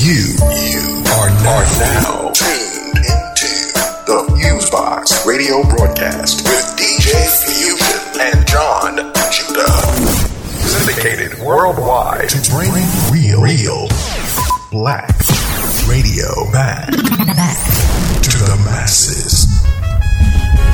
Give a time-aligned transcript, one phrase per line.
[0.00, 3.52] You, you are now, are now tuned into
[4.06, 7.12] the Fusebox radio broadcast with DJ
[7.44, 8.96] Fusion and Jon
[9.30, 9.68] Judah.
[10.64, 12.72] Syndicated worldwide to bring
[13.12, 13.88] real, real
[14.72, 15.10] black
[15.86, 16.88] radio back,
[17.36, 17.60] back
[18.22, 19.48] to the masses.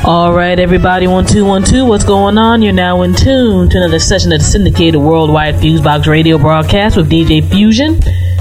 [0.04, 1.84] All right, everybody, one two one two.
[1.84, 2.62] What's going on?
[2.62, 7.10] You're now in tune to another session of the syndicated worldwide Fusebox radio broadcast with
[7.10, 8.00] DJ Fusion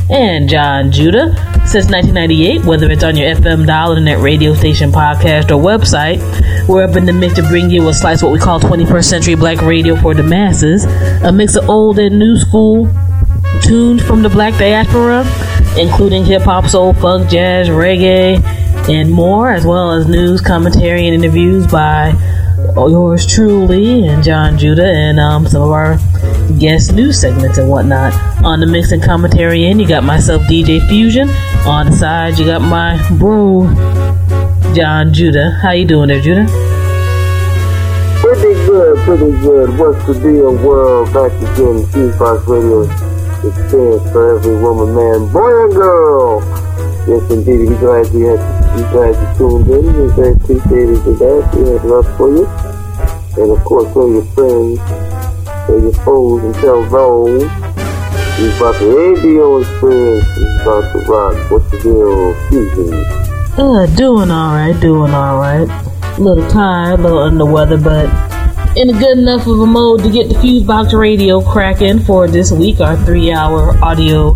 [0.10, 1.34] and Jon Judah.
[1.66, 6.20] Since 1998, whether it's on your FM dial, internet radio station, podcast, or website,
[6.68, 9.36] we're up in the mix to bring you a slice what we call 21st century
[9.36, 10.86] black radio for the masses.
[11.24, 12.88] A mix of old and new school
[13.62, 15.26] tunes from the black diaspora,
[15.78, 18.44] including hip hop, soul, funk, jazz, reggae,
[18.88, 22.14] and more, as well as news, commentary, and interviews by
[22.76, 25.98] yours truly and Jon Judah and um, some of our
[26.60, 28.14] guest news segments and whatnot.
[28.44, 31.30] On the mix and commentary end, you got myself, DJ Fusion.
[31.66, 33.66] On the side, you got my bro,
[34.76, 35.58] Jon Judah.
[35.62, 36.46] How you doing there, Judah?
[38.20, 39.80] Pretty good, pretty good.
[39.80, 41.14] What's the deal, world?
[41.14, 42.84] Back again, Fusebox Radio
[43.48, 46.42] experience for every woman, man, boy, and girl.
[47.08, 47.70] Yes, indeed.
[47.70, 49.86] We're glad you had, we're glad you tuned in.
[49.94, 51.56] We're very appreciative of that.
[51.56, 52.65] We have love for you.
[53.38, 54.80] And of course, tell your friends,
[55.68, 57.44] tell your foes, and tell those.
[58.38, 60.28] He's about the radio experience.
[60.36, 61.52] He's about to rock.
[61.52, 62.34] What's the deal?
[62.50, 62.94] Fusion.
[63.58, 65.70] Uh, doing alright, doing alright.
[66.18, 68.10] A little tired, a little under weather, but
[68.78, 72.52] in a good enough of a mode to get the Fusebox Radio cracking for this
[72.52, 74.34] week, our three hour audio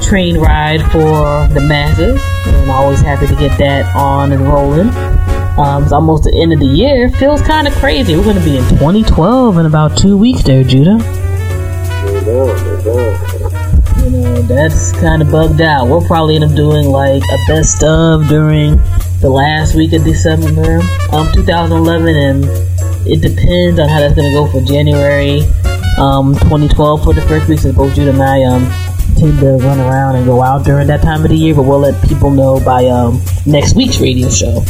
[0.00, 2.20] train ride for the masses.
[2.46, 4.88] I'm always happy to get that on and rolling.
[5.58, 7.10] Um, it's almost the end of the year.
[7.10, 8.16] Feels kind of crazy.
[8.16, 10.98] We're going to be in 2012 in about two weeks there, Judah.
[14.04, 15.88] You know, that's kind of bugged out.
[15.88, 18.76] We'll probably end up doing like a best of during
[19.20, 20.78] the last week of December,
[21.10, 22.44] um, 2011, and
[23.04, 25.40] it depends on how that's going to go for January
[25.98, 27.58] um, 2012 for the first week.
[27.58, 28.64] Since both Judah and I um,
[29.16, 31.80] tend to run around and go out during that time of the year, but we'll
[31.80, 34.64] let people know by um, next week's radio show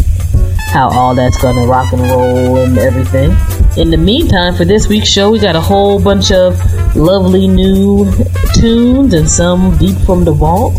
[0.69, 3.31] how all that's gonna rock and roll and everything.
[3.77, 6.59] In the meantime, for this week's show, we got a whole bunch of
[6.97, 8.11] lovely new
[8.55, 10.75] tunes and some deep from the vault.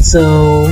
[0.00, 0.66] So,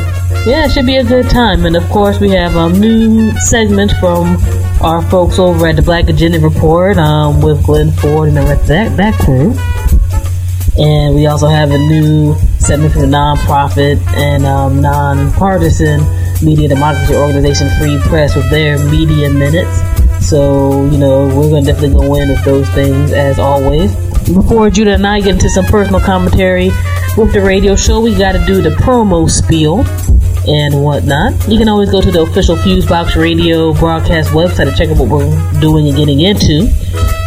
[0.44, 1.64] yeah, it should be a good time.
[1.64, 4.36] And of course, we have a new segment from
[4.82, 8.96] our folks over at the Black Agenda Report um, with Glen Ford and the that,
[8.96, 9.54] that crew.
[10.78, 16.00] And we also have a new segment from the nonprofit and um, nonpartisan
[16.42, 19.80] media democracy organization Free Press with their media minutes.
[20.26, 23.94] So, you know, we're going to definitely go in with those things as always.
[24.26, 26.70] Before Judah and I get into some personal commentary
[27.16, 29.84] with the radio show, we got to do the promo spiel
[30.48, 31.34] and whatnot.
[31.48, 35.08] You can always go to the official Fusebox Radio broadcast website to check out what
[35.08, 36.68] we're doing and getting into.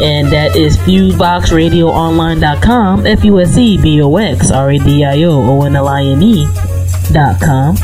[0.02, 5.24] And that is FuseboxRadioOnline.com, F U S E B O X R A D I
[5.24, 7.78] O O N L I N E.com.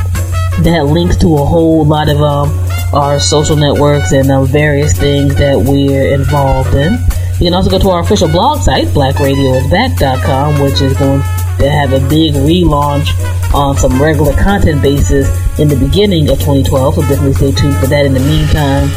[0.60, 2.50] That links to a whole lot of um,
[2.94, 6.94] our social networks and um, various things that we're involved in.
[7.40, 11.94] You can also go to our official blog site, blackradioisback.com, which is going to have
[11.94, 13.10] a big relaunch
[13.54, 15.28] on some regular content basis
[15.60, 16.96] in the beginning of 2012.
[16.96, 18.06] So definitely stay tuned for that.
[18.06, 18.90] In the meantime,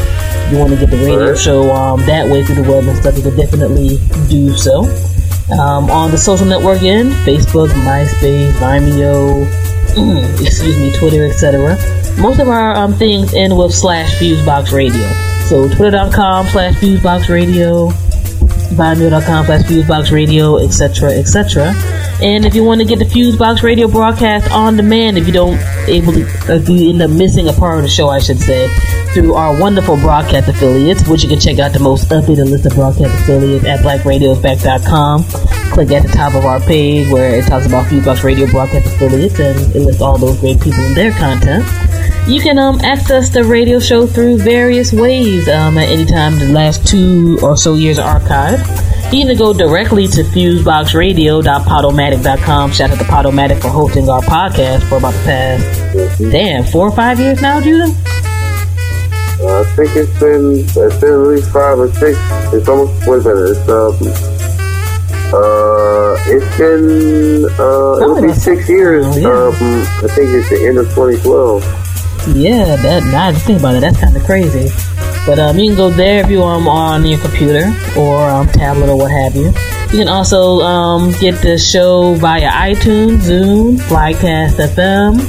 [0.53, 3.16] you want to get the radio show um, that way through the web and stuff,
[3.16, 3.98] you can definitely
[4.28, 4.82] do so.
[5.53, 9.44] Um, on the social network end, Facebook, MySpace, Vimeo,
[10.41, 11.77] excuse me, Twitter, etc.
[12.19, 15.10] Most of our um, things end with slash Fusebox Radio.
[15.49, 17.91] So twitter.com slash Fusebox Radio,
[19.44, 21.72] slash Fusebox Radio, etc., etc.
[22.22, 25.58] And if you want to get the Fusebox Radio broadcast on demand, if you don't
[25.88, 28.69] able to, if you end up missing a part of the show, I should say,
[29.12, 32.75] through our wonderful broadcast affiliates, which you can check out the most updated list of
[32.75, 35.25] broadcast affiliates at blackradiosback.com.
[35.72, 39.38] Click at the top of our page where it talks about Fusebox Radio broadcast affiliates
[39.41, 41.64] and it lists all those great people and their content.
[42.28, 46.38] You can um, access the radio show through various ways um, at any time.
[46.38, 48.94] The last two or so years are archived.
[49.14, 52.72] You can go directly to fuseboxradio.podomatic.com.
[52.72, 56.93] Shout out to Podomatic for hosting our podcast for about the past, damn, four or
[56.96, 57.94] five years now, Judah?
[59.38, 62.19] Uh, I think it's been, it's been at least five or six.
[62.52, 63.94] It's almost, wait a minute, it's, um,
[65.32, 69.06] uh, it's been, uh, it'll be six years.
[69.06, 69.28] Oh, yeah.
[69.28, 69.55] Um,
[70.02, 71.62] I think it's the end of 2012.
[72.34, 74.72] Yeah, that now I think about it, that's kind of crazy.
[75.26, 78.91] But um, you can go there if you um on your computer or um, tablet
[78.91, 79.47] or what have you.
[79.93, 85.21] You can also um, get the show via iTunes, Zune, Flycast FM,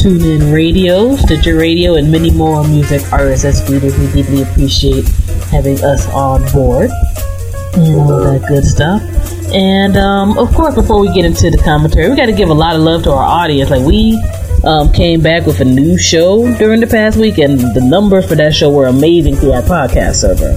[0.00, 3.98] TuneIn Radio, Stitcher Radio, and many more music RSS readers.
[3.98, 5.06] We deeply appreciate
[5.50, 6.90] having us on board
[7.74, 9.02] and all that good stuff.
[9.52, 12.54] And um, of course, before we get into the commentary, we got to give a
[12.54, 13.70] lot of love to our audience.
[13.70, 14.20] Like we
[14.66, 18.34] um, came back with a new show during the past week, and the numbers for
[18.34, 20.52] that show were amazing through our podcast server.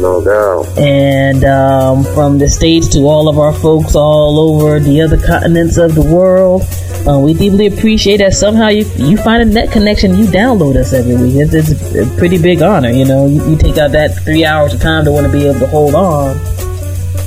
[0.00, 0.78] No doubt.
[0.78, 5.78] And um, from the States to all of our folks all over the other continents
[5.78, 6.62] of the world,
[7.08, 10.92] uh, we deeply appreciate that somehow you, you find a net connection, you download us
[10.92, 11.36] every week.
[11.36, 13.26] It's, it's a pretty big honor, you know.
[13.26, 15.66] You, you take out that three hours of time to want to be able to
[15.66, 16.36] hold on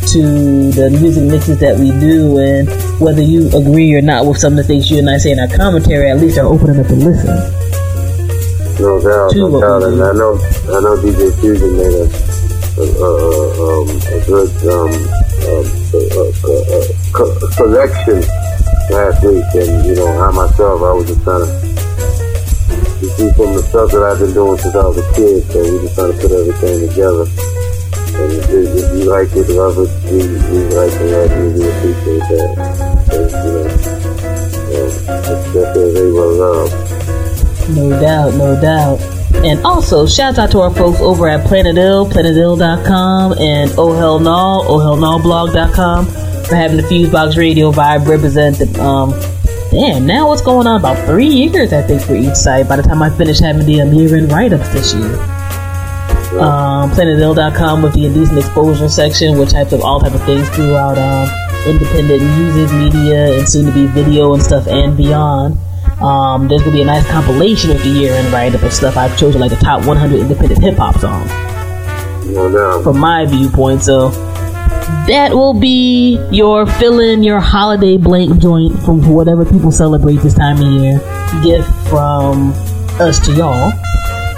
[0.08, 2.70] to the music mixes that we do, and
[3.00, 5.40] whether you agree or not with some of the things you and I say in
[5.40, 7.36] our commentary, at least are opening up to listen.
[8.80, 9.84] No doubt, To no doubt.
[9.84, 10.02] And.
[10.02, 10.40] I know,
[10.72, 12.08] I know DJ Fusion made a,
[12.80, 13.12] a, a,
[13.60, 14.92] um, a good um,
[15.50, 16.04] um, a,
[17.60, 17.66] a
[18.90, 21.70] last week, and you know, I myself, I was just trying to.
[23.00, 25.64] You see, from the stuff that I've been doing since I was a kid, so
[25.64, 27.26] we just trying to put everything together.
[28.20, 32.26] And if, you like it, love it, we, we like to have you, we appreciate
[32.28, 32.52] that.
[33.14, 33.90] And, you know,
[35.94, 36.72] labor of love.
[37.76, 39.00] No doubt, no doubt.
[39.46, 44.20] And also, shouts out to our folks over at Planet Ill, planetill.com, and Oh Hell
[44.20, 49.12] No, ohhellnoblog.com for having the Fusebox Radio Vibe represent the, um,
[49.72, 50.80] damn, now what's going on?
[50.80, 53.82] About three years, I think, for each site by the time I finish having the
[53.82, 55.39] um, year-end write-ups this year.
[56.32, 60.98] Um, planetill.com with the indecent exposure section, which types of all type of things throughout
[60.98, 61.28] um,
[61.66, 65.58] independent music, media, and soon to be video and stuff and beyond.
[66.02, 68.96] Um, there's gonna be a nice compilation of the year and write up of stuff
[68.96, 71.30] I've chosen, like the top 100 independent hip hop songs
[72.26, 73.82] No from my viewpoint.
[73.82, 74.10] So
[75.08, 80.36] that will be your fill in your holiday blank joint from whatever people celebrate this
[80.36, 81.00] time of year.
[81.44, 82.52] Gift from
[83.00, 83.72] us to y'all.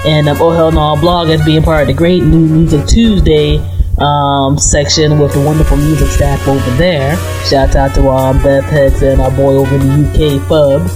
[0.06, 3.57] And um, Oh Hell No blog as being part of the Great New Music Tuesday
[4.00, 7.15] um, section with the wonderful music staff over there.
[7.45, 10.92] Shout out to um, Beth Hex and our boy over in the UK, Fubs.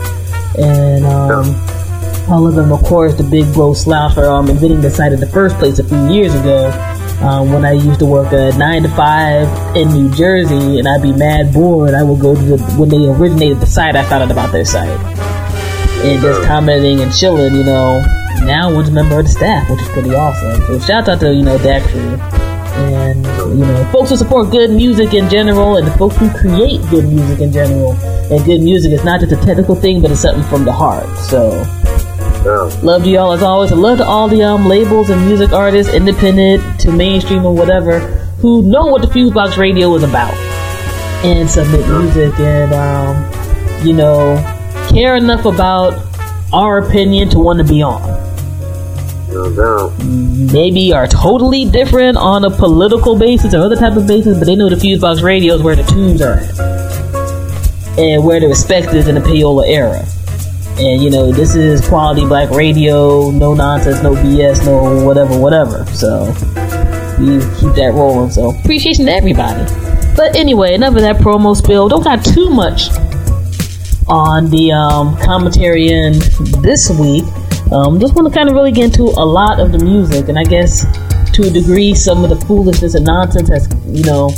[0.57, 4.89] And um, all of them, of course, the big bro slouch for um, inventing the
[4.89, 6.71] site in the first place a few years ago.
[7.21, 11.01] Um, when I used to work a nine to five in New Jersey, and I'd
[11.01, 13.95] be mad bored, I would go to the when they originated the site.
[13.95, 15.34] I found out about their site
[16.03, 17.53] and just commenting and chilling.
[17.55, 18.01] You know,
[18.41, 20.61] now one's a member of the staff, which is pretty awesome.
[20.65, 22.17] So shout out to you know that crew
[22.75, 23.25] and
[23.57, 27.05] you know folks who support good music in general, and the folks who create good
[27.05, 27.93] music in general.
[28.31, 31.07] And good music is not just a technical thing, but it's something from the heart.
[31.17, 31.63] So.
[32.43, 32.69] Yeah.
[32.83, 33.71] Love to y'all as always.
[33.71, 37.99] And love to all the um labels and music artists, independent to mainstream or whatever,
[38.39, 40.35] who know what the Fusebox Radio is about
[41.25, 44.35] and submit music and um, you know,
[44.89, 45.93] care enough about
[46.53, 48.01] our opinion to want to be on.
[49.29, 50.03] No doubt.
[50.03, 54.55] Maybe are totally different on a political basis or other type of basis, but they
[54.55, 57.99] know the Fusebox Radio is where the tunes are at.
[57.99, 60.05] And where the respect is in the payola era.
[60.77, 65.85] And you know, this is quality black radio, no nonsense, no BS, no whatever, whatever.
[65.87, 66.25] So
[67.19, 68.31] we keep that rolling.
[68.31, 69.63] So appreciation to everybody.
[70.15, 71.89] But anyway, enough of that promo spill.
[71.89, 72.89] Don't got too much
[74.07, 76.13] on the um, commentary in
[76.61, 77.25] this week.
[77.71, 80.37] Um, just want to kind of really get into a lot of the music, and
[80.37, 80.85] I guess
[81.33, 84.29] to a degree, some of the foolishness and nonsense has, you know,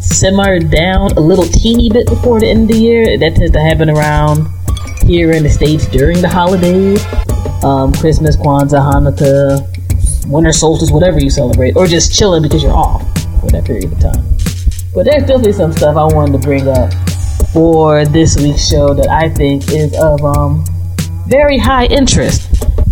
[0.00, 3.18] simmered down a little teeny bit before the end of the year.
[3.18, 4.48] That tends to happen around
[5.06, 7.04] here in the States during the holidays
[7.64, 13.02] um, Christmas, Kwanzaa, Hanukkah, winter solstice, whatever you celebrate, or just chilling because you're off
[13.40, 14.24] for that period of time.
[14.94, 16.92] But there's definitely some stuff I wanted to bring up
[17.52, 20.64] for this week's show that I think is of um,
[21.26, 22.48] very high interest.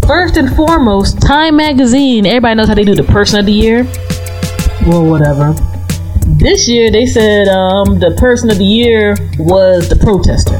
[0.07, 2.26] First and foremost, Time Magazine.
[2.26, 3.85] Everybody knows how they do the Person of the Year.
[4.87, 5.55] Well, whatever.
[6.38, 10.57] This year, they said um, the Person of the Year was the protester.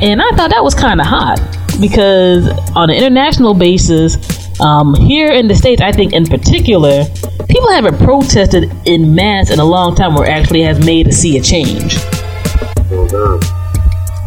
[0.00, 1.40] And I thought that was kind of hot
[1.80, 4.16] because on an international basis,
[4.60, 7.04] um, here in the States, I think in particular,
[7.48, 11.36] people haven't protested in mass in a long time it actually has made to see
[11.36, 11.98] a change.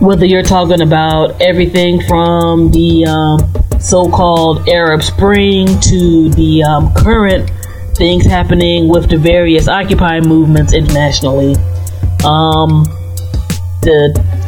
[0.01, 6.93] Whether you're talking about everything from the um, so called Arab Spring to the um,
[6.93, 7.49] current
[7.95, 11.55] things happening with the various Occupy movements internationally.
[12.23, 12.85] Um,
[13.81, 14.38] the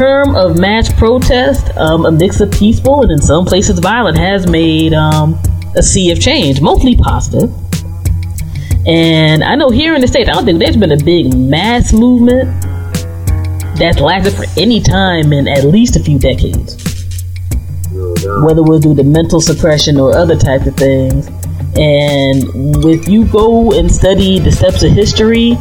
[0.00, 4.46] term of mass protest, um, a mix of peaceful and in some places violent, has
[4.46, 5.38] made um,
[5.76, 7.52] a sea of change, mostly positive.
[8.86, 11.92] And I know here in the States, I don't think there's been a big mass
[11.92, 12.48] movement
[13.76, 16.76] that's lasted for any time in at least a few decades.
[18.42, 21.26] Whether we'll do the mental suppression or other types of things.
[21.76, 22.42] And
[22.86, 25.58] if you go and study the steps of history,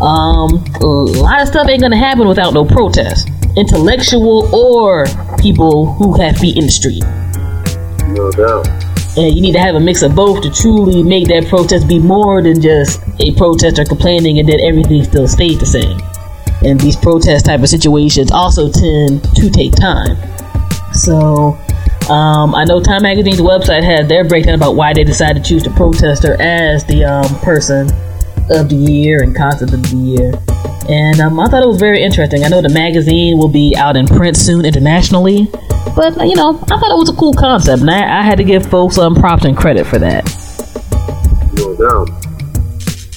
[0.00, 5.06] um, a lot of stuff ain't gonna happen without no protest, intellectual or
[5.38, 7.02] people who have feet in the street.
[8.08, 8.68] No doubt.
[9.16, 12.00] And you need to have a mix of both to truly make that protest be
[12.00, 16.00] more than just a protester complaining and then everything still stays the same.
[16.68, 20.16] And these protest type of situations also tend to take time.
[20.92, 21.56] So,
[22.10, 25.62] um, I know Time Magazine's website had their breakdown about why they decided to choose
[25.62, 27.88] the protester as the um, person
[28.50, 30.32] of the year and concept of the year.
[30.88, 32.44] And um, I thought it was very interesting.
[32.44, 35.48] I know the magazine will be out in print soon internationally,
[35.96, 38.44] but you know, I thought it was a cool concept, and I, I had to
[38.44, 40.24] give folks some props and credit for that.
[41.54, 42.24] No doubt.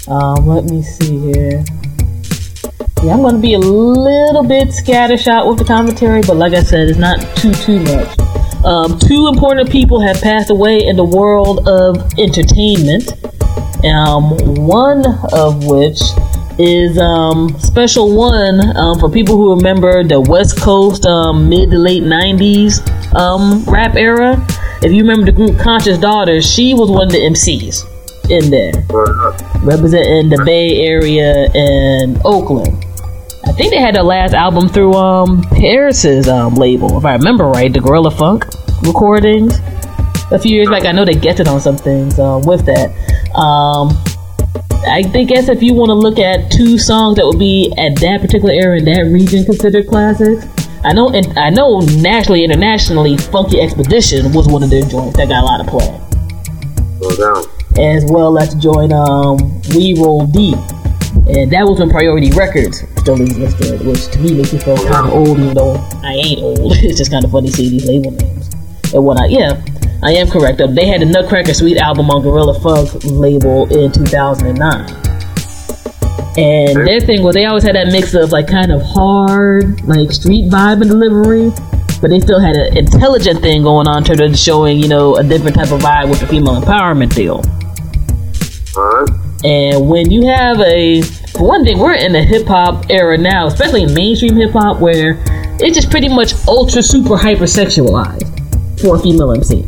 [0.08, 1.66] Um, let me see here.
[3.04, 6.64] Yeah, I'm going to be a little bit scattershot with the commentary, but like I
[6.64, 8.20] said, it's not too too much.
[8.64, 13.14] Um, two important people have passed away in the world of entertainment.
[13.86, 14.32] Um,
[14.66, 16.02] one of which
[16.60, 21.78] is um, Special One um, for people who remember the West Coast um, mid to
[21.78, 22.82] late 90s
[23.16, 24.36] um, rap era.
[24.82, 27.86] If you remember the group Conscious Daughters, she was one of the MCs
[28.30, 28.74] in there,
[29.64, 32.86] representing the Bay Area and Oakland.
[33.46, 37.46] I think they had their last album through um, Paris's um, label, if I remember
[37.46, 38.46] right, the Guerrilla Funk
[38.84, 39.60] recordings.
[40.32, 42.92] A few years back, I know they guested on some things um, with that.
[44.88, 47.96] I think guess if you want to look at two songs that would be at
[47.98, 50.46] that particular era in that region considered classics,
[50.84, 55.28] I know and I know nationally, internationally, Funky Expedition was one of their joints that
[55.28, 55.90] got a lot of play.
[57.02, 57.48] No doubt.
[57.78, 59.38] As well as join um,
[59.76, 60.58] We Roll Deep.
[61.28, 65.08] And that was when Priority Records still existed, which to me makes me feel kind
[65.08, 66.60] of old, even though I ain't old.
[66.78, 68.50] it's just kind of funny seeing these label names.
[68.94, 69.62] And what I, yeah,
[70.08, 70.60] I am correct.
[70.60, 74.56] They had the Nutcracker Suite album on Guerrilla Funk label in 2009.
[76.38, 80.14] And their thing was they always had that mix of like kind of hard, like
[80.14, 81.52] street vibe and delivery,
[82.00, 85.58] but they still had an intelligent thing going on of showing, you know, a different
[85.58, 87.44] type of vibe with the female empowerment deal.
[88.78, 89.10] Alright.
[89.44, 93.48] And when you have a, for one thing, we're in the hip hop era now,
[93.48, 95.22] especially in mainstream hip hop, where
[95.60, 98.24] it's just pretty much ultra super hyper sexualized
[98.80, 99.68] for a female MC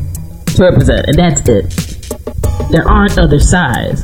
[0.59, 1.69] represent, and that's it.
[2.71, 4.03] There aren't other sides.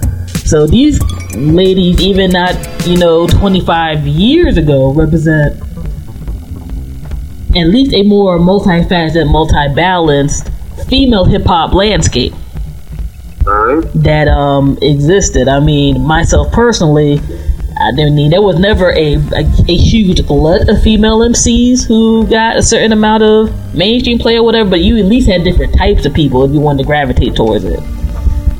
[0.49, 1.01] So these
[1.35, 2.55] ladies, even not,
[2.87, 5.61] you know, 25 years ago, represent
[7.55, 10.49] at least a more multifaceted, multi-balanced
[10.87, 12.33] female hip hop landscape
[13.95, 15.47] that um existed.
[15.47, 17.19] I mean, myself personally,
[17.77, 22.55] I mean, there was never a, a a huge glut of female MCs who got
[22.55, 24.69] a certain amount of mainstream play or whatever.
[24.69, 27.65] But you at least had different types of people if you wanted to gravitate towards
[27.65, 27.79] it.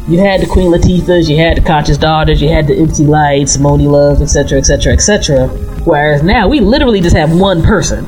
[0.07, 3.57] You had the Queen Latifahs, you had the Conscious Daughters, you had the MC Lytes,
[3.57, 5.47] Moni Loves, etc., etc., etc.
[5.85, 8.05] Whereas now we literally just have one person.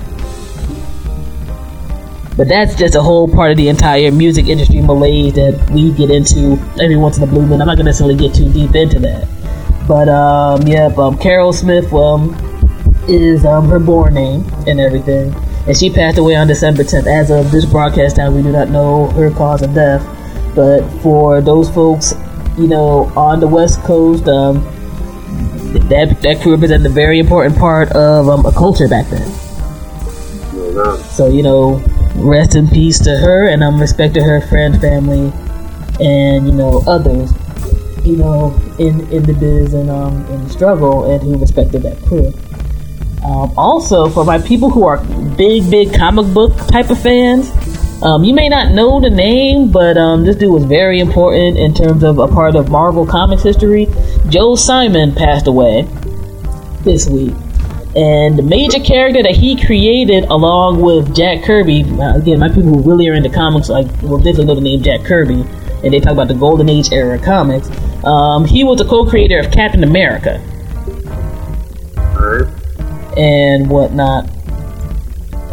[2.36, 6.12] But that's just a whole part of the entire music industry malaise that we get
[6.12, 7.62] into every once in a blue moon.
[7.62, 9.28] I'm not gonna necessarily get too deep into that.
[9.88, 12.36] But um, yep, um, Carol Smith um,
[13.08, 15.34] is um, her born name and everything,
[15.66, 17.08] and she passed away on December 10th.
[17.08, 20.06] As of this broadcast time, we do not know her cause of death.
[20.54, 22.14] But for those folks,
[22.58, 24.64] you know, on the West Coast, um,
[25.90, 29.32] that that crew represented a very important part of um, a culture back then.
[31.12, 31.82] So you know,
[32.16, 35.32] rest in peace to her, and um, respect to her friend, family,
[36.00, 37.32] and you know others,
[38.08, 42.34] you know, in in the biz and um in struggle, and he respected that crew.
[43.24, 45.04] Um, also, for my people who are
[45.36, 47.52] big, big comic book type of fans,
[48.02, 51.74] um, you may not know the name, but um, this dude was very important in
[51.74, 53.88] terms of a part of Marvel Comics history.
[54.30, 55.88] Joe Simon passed away
[56.84, 57.34] this week.
[57.96, 62.70] And the major character that he created along with Jack Kirby, uh, again, my people
[62.70, 65.44] who really are into comics, like, will definitely know the name Jack Kirby,
[65.84, 67.70] and they talk about the Golden Age era comics.
[68.04, 70.42] Um, he was the co creator of Captain America
[73.18, 74.30] and whatnot.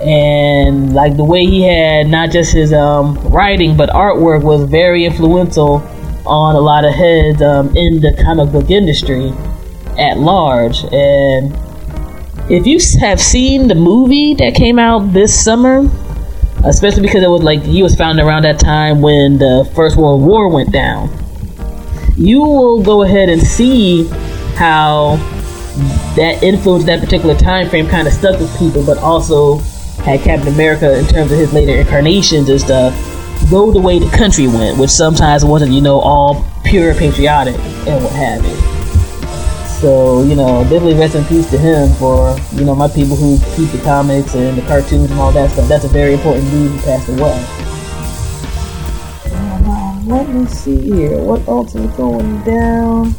[0.01, 5.07] And like the way he had not just his um, writing but artwork was very
[5.07, 5.77] influential
[6.27, 9.33] on a lot of heads um, in the comic book industry
[9.99, 10.85] at large.
[10.93, 11.55] And
[12.51, 15.89] if you have seen the movie that came out this summer,
[16.65, 20.23] especially because it was like he was founded around that time when the First World
[20.23, 21.11] War went down.
[22.17, 24.07] you will go ahead and see
[24.57, 25.17] how
[26.17, 29.59] that influence that particular time frame kind of stuck with people, but also
[30.05, 32.95] had Captain America in terms of his later incarnations and stuff
[33.51, 37.57] go the way the country went, which sometimes wasn't, you know, all pure patriotic
[37.87, 38.74] and what have you.
[39.85, 43.37] So, you know, definitely rest in peace to him for, you know, my people who
[43.55, 45.69] keep the comics and the cartoons and all that stuff.
[45.69, 47.37] That's a very important dude who passed away.
[50.07, 51.19] let me see here.
[51.19, 53.15] What else is going down?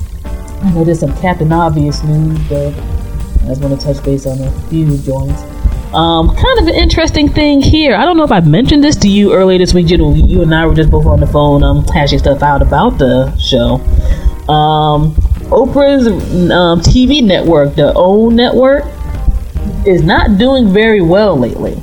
[0.64, 4.42] I know there's some Captain Obvious news, but I just want to touch base on
[4.42, 5.44] a few joints.
[5.94, 7.96] Um, kind of an interesting thing here.
[7.96, 10.18] I don't know if I mentioned this to you earlier this week, Jill.
[10.18, 13.38] You and I were just both on the phone um, hashing stuff out about the
[13.38, 13.76] show.
[14.52, 15.16] Um,
[15.56, 16.06] Oprah's
[16.52, 18.84] um, TV network, the OWN network,
[19.88, 21.82] is not doing very well lately.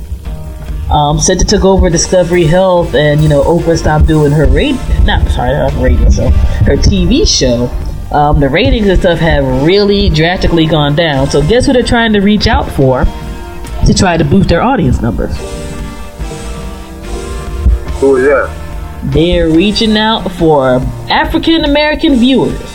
[0.91, 4.79] Um, since it took over Discovery Health, and you know Oprah stopped doing her radio,
[5.05, 7.65] not sorry, not radio show, her TV show.
[8.15, 11.31] Um, the ratings and stuff have really drastically gone down.
[11.31, 15.01] So guess who they're trying to reach out for to try to boost their audience
[15.01, 15.35] numbers?
[17.99, 19.11] Who is that?
[19.11, 20.75] They're reaching out for
[21.09, 22.72] African American viewers.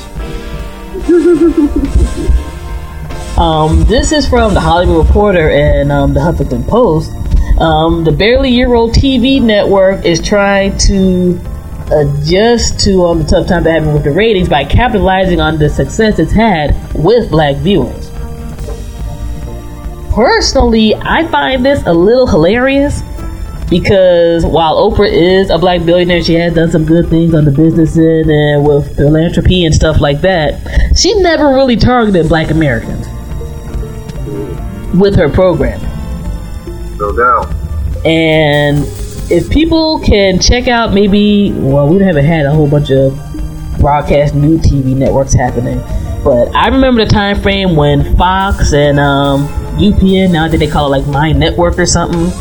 [3.38, 7.11] um, this is from the Hollywood Reporter and um, the Huffington Post.
[7.59, 11.41] Um, the barely year old TV network is trying to
[11.91, 15.71] adjust to um, the tough time they're having with the ratings by capitalizing on the
[15.71, 18.11] success it's had with black viewers.
[20.12, 23.03] Personally, I find this a little hilarious
[23.71, 27.51] because while Oprah is a black billionaire, she has done some good things on the
[27.51, 30.97] business end and with philanthropy and stuff like that.
[30.97, 33.07] She never really targeted black Americans
[34.99, 35.81] with her program.
[36.97, 37.55] No doubt.
[38.07, 38.87] And
[39.31, 43.13] if people can check out maybe, well, we haven't had a whole bunch of
[43.79, 45.79] broadcast new TV networks happening,
[46.25, 49.47] but I remember the time frame when Fox and um,
[49.77, 52.33] UPN, now that they call it like My Network or something,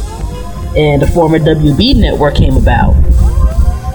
[0.78, 2.94] and the former WB network came about.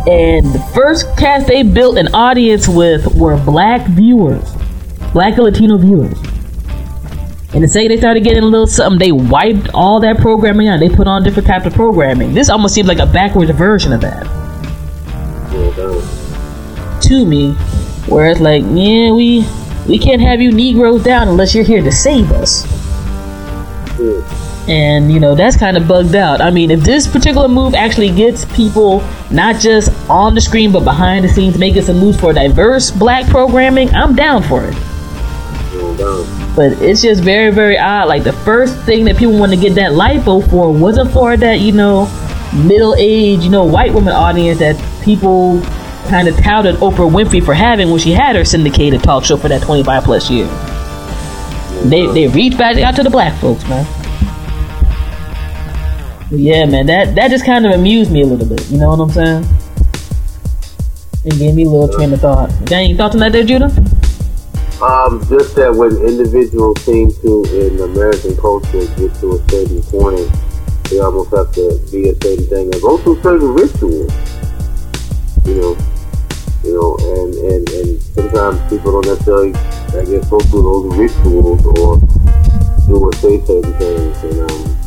[0.08, 4.52] And the first cast they built an audience with were black viewers,
[5.12, 6.18] black and Latino viewers.
[7.54, 10.80] And the second they started getting a little something, they wiped all that programming out.
[10.80, 12.34] They put on different types of programming.
[12.34, 14.24] This almost seems like a backwards version of that.
[17.02, 17.52] To me,
[18.08, 19.46] where it's like, yeah, we
[19.86, 22.64] we can't have you Negroes down unless you're here to save us.
[24.68, 26.40] And you know that's kind of bugged out.
[26.40, 30.84] I mean, if this particular move actually gets people not just on the screen but
[30.84, 34.74] behind the scenes making some moves for diverse black programming, I'm down for it.
[36.54, 38.08] But it's just very, very odd.
[38.08, 41.60] Like the first thing that people want to get that lipo for wasn't for that,
[41.60, 42.06] you know,
[42.54, 45.60] middle aged, you know, white woman audience that people
[46.08, 49.48] kind of touted Oprah Winfrey for having when she had her syndicated talk show for
[49.48, 50.50] that 25 plus years.
[51.88, 54.01] They they reached back out to the black folks, man.
[56.34, 58.64] Yeah, man, that that just kind of amused me a little bit.
[58.70, 59.44] You know what I'm saying?
[61.26, 62.48] It gave me a little train of thought.
[62.64, 63.66] Got any thoughts on that, there, Judah?
[64.80, 70.24] Um, just that when individuals seem to, in American culture, get to a certain point,
[70.88, 74.08] they almost have to be a certain thing and go through certain rituals.
[75.44, 75.76] You know,
[76.64, 81.60] you know, and and and sometimes people don't necessarily, I guess, go through those rituals
[81.76, 82.00] or
[82.88, 84.81] do or say certain things, and um,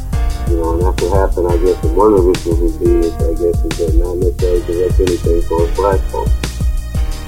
[0.49, 1.47] you know, and what happened.
[1.47, 4.99] I guess one of the rituals would be, I guess, is that not necessarily direct
[4.99, 6.34] anything towards black folks.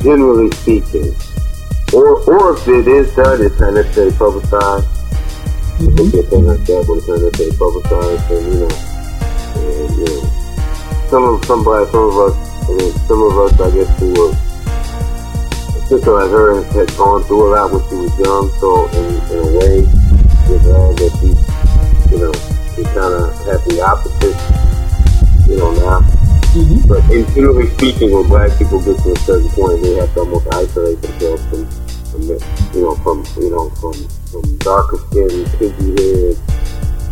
[0.03, 1.15] Generally speaking.
[1.93, 4.87] Or, or if it is done, it's not necessarily publicized.
[5.77, 5.93] Mm-hmm.
[5.93, 8.73] It could thing like that, but it's not necessarily publicized, and you know,
[9.61, 10.21] and, you know,
[11.07, 14.09] some of some black, some of us, I mean, some of us, I guess, who
[14.17, 18.89] were a sister like her had gone through a lot when she was young, so
[18.89, 19.85] in, in a way,
[20.49, 21.29] we're glad that she,
[22.11, 22.33] you know,
[22.77, 24.37] she kind of had the opposite,
[25.49, 26.05] you know, now.
[26.53, 26.85] Mm-hmm.
[26.85, 27.01] But
[27.33, 31.01] generally speaking, when black people get to a certain point, they have to almost isolate
[31.01, 31.65] themselves from,
[32.13, 32.21] from
[32.77, 33.97] you know, from you know, from
[34.29, 36.37] from darker skinned, pinky haired,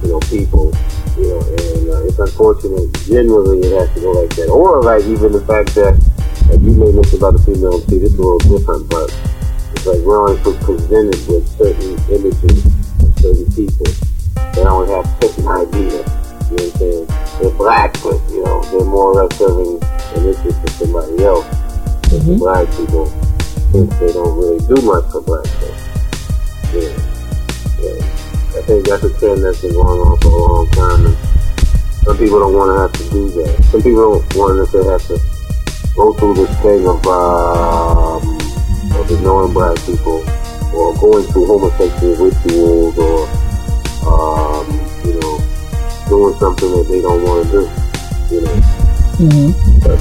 [0.06, 0.69] you know, people.
[1.17, 2.86] You know, and uh, it's unfortunate.
[3.10, 4.54] Generally, it has to go like that.
[4.54, 5.97] Or like even the fact that,
[6.45, 9.10] like you may mention about the female MC, this is a little different, but
[9.73, 12.62] it's like we're only presented with certain images
[13.01, 13.89] of certain people.
[14.54, 16.08] They only have certain ideas.
[16.52, 17.08] You know what I'm saying?
[17.41, 21.45] They're black, but you know they're more or less serving an interest for somebody else.
[22.08, 22.32] But mm-hmm.
[22.32, 23.06] the black people,
[23.71, 25.84] since they don't really do much for black folks,
[26.71, 26.95] yeah,
[27.82, 28.00] yeah.
[28.56, 31.06] I think that's a trend that's been going on for a long time.
[31.08, 31.17] And
[32.06, 33.63] some people don't want to have to do that.
[33.71, 35.19] Some people don't want to have to
[35.95, 38.21] go through this thing of um,
[38.95, 40.24] of ignoring black people
[40.76, 43.28] or going through homosexual rituals or,
[44.06, 44.65] um,
[45.04, 45.38] you know,
[46.08, 47.62] doing something that they don't want to do,
[48.34, 48.56] you know.
[49.18, 49.52] Mm-hmm.
[49.82, 50.00] But,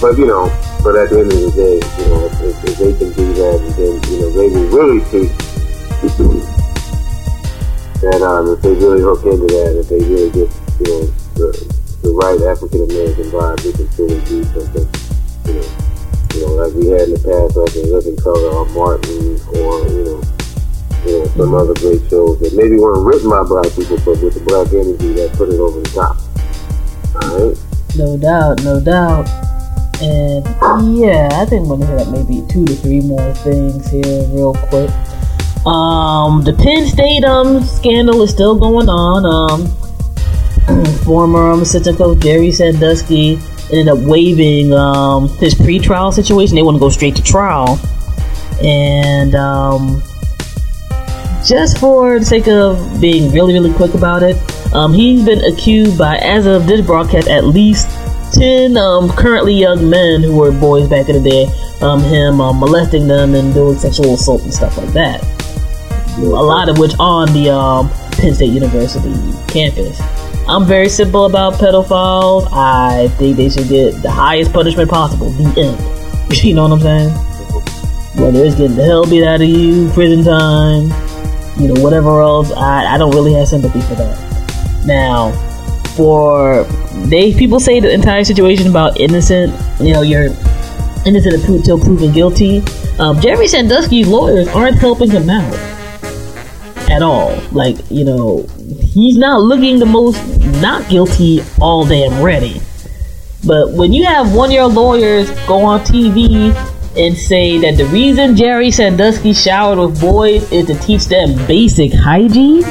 [0.00, 0.50] but, you know,
[0.82, 3.58] but at the end of the day, you know, if, if they can do that,
[3.76, 5.30] then, you know, they will really see
[8.02, 10.50] that um, if they really hook into that, if they really get,
[10.82, 11.06] you know,
[11.38, 11.54] the,
[12.02, 14.90] the right African American vibe, they can truly do something,
[15.46, 15.68] you know,
[16.34, 19.86] you know, like we had in the past, like in Living Color or Martin or,
[19.86, 20.18] you know,
[21.10, 24.42] know, some other great shows that maybe weren't written by black people, but with the
[24.46, 26.16] black energy that put it over the top.
[27.24, 27.58] Alright?
[27.96, 29.28] No doubt, no doubt.
[30.00, 30.44] And
[30.98, 34.54] yeah, I think we're gonna hit up maybe two to three more things here real
[34.54, 34.90] quick.
[35.64, 39.24] Um, the Penn State um scandal is still going on.
[39.24, 43.38] Um, former um, assistant coach Jerry Sandusky
[43.70, 46.56] ended up waiving um his pre-trial situation.
[46.56, 47.78] They want to go straight to trial,
[48.60, 50.02] and um,
[51.46, 54.36] just for the sake of being really, really quick about it,
[54.74, 57.88] um, he's been accused by, as of this broadcast, at least
[58.34, 61.46] 10 um, currently young men who were boys back in the day,
[61.82, 65.22] um, him um, molesting them and doing sexual assault and stuff like that.
[66.16, 69.12] A lot of which on the um, Penn State University
[69.52, 70.00] campus.
[70.48, 72.48] I'm very simple about pedophiles.
[72.52, 75.30] I think they should get the highest punishment possible.
[75.30, 76.42] The end.
[76.44, 77.10] you know what I'm saying?
[78.16, 80.90] Whether it's getting the hell beat out of you, prison time,
[81.58, 84.84] you know, whatever else, I, I don't really have sympathy for that.
[84.86, 85.32] Now,
[85.96, 86.64] for
[87.06, 90.30] they people say the entire situation about innocent, you know, you're
[91.06, 92.62] innocent until proven guilty.
[92.98, 95.54] Um, Jerry Sandusky's lawyers aren't helping him out
[96.90, 97.38] at all.
[97.52, 98.46] Like, you know,
[98.80, 100.22] he's not looking the most
[100.60, 102.60] not guilty all damn ready.
[103.44, 106.54] But when you have one your lawyers go on TV
[106.96, 111.92] and say that the reason Jerry Sandusky showered with boys is to teach them basic
[111.92, 112.62] hygiene.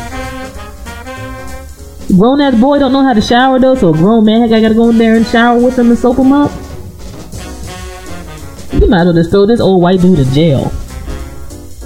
[2.17, 4.75] Grown ass boy don't know how to shower though, so a grown man I gotta
[4.75, 6.51] go in there and shower with him and soap him up.
[8.73, 10.71] You might as well just throw this old white dude in jail.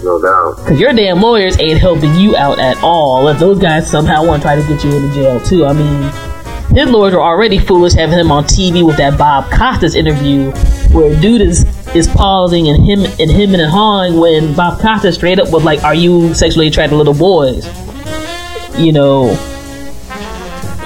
[0.03, 0.57] No doubt.
[0.67, 3.27] Cause your damn lawyers ain't helping you out at all.
[3.27, 6.75] If those guys somehow want to try to get you into jail too, I mean,
[6.75, 10.51] his lawyers are already foolish having him on TV with that Bob Costas interview,
[10.91, 11.65] where dude is
[11.95, 15.83] is pausing and him and him and hawing when Bob Costas straight up was like,
[15.83, 17.65] "Are you sexually attracted to little boys?"
[18.77, 19.29] You know,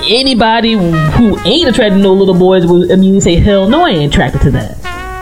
[0.08, 4.13] anybody who ain't attracted to no little boys would immediately say, "Hell no, I ain't
[4.13, 4.78] attracted to that."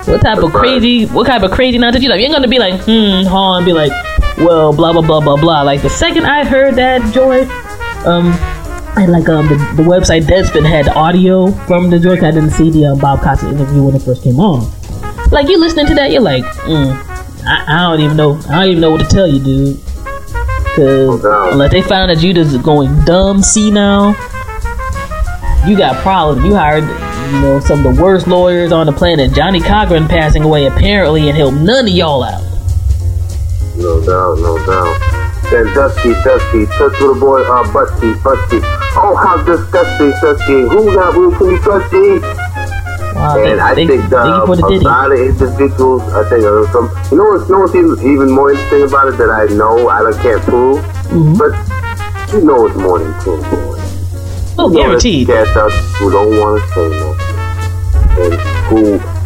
[0.08, 1.06] What type of crazy?
[1.06, 2.20] What type of crazy nonsense you like?
[2.20, 3.92] You ain't gonna be like, hmm, haw, and be like,
[4.38, 5.62] well, blah blah blah blah blah.
[5.64, 7.42] Like the second I heard that, Joy,
[8.06, 8.28] um,
[8.98, 12.24] and like um the, the website Deadspin had audio from the joint.
[12.24, 14.72] I didn't see the um, Bob Costas interview when it first came on.
[15.32, 16.94] Like you listening to that, you're like, mm,
[17.46, 18.40] I, I don't even know.
[18.50, 19.80] I don't even know what to tell you, dude.
[20.76, 24.10] Cause unless they found that you just going dumb, see now,
[25.68, 26.46] you got problems.
[26.46, 29.34] You hired, you know, some of the worst lawyers on the planet.
[29.34, 32.44] Johnnie Cochran passing away apparently and helped none of y'all out.
[33.76, 35.18] No doubt, no doubt.
[35.52, 38.60] Then Dusty, Dusty, touch little boy, uh, Busty, Busty.
[38.96, 40.62] Oh, how disgusting, Dusty.
[40.62, 42.47] Who got room for me, Dusty?
[43.18, 44.48] Wow, And I they, think uh, a
[44.86, 48.30] lot of individuals, I think uh, some, you know what's, you know what's even, even
[48.32, 50.78] more interesting about it that I know I don't- can't prove?
[51.10, 51.38] Mhm.
[51.38, 51.54] But
[52.34, 53.82] you know it's more than 10 boys.
[54.60, 55.28] Oh, You know guaranteed.
[55.28, 57.24] Cats out who don't want to say nothing.
[58.22, 58.34] And
[58.70, 58.82] who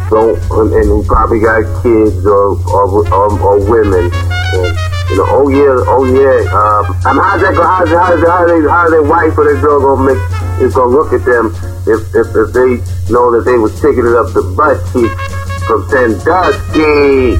[0.08, 4.10] don't, and, and who probably got kids or, or, or, or women.
[4.12, 4.78] And,
[5.12, 6.48] you know, oh yeah, oh yeah.
[6.56, 7.52] Um, I mean, how's that?
[7.52, 10.22] How's, how's, how they, how their wife or their girl gonna make
[10.64, 11.52] is gonna look at them
[11.84, 12.80] if, if if they
[13.12, 15.12] know that they was taking it up the butt cheek
[15.68, 17.36] from Sandusky?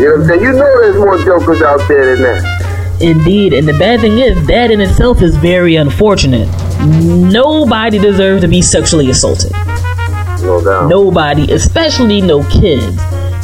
[0.00, 0.42] You know what I'm saying?
[0.42, 3.00] You know there's more jokers out there than that.
[3.02, 6.48] Indeed, and the bad thing is that in itself is very unfortunate.
[6.80, 9.52] Nobody deserves to be sexually assaulted.
[9.52, 10.88] No doubt.
[10.88, 12.96] Nobody, especially no kids.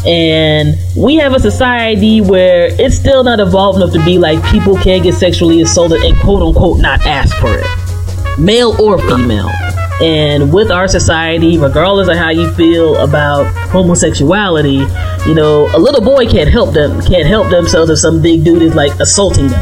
[0.07, 4.77] And we have a society where it's still not evolved enough to be like people
[4.77, 9.51] can't get sexually assaulted and quote unquote not ask for it, male or female.
[10.01, 14.87] And with our society, regardless of how you feel about homosexuality,
[15.27, 18.63] you know, a little boy can't help them, can't help themselves if some big dude
[18.63, 19.61] is like assaulting them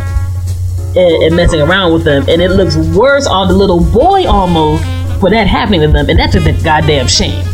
[0.96, 2.24] and, and messing around with them.
[2.29, 4.85] And it looks worse on the little boy almost
[5.18, 6.09] for that happening to them.
[6.09, 7.44] And that's a goddamn shame.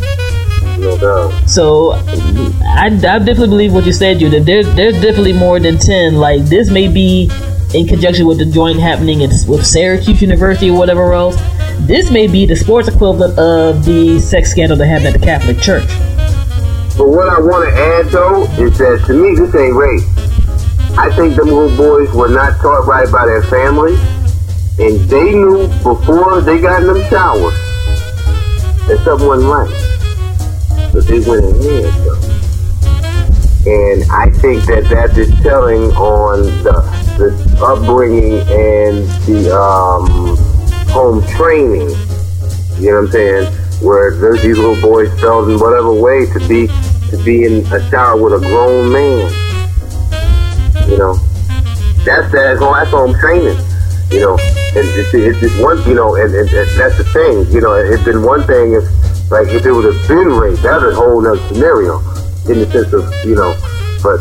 [0.84, 1.48] No doubt.
[1.48, 4.40] So I, I definitely believe what you said, Judah.
[4.40, 6.16] There's there's definitely more than ten.
[6.16, 7.30] Like this may be
[7.72, 11.36] in conjunction with the joint happening with Syracuse University or whatever else.
[11.86, 15.58] This may be the sports equivalent of the sex scandal that happened at the Catholic
[15.58, 15.88] Church.
[16.98, 20.02] But what I want to add though is that to me this ain't rape.
[20.98, 23.98] I think them little boys were not taught right by their families,
[24.78, 27.54] and they knew before they got in them showers
[28.86, 29.93] that something wasn't right.
[30.94, 32.14] So they went though.
[33.66, 36.86] And I think that that is telling on the,
[37.18, 40.36] the upbringing and the um,
[40.94, 41.90] home training.
[42.78, 43.52] You know what I'm saying?
[43.82, 46.68] Where those, these little boys felt in whatever way to be
[47.10, 49.32] to be in a shower with a grown man.
[50.88, 51.14] You know,
[52.06, 52.60] that's that.
[52.60, 53.58] That's home training.
[54.12, 55.82] You know, and it's, it's just one.
[55.88, 57.50] You know, and, and, and that's the thing.
[57.52, 58.84] You know, it's been one thing if
[59.30, 61.98] like if it would have been rape, that's a whole other scenario
[62.48, 63.54] in the sense of you know,
[64.02, 64.20] but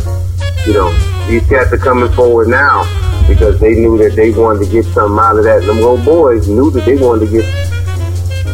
[0.65, 0.91] you know,
[1.27, 2.83] these cats are coming forward now
[3.27, 5.61] because they knew that they wanted to get something out of that.
[5.65, 7.45] Them little boys knew that they wanted to get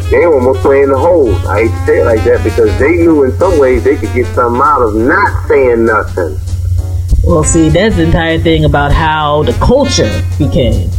[0.09, 1.35] they almost playing the hole.
[1.47, 4.11] I hate to say it like that because they knew in some ways they could
[4.13, 6.39] get something out of not saying nothing.
[7.23, 10.09] Well, see, that's the entire thing about how the culture
[10.39, 10.89] became.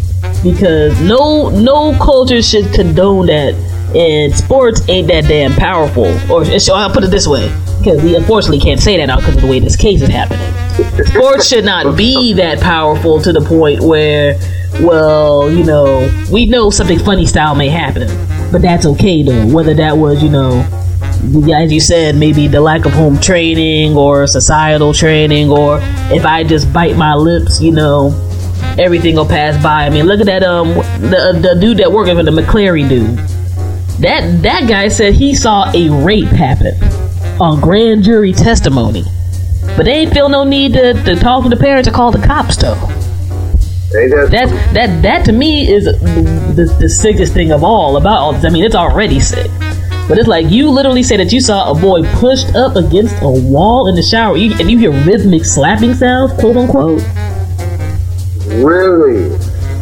[0.45, 6.07] Because no no culture should condone that and sports ain't that damn powerful.
[6.31, 7.49] Or I'll put it this way,
[7.79, 10.47] because we unfortunately can't say that now because of the way this case is happening.
[11.07, 14.39] Sports should not be that powerful to the point where,
[14.81, 18.09] well, you know, we know something funny style may happen,
[18.51, 19.47] but that's okay though.
[19.47, 20.67] Whether that was, you know,
[21.53, 26.45] as you said, maybe the lack of home training or societal training, or if I
[26.45, 28.09] just bite my lips, you know,
[28.79, 29.85] everything will pass by.
[29.85, 33.19] I mean, look at that um the the dude that worked with the McQueary dude.
[34.01, 36.75] That that guy said he saw a rape happen
[37.39, 39.05] on grand jury testimony,
[39.77, 42.27] but they ain't feel no need to, to talk to the parents or call the
[42.27, 42.75] cops though.
[43.93, 48.45] That that that to me is the, the sickest thing of all about all this.
[48.45, 49.51] I mean, it's already sick.
[50.09, 53.29] But it's like you literally say that you saw a boy pushed up against a
[53.29, 57.03] wall in the shower, and you hear rhythmic slapping sounds, quote unquote.
[58.47, 59.37] Really?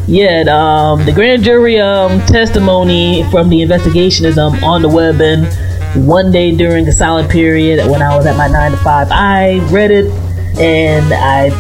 [0.09, 5.21] Yeah, um, the grand jury um, testimony from the investigation is um, on the web,
[5.21, 5.47] and
[6.09, 9.59] one day during a silent period when I was at my nine to five, I
[9.71, 10.07] read it,
[10.59, 11.51] and I,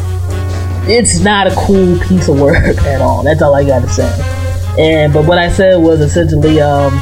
[0.89, 3.23] it's not a cool piece of work at all.
[3.23, 4.11] That's all I got to say.
[4.79, 6.95] And but what I said was essentially um,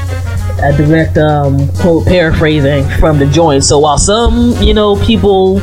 [0.58, 3.62] a direct um, quote paraphrasing from the joint.
[3.62, 5.60] So while some, you know, people,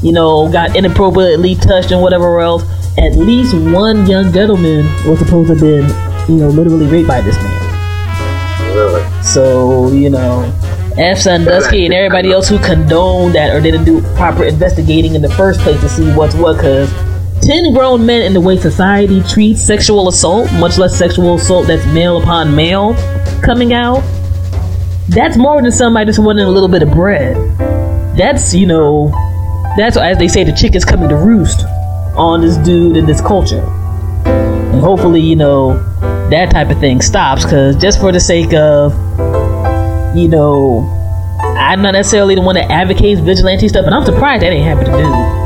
[0.00, 2.62] you know, got inappropriately touched and whatever else
[2.98, 5.86] at least one young gentleman was supposed to have been,
[6.30, 8.74] you know, literally raped by this man.
[8.74, 9.22] Really?
[9.22, 10.50] So, you know,
[10.96, 11.18] F.
[11.18, 15.60] Sandusky and everybody else who condoned that or didn't do proper investigating in the first
[15.60, 16.90] place to see what's what, because
[17.42, 21.84] 10 grown men in the way society treats sexual assault, much less sexual assault that's
[21.92, 22.94] male upon male,
[23.42, 24.02] coming out,
[25.08, 27.36] that's more than somebody just wanting a little bit of bread.
[28.16, 29.10] That's, you know,
[29.76, 31.60] that's as they say, the chicken's coming to roost
[32.16, 33.64] on this dude and this culture.
[34.26, 35.76] And hopefully, you know,
[36.30, 38.92] that type of thing stops because just for the sake of,
[40.16, 40.92] you know,
[41.58, 44.86] I'm not necessarily the one that advocates vigilante stuff, but I'm surprised that ain't happened
[44.86, 45.36] to do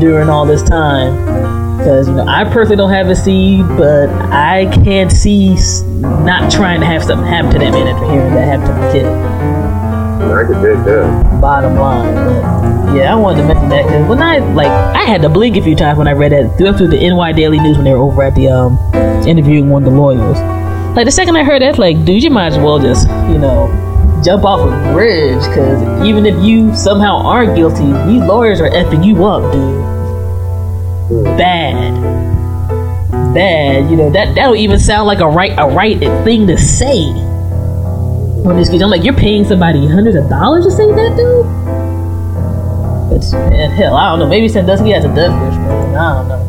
[0.00, 1.16] during all this time.
[1.78, 5.56] Because, you know, I personally don't have a seed, but I can't see
[6.00, 8.92] not trying to have something happen to that man after hearing that happen to my
[8.92, 9.06] kid.
[10.30, 11.40] I could dig that.
[11.40, 12.59] Bottom line, but
[12.94, 15.62] yeah, I wanted to mention that because when I like, I had to blink a
[15.62, 17.98] few times when I read that through, through the NY Daily News when they were
[17.98, 18.78] over at the um
[19.26, 20.38] interviewing one of the lawyers.
[20.96, 23.68] Like the second I heard that, like, dude, you might as well just, you know,
[24.24, 29.06] jump off a bridge because even if you somehow aren't guilty, these lawyers are effing
[29.06, 31.36] you up, dude.
[31.38, 31.94] Bad,
[33.34, 33.90] bad.
[33.90, 37.08] You know that that don't even sound like a right a right thing to say.
[38.40, 41.69] I'm like, you're paying somebody hundreds of dollars to say that, dude?
[43.32, 44.28] Man, hell, I don't know.
[44.28, 45.96] Maybe Sandusky has a death wish, man.
[45.96, 46.40] I don't know.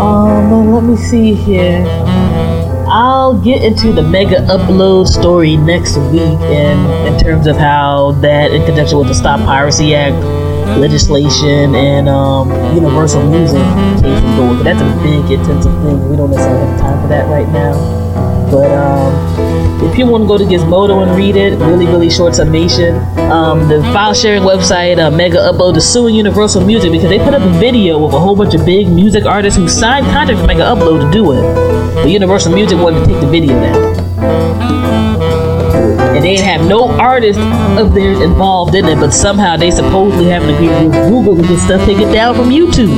[0.00, 1.84] Um, let me see here.
[2.88, 8.52] I'll get into the mega upload story next week, and in terms of how that,
[8.52, 10.16] in conjunction with the Stop Piracy Act
[10.78, 13.62] legislation and um, universal music
[14.60, 14.64] it.
[14.64, 16.08] That's a big, intensive thing.
[16.08, 17.99] We don't necessarily have time for that right now.
[18.50, 22.34] But um, if you want to go to Gizmodo and read it, really, really short
[22.34, 22.96] summation.
[23.30, 27.32] Um, the file sharing website, uh, Mega Upload, is suing Universal Music because they put
[27.32, 30.48] up a video of a whole bunch of big music artists who signed contracts with
[30.48, 31.42] Mega Upload to do it.
[31.94, 34.00] But Universal Music wanted to take the video down.
[36.16, 37.38] And they didn't have no artist
[37.78, 41.42] of theirs involved in it, but somehow they supposedly have an agreement with Google to
[41.42, 42.90] get stuff taken down from YouTube.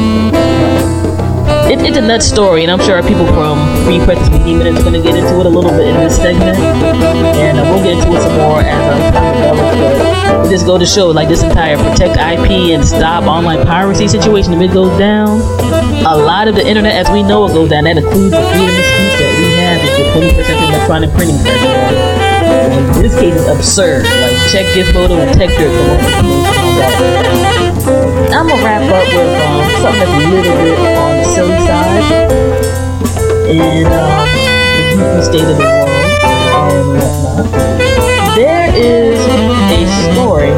[1.72, 4.82] It, it's a nuts story, and I'm sure our people from Free Press Behemoth is
[4.84, 7.96] going to get into it a little bit in this segment, and uh, we'll get
[7.96, 10.28] into it some more as uh, time develops.
[10.28, 14.52] But just go to show, like this entire protect IP and stop online piracy situation,
[14.52, 15.40] if it goes down,
[16.04, 17.84] a lot of the internet as we know it goes down.
[17.84, 22.31] That includes the freedom of speech that we have with the 20% electronic printing press.
[23.02, 24.04] This case, it's absurd.
[24.04, 26.94] Like check Gizmodo and TechDirt come up with that.
[28.32, 32.06] I'm gonna wrap up with um, something that's a little bit on the silly side,
[33.50, 34.28] and um,
[35.16, 35.98] the state of the world and
[36.98, 38.36] whatnot.
[38.36, 40.52] There is a story,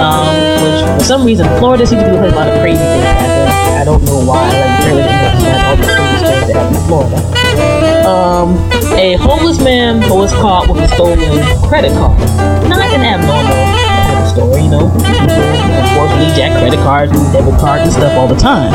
[0.00, 3.78] um, which for some reason Florida seems to be a lot of crazy things happen.
[3.80, 4.48] I don't know why.
[4.50, 6.09] Like really, all the crazy
[6.86, 7.16] Florida.
[8.06, 8.56] Um,
[8.98, 11.18] a homeless man was caught with a stolen
[11.68, 12.18] credit card.
[12.68, 14.90] Not an abnormal story, you know.
[14.92, 18.72] Unfortunately, jack credit cards and debit cards and stuff all the time.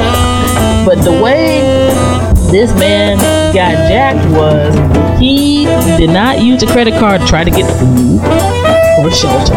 [0.86, 1.62] But the way
[2.52, 3.17] this man
[3.54, 4.76] got jacked was
[5.19, 5.65] he
[5.98, 8.21] did not use a credit card to try to get food
[9.00, 9.54] or shelter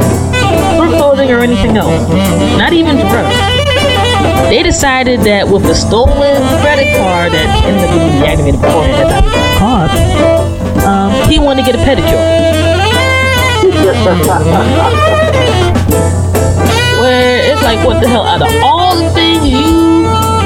[0.79, 2.09] or clothing or anything else.
[2.59, 3.58] Not even drugs.
[4.51, 9.25] They decided that with a stolen credit card that ended up being deactivated beforehand, that
[9.61, 9.91] card,
[10.89, 12.17] um, he wanted to get a pedicure.
[17.01, 18.25] Where it's like, what the hell?
[18.25, 19.61] Out of all the things you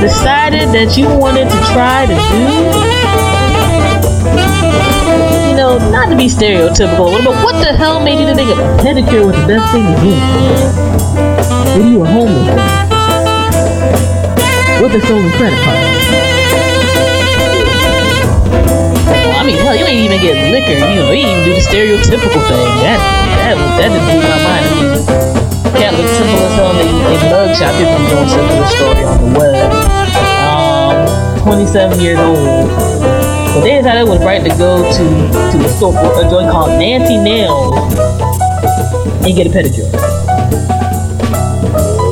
[0.03, 2.43] decided that you wanted to try to do,
[5.49, 9.25] you know, not to be stereotypical, but what the hell made you think a pedicure
[9.25, 10.15] was the best thing to do?
[11.79, 12.92] When you were homeless,
[14.83, 15.79] with a stolen credit card.
[19.43, 20.79] I mean, hell, you ain't even get liquor.
[20.79, 22.67] You know, you even do the stereotypical thing.
[22.87, 23.03] That
[23.43, 24.65] that that just blew my mind.
[24.67, 24.91] I mean,
[25.75, 26.73] cat looks simple as hell.
[26.79, 29.71] They they mugshot people doing simple story on the web.
[30.47, 32.71] Um, 27 years old.
[33.51, 35.05] But they decided it was right to go to
[35.51, 37.75] to a store a joint called Nancy Nails
[39.27, 40.22] and get a pedicure.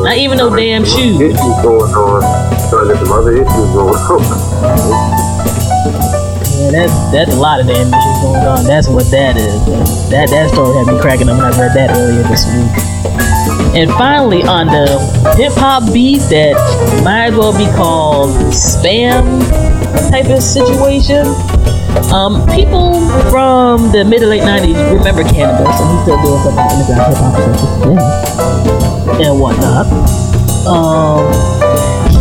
[0.03, 1.21] Not even no damn shoes.
[1.21, 2.23] Issues going on.
[2.71, 4.21] Trying to get some other issues going on.
[6.61, 8.65] Yeah, that's that's a lot of damn issues going on.
[8.65, 9.61] That's what that is.
[10.11, 12.73] That that story had me cracking up when I read that earlier this week.
[13.77, 14.99] And finally, on the
[15.37, 16.57] hip hop beat that
[17.05, 19.41] might as well be called spam
[20.11, 21.27] type of situation.
[22.13, 22.95] Um, people
[23.31, 27.07] from the mid to late '90s remember Canibus, and he's still doing something in underground
[27.07, 27.35] hip hop
[29.21, 29.87] and whatnot.
[30.67, 31.31] Um,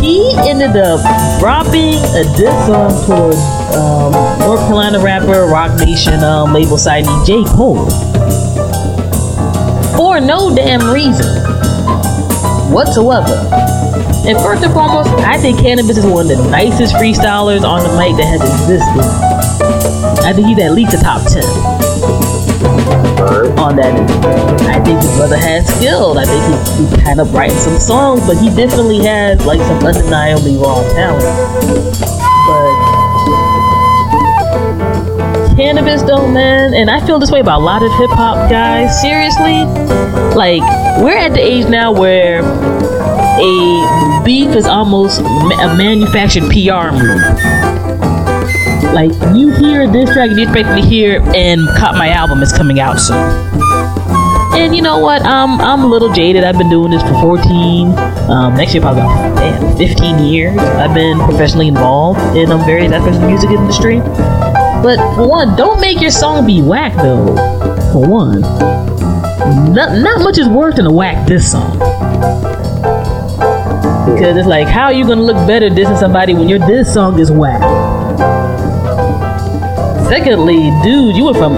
[0.00, 1.00] he ended up
[1.40, 3.36] dropping a diss song towards
[3.76, 7.44] um, North Carolina rapper, Roc Nation um, label signee J.
[7.44, 7.88] Cole.
[9.96, 11.42] For no damn reason
[12.72, 13.34] whatsoever.
[14.26, 17.96] And first and foremost, I think Canibus is one of the nicest freestylers on the
[17.98, 19.29] mic that has existed.
[20.30, 21.42] I think he's at least a top 10
[23.58, 23.92] on that.
[24.70, 26.16] I think his brother has skill.
[26.16, 29.84] I think he's, he's kind of writing some songs, but he definitely has like some
[29.84, 31.24] undeniably raw talent.
[32.46, 32.70] But
[35.58, 39.00] Canibus though, man, and I feel this way about a lot of hip hop guys.
[39.00, 39.64] Seriously,
[40.36, 40.62] like
[41.02, 47.59] we're at the age now where a beef is almost a manufactured PR move.
[48.92, 52.80] Like you hear this track, you expect to hear, and "Cut My Album" is coming
[52.80, 53.16] out soon.
[54.60, 55.22] And you know what?
[55.22, 56.42] Um, I'm a little jaded.
[56.42, 57.96] I've been doing this for 14,
[58.28, 60.58] um, next year probably about damn, 15 years.
[60.58, 64.00] I've been professionally involved in um, various aspects of the music industry.
[64.82, 67.36] But for one, don't make your song be whack though.
[67.92, 68.40] For one,
[69.72, 71.78] not, not much is worse than a whack this song.
[74.12, 77.18] Because it's like, how are you gonna look better dissing somebody when your this song
[77.18, 77.60] is whack?
[80.10, 81.54] Secondly, dude, you went from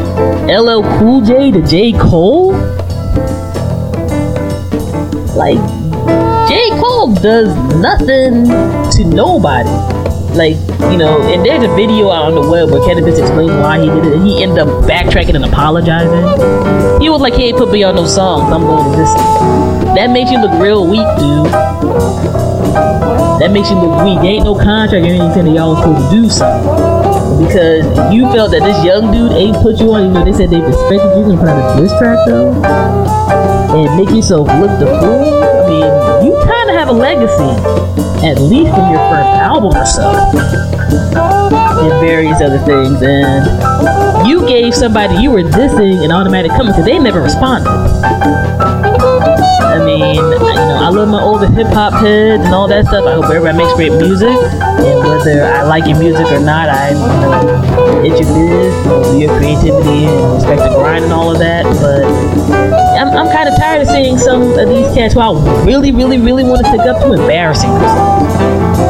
[0.46, 1.92] LL Cool J to J.
[1.92, 2.52] Cole?
[5.32, 5.56] Like,
[6.50, 6.68] J.
[6.78, 7.48] Cole does
[7.80, 8.44] nothing
[8.90, 9.70] to nobody
[10.36, 10.56] like
[10.92, 13.86] you know, and there's a video out on the web where Canibus explains why he
[13.86, 14.12] did it.
[14.16, 17.00] And he ended up backtracking and apologizing.
[17.00, 18.52] He was like, "He ain't put me on no songs.
[18.52, 19.14] I'm going to this."
[19.94, 21.52] That makes you look real weak, dude.
[23.40, 24.20] That makes you look weak.
[24.20, 26.91] There ain't no contract or anything that y'all was supposed to do something
[27.42, 27.82] because
[28.14, 30.06] you felt that this young dude ain't put you on.
[30.06, 32.54] You know, they said they respected you and out a diss track though,
[33.74, 35.42] and make yourself look the fool.
[35.42, 35.90] I mean,
[36.26, 37.50] you kind of have a legacy,
[38.24, 40.06] at least from your first album or so,
[41.82, 43.02] and various other things.
[43.02, 47.68] And you gave somebody you were dissing an automatic comment because they never responded.
[49.62, 50.16] I mean,
[50.92, 53.06] love my older hip hop heads and all that stuff.
[53.06, 56.90] I hope everybody makes great music, and whether I like your music or not, I
[56.90, 61.64] you know biz, you know, your creativity and respect the grind and all of that.
[61.80, 62.04] But
[63.00, 66.18] I'm, I'm kind of tired of seeing some of these cats who I really, really,
[66.18, 68.82] really want to stick up to embarrassing themselves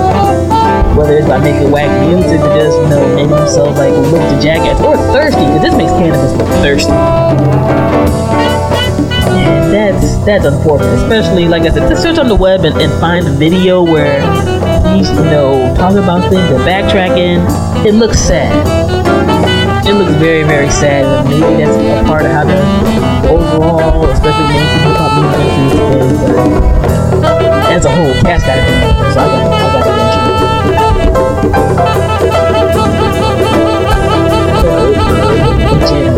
[0.97, 4.41] whether it's by making whack music or just, you know, making themselves like look to
[4.43, 8.52] jackass or thirsty, because this makes Canibus look thirsty.
[9.73, 13.27] That's that's unfortunate, especially like I said, to search on the web and, and find
[13.27, 14.21] a video where
[14.95, 17.41] he's, you know, talking about things and backtracking.
[17.87, 18.53] It looks sad.
[19.87, 22.53] It looks very, very sad, and maybe that's a part of how the
[23.31, 26.21] overall, especially mainstream hip hop music is.
[26.21, 28.65] But as a whole, cast got it.
[29.15, 29.93] So I got, I got to
[35.89, 36.12] Fuse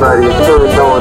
[0.00, 0.97] everybody turned on,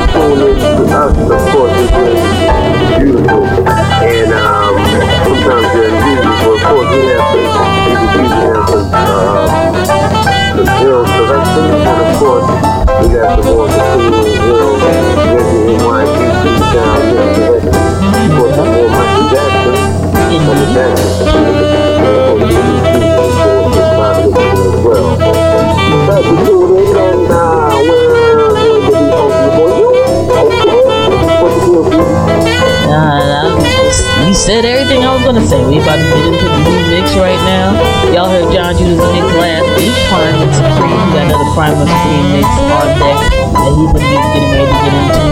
[34.48, 35.60] said everything I was gonna say.
[35.60, 37.76] We about to get into the new mix right now.
[38.16, 39.92] Y'all heard Jon Judah's mix last week.
[40.08, 41.04] Prime Supreme.
[41.04, 44.80] We got another Prime Supreme mix on deck that he's gonna be getting ready to
[44.88, 45.28] get into.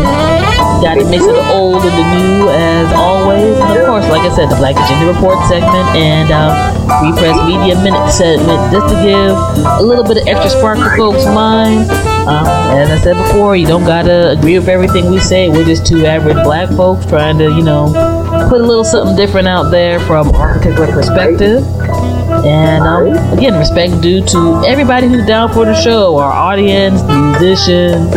[0.84, 3.56] Got a mix of the old and the new as always.
[3.56, 6.52] And of course, like I said, the Black Agenda Report segment and um,
[7.00, 10.92] Free Press Media Minute segment just to give a little bit of extra spark to
[11.00, 11.88] folks' minds.
[12.28, 12.44] Um,
[12.76, 15.48] as I said before, you don't gotta agree with everything we say.
[15.48, 17.96] We're just two average black folks trying to, you know,
[18.50, 21.64] put a little something different out there from our particular perspective.
[22.46, 28.14] And um, again, respect due to everybody who's down for the show, our audience, musicians,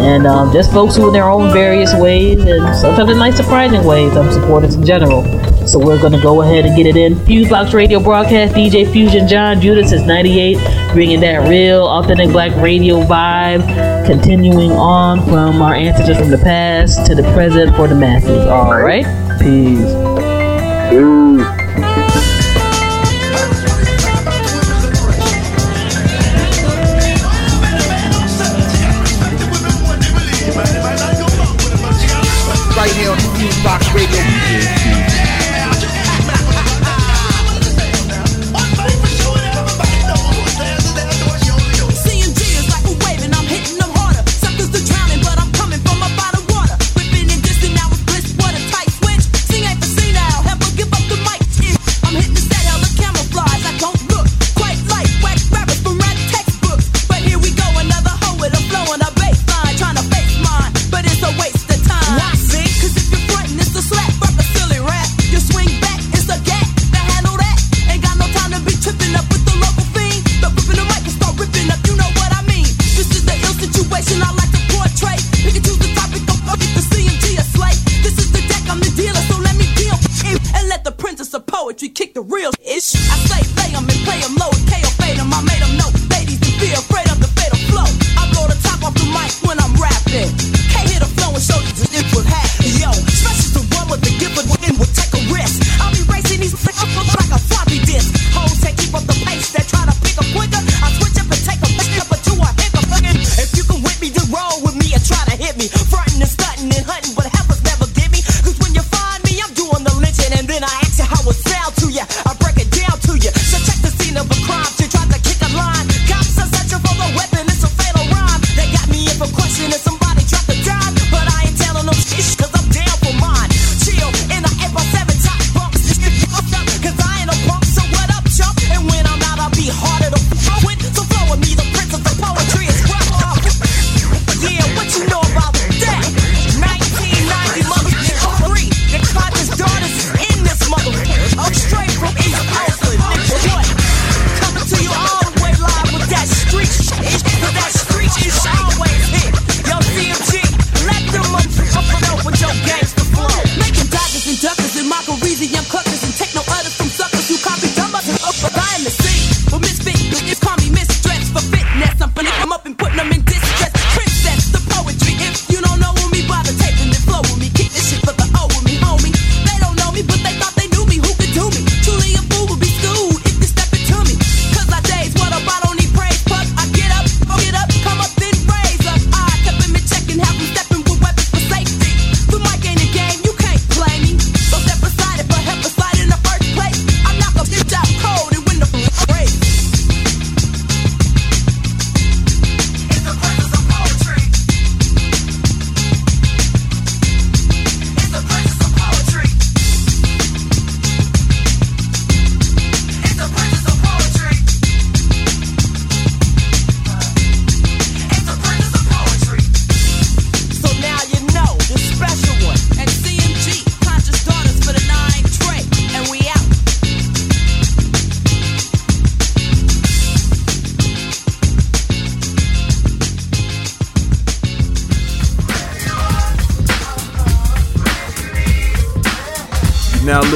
[0.00, 3.84] and um, just folks who in their own various ways and sometimes in nice surprising
[3.84, 5.22] ways um, support us in general.
[5.66, 7.14] So we're going to go ahead and get it in.
[7.14, 10.58] Fusebox Radio broadcast, DJ Fusion Jon Judah's is 98,
[10.92, 13.64] bringing that real, authentic black radio vibe,
[14.06, 18.46] continuing on from our ancestors from the past to the present for the masses.
[18.46, 19.04] All right?
[19.40, 19.94] Peace.
[20.90, 21.29] Peace.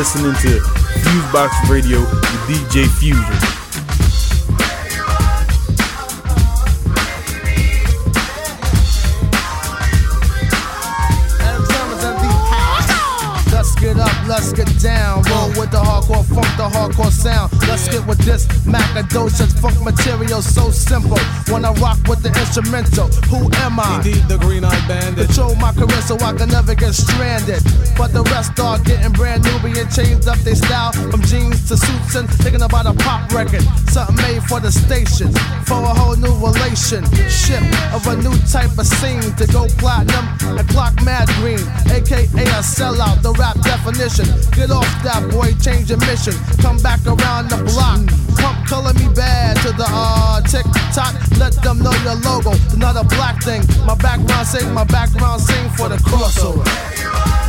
[0.04, 0.60] Listening to
[1.00, 3.24] Fusebox Radio with DJ Fusion.
[13.50, 15.22] Let's get up, let's get down.
[15.22, 17.50] Roll with the hardcore funk, the hardcore sound.
[17.66, 21.18] Let's get with this Macadocious funk material so simple.
[21.48, 24.02] When I rock with the instrumental, who am I?
[24.04, 25.28] Indeed, the green eyed bandit.
[25.28, 27.62] Control my career so I can never get stranded.
[27.96, 31.76] But the rest are getting brand new, being changed up their style from jeans to
[31.76, 33.62] suits and thinking about a pop record.
[33.88, 35.32] Something made for the station,
[35.64, 37.62] for a whole new relationship
[37.94, 40.26] of a new type of scene to go platinum
[40.58, 43.22] and clock mad green, aka a sellout.
[43.22, 44.26] The rap definition.
[44.52, 46.34] Get off that boy, change your mission.
[46.60, 48.02] Come back around the block.
[48.36, 51.14] Pump Color Me Badd to the uh tick tock.
[51.38, 52.52] Let them know your logo.
[52.76, 53.62] Not a black thing.
[53.86, 57.43] My background sing, my background sing for the crossover.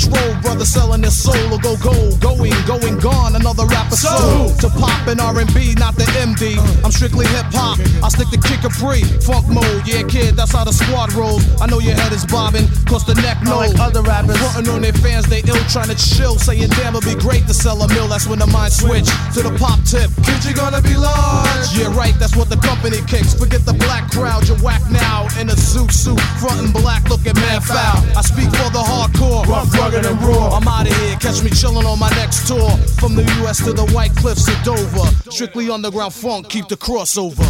[0.00, 3.36] Control, brother selling their soul will go gold, going, going, gone.
[3.36, 6.56] Another rapper soul to pop in R&B, not the MD.
[6.84, 7.78] I'm strictly hip hop.
[8.02, 9.86] I stick to kick a free, funk mode.
[9.86, 11.44] Yeah, kid, that's how the squad rolls.
[11.60, 13.74] I know your head is bobbing, cause the neck knows.
[13.74, 17.04] Like other rappers, frontin' on their fans, they ill, trying to chill, saying damn, it'd
[17.04, 18.08] be great to sell a mill.
[18.08, 20.10] That's when the mind switch to the pop tip.
[20.24, 21.76] Kid, you gonna be large.
[21.76, 22.14] Yeah, right.
[22.18, 23.34] That's what the company kicks.
[23.34, 27.62] Forget the black crowd, you're whack now in a zoot suit, frontin' black, looking mad
[27.62, 28.00] foul.
[28.16, 30.56] I speak for the hardcore, rough, rugged, and raw.
[30.56, 32.70] I'm out of here, catch me chillin' on my next tour.
[32.98, 33.64] From the U.S.
[33.64, 35.06] to the White Cliffs of Dover.
[35.30, 37.44] Strictly underground funk, keep the crossover.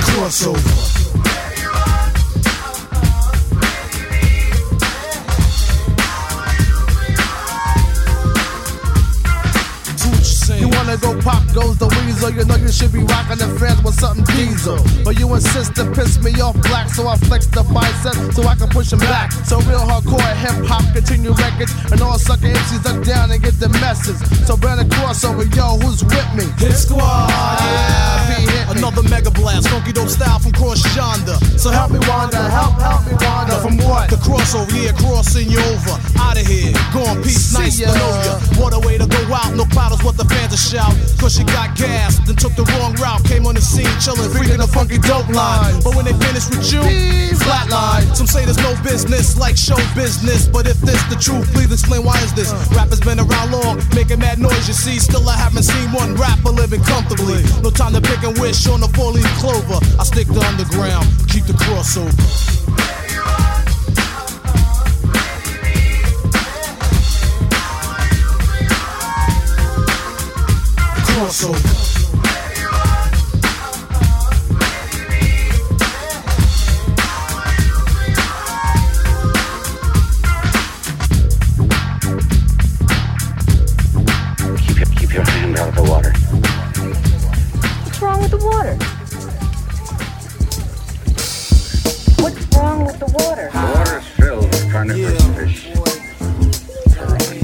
[0.00, 0.88] Crossover.
[11.54, 11.88] Goes the
[12.18, 12.30] weasel.
[12.38, 14.78] You know you should be rocking the fans with something diesel.
[15.04, 18.54] But you insist to piss me off black, so I flex the bicep so I
[18.54, 19.32] can push him back.
[19.32, 23.54] So real hardcore hip hop continue records, and all sucker MCs duck down and get
[23.60, 24.18] the message.
[24.46, 26.44] So burn a crossover, yo, who's with me?
[26.58, 27.28] Hit squad,
[27.60, 28.28] yeah.
[28.28, 28.78] Be hit me.
[28.78, 31.36] Another mega blast, funky dope style from cross yonder.
[31.58, 33.56] So help me wander, help, help me wander.
[33.60, 34.10] From what?
[34.10, 35.96] The crossover, yeah, crossing you over.
[36.18, 37.92] Out of here, gone peace, See nice ya.
[37.92, 38.34] to know ya.
[38.60, 40.94] What a way to go out, no paddles, what the fans are shout.
[41.18, 43.24] Cause she got gas, then took the wrong route.
[43.24, 45.80] Came on the scene, chillin', freaking a funky dope line.
[45.82, 46.80] But when they finish with you,
[47.36, 48.08] flatline.
[48.16, 50.48] Some say there's no business like show business.
[50.48, 52.52] But if this the truth, please explain why is this?
[52.52, 52.76] Uh.
[52.76, 54.98] Rappers been around long, making mad noise, you see.
[54.98, 57.44] Still, I haven't seen one rapper living comfortably.
[57.62, 59.78] No time to pick and wish on the four leaf clover.
[59.98, 62.14] I stick to underground, keep the crossover.
[71.18, 71.97] crossover.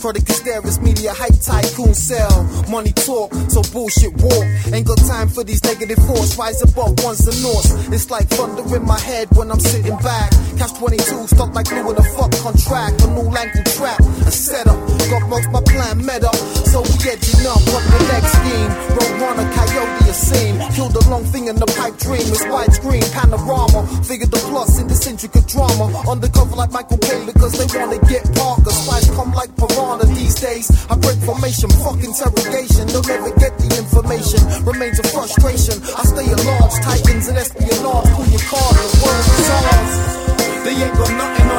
[0.00, 2.32] Product hysteris, media hype tycoon sell.
[2.70, 4.44] Money talk, so bullshit walk.
[4.72, 6.38] Ain't got time for these negative thoughts.
[6.38, 7.68] Rise above ones and noughts.
[7.92, 10.32] It's like thunder in my head when I'm sitting back.
[10.56, 13.02] Cash 22, stuck like glue in a fuck contract.
[13.04, 14.80] A new angle trap, a setup.
[15.12, 16.34] Got most my plan met up.
[16.72, 18.70] So we edging up, what the next scheme?
[18.96, 20.56] Roadrunner, coyote, a scene.
[20.72, 22.24] Killed a long thing in the pipe dream.
[22.24, 23.84] It's widescreen, panorama.
[24.04, 25.92] Figure the plus in this intricate drama.
[26.08, 28.72] Undercover like Michael Bay because they wanna get Parker.
[28.72, 29.54] Spies come like
[30.40, 30.66] days.
[30.90, 32.88] I break formation, fuck interrogation.
[32.88, 34.40] They'll never get the information.
[34.64, 35.76] Remains a frustration.
[35.94, 38.08] I stay at large, titans and espionage.
[38.16, 39.92] Pull your card, the world is ours.
[40.64, 41.49] They ain't got nothing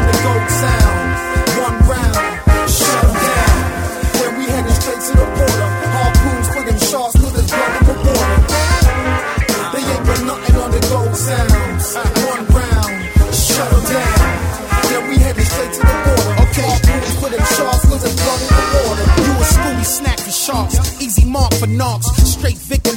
[21.82, 22.11] for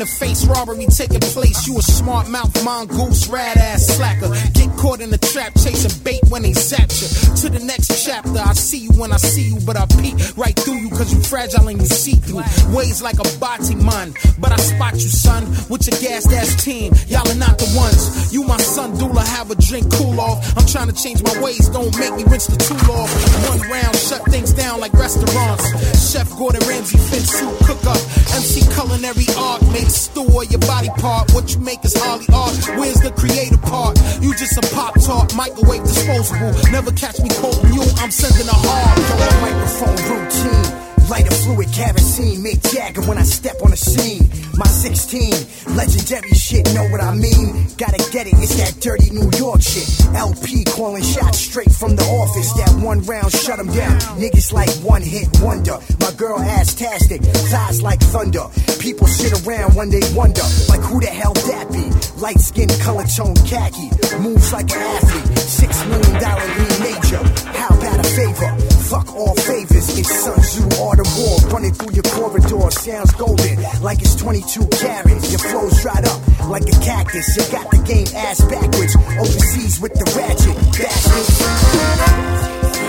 [0.07, 1.67] face, robbery taking place.
[1.67, 4.29] You a smart mouth mongoose, rad ass slacker.
[4.53, 7.09] Get caught in the trap, chasing bait when they zap you.
[7.43, 10.57] To the next chapter, I see you when I see you, but I peek right
[10.59, 12.43] through you cause you fragile and you see through.
[12.75, 16.93] Ways like a body man, but I spot you, son, with your gas ass team.
[17.09, 18.33] Y'all are not the ones.
[18.33, 20.57] You my son, doula, have a drink, cool off.
[20.57, 23.11] I'm trying to change my ways, don't make me rinse the tool off.
[23.49, 25.65] One round, shut things down like restaurants.
[26.13, 28.01] Chef Gordon Ramsay, fin soup, cook up.
[28.35, 31.32] MC culinary art, make stew or your body part.
[31.32, 32.55] What you make is Holly art.
[32.78, 33.99] Where's the creative part?
[34.20, 36.53] You just a pop tart, microwave disposable.
[36.70, 38.99] Never catch me quoting you, I'm sending a hard.
[39.42, 40.93] Microphone routine.
[41.11, 44.29] Light a fluid kerosene, make Jagger when I step on the scene.
[44.57, 47.67] My 16, legendary shit, know what I mean?
[47.77, 49.87] Gotta get it, it's that dirty New York shit.
[50.15, 52.53] LP calling shots straight from the office.
[52.55, 53.99] That one round shut 'em down.
[54.17, 55.79] Niggas like one hit wonder.
[56.01, 58.47] My girl ass tastic, thighs like thunder.
[58.79, 61.85] People sit around when they wonder, like who the hell that be?
[62.21, 63.91] Light skin, color tone, khaki.
[64.21, 65.39] Moves like an athlete.
[65.39, 67.23] Six million dollar lead major.
[67.59, 68.51] How about a favor?
[68.91, 69.99] Fuck all favors.
[69.99, 70.63] It's Sun Tzu
[71.01, 71.38] Of War.
[71.51, 72.70] Running through your corridor.
[72.70, 73.62] Sounds golden.
[73.82, 75.30] Like it's 22 carats.
[75.30, 77.36] Your flow's dried up like a cactus.
[77.36, 78.95] You got the game ass backwards.
[79.18, 80.57] Overseas with the ratchet.
[80.76, 81.38] Bastards.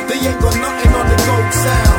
[0.10, 1.95] They ain't got nothing on the gold sound.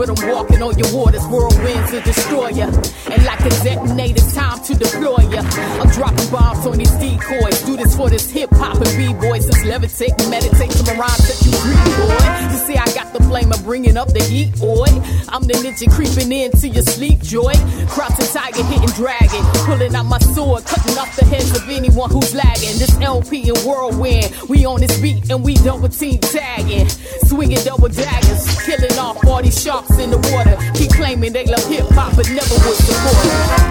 [0.00, 1.20] But I'm walking on your waters.
[1.28, 2.72] Whirlwinds to destroy ya.
[3.12, 5.42] And like a detonator, time to deploy ya.
[5.76, 7.60] I'm dropping bombs on these decoys.
[7.64, 9.44] Do this for this hip hop and b-boys.
[9.44, 12.16] Just levitate and meditate to my rhymes that you read, boy.
[12.50, 14.89] You see, I got the flame of bringing up the heat, boy.
[15.32, 17.52] I'm the ninja creeping into your sleep, joy.
[17.86, 19.42] Crouching tiger, hitting dragon.
[19.64, 22.74] Pulling out my sword, cutting off the heads of anyone who's lagging.
[22.78, 24.34] This LP and whirlwind.
[24.48, 26.88] We on this beat and we double team tagging.
[27.30, 28.42] Swinging double daggers.
[28.66, 30.58] Killing off all these sharks in the water.
[30.74, 33.70] Keep claiming they love hip hop, but never would support.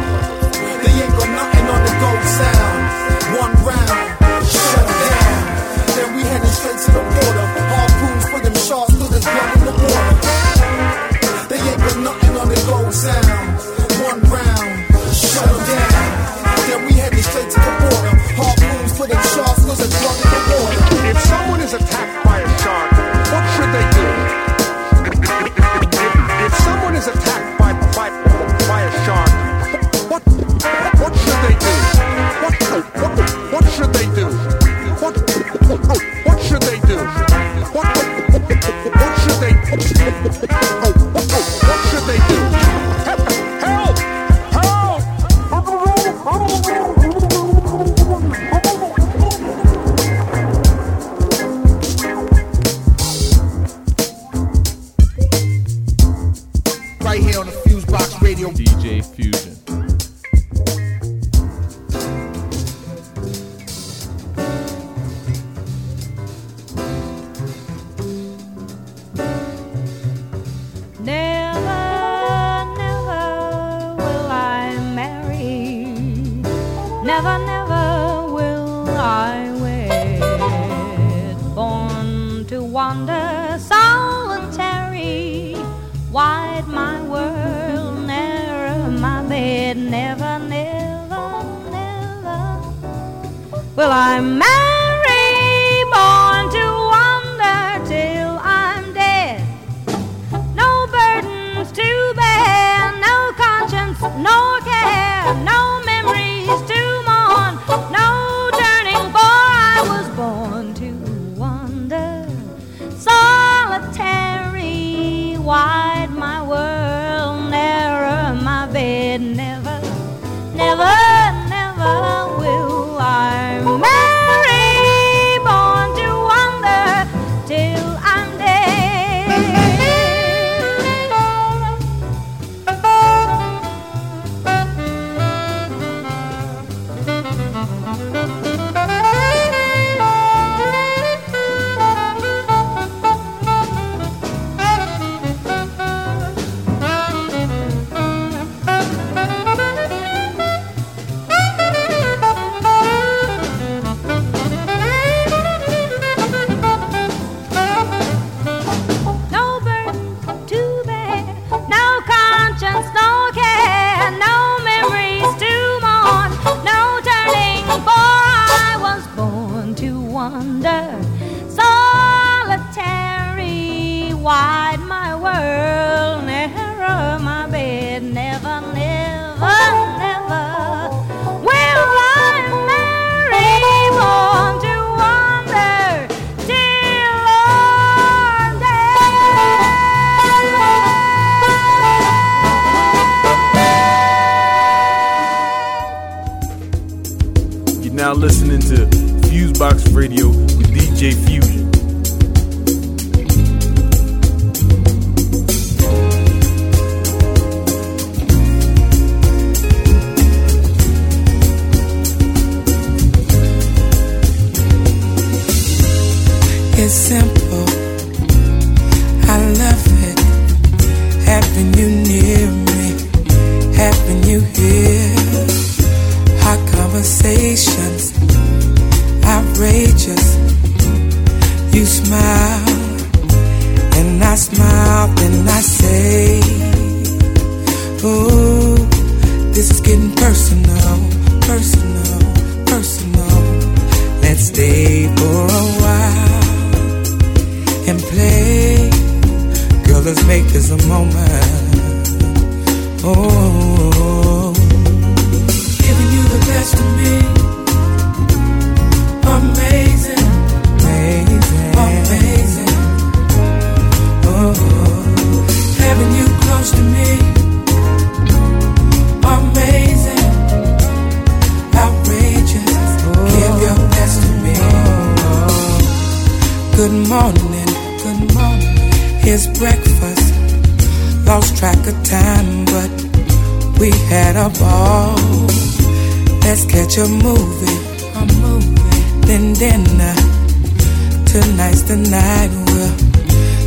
[0.80, 2.59] They ain't got nothing on the gold sound.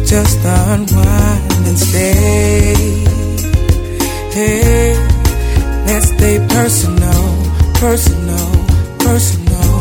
[0.06, 2.74] just unwind and stay.
[4.32, 4.94] Hey,
[5.86, 7.24] let's stay personal,
[7.74, 8.48] personal,
[8.98, 9.72] personal.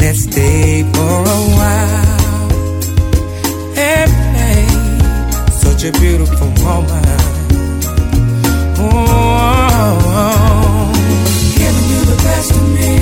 [0.00, 2.06] Let's stay for a while
[3.74, 4.66] Hey,
[5.50, 7.22] such a beautiful moment.
[8.78, 10.92] Oh, oh, oh,
[11.58, 12.92] giving you the best of me.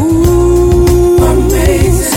[0.00, 2.13] Ooh, amazing.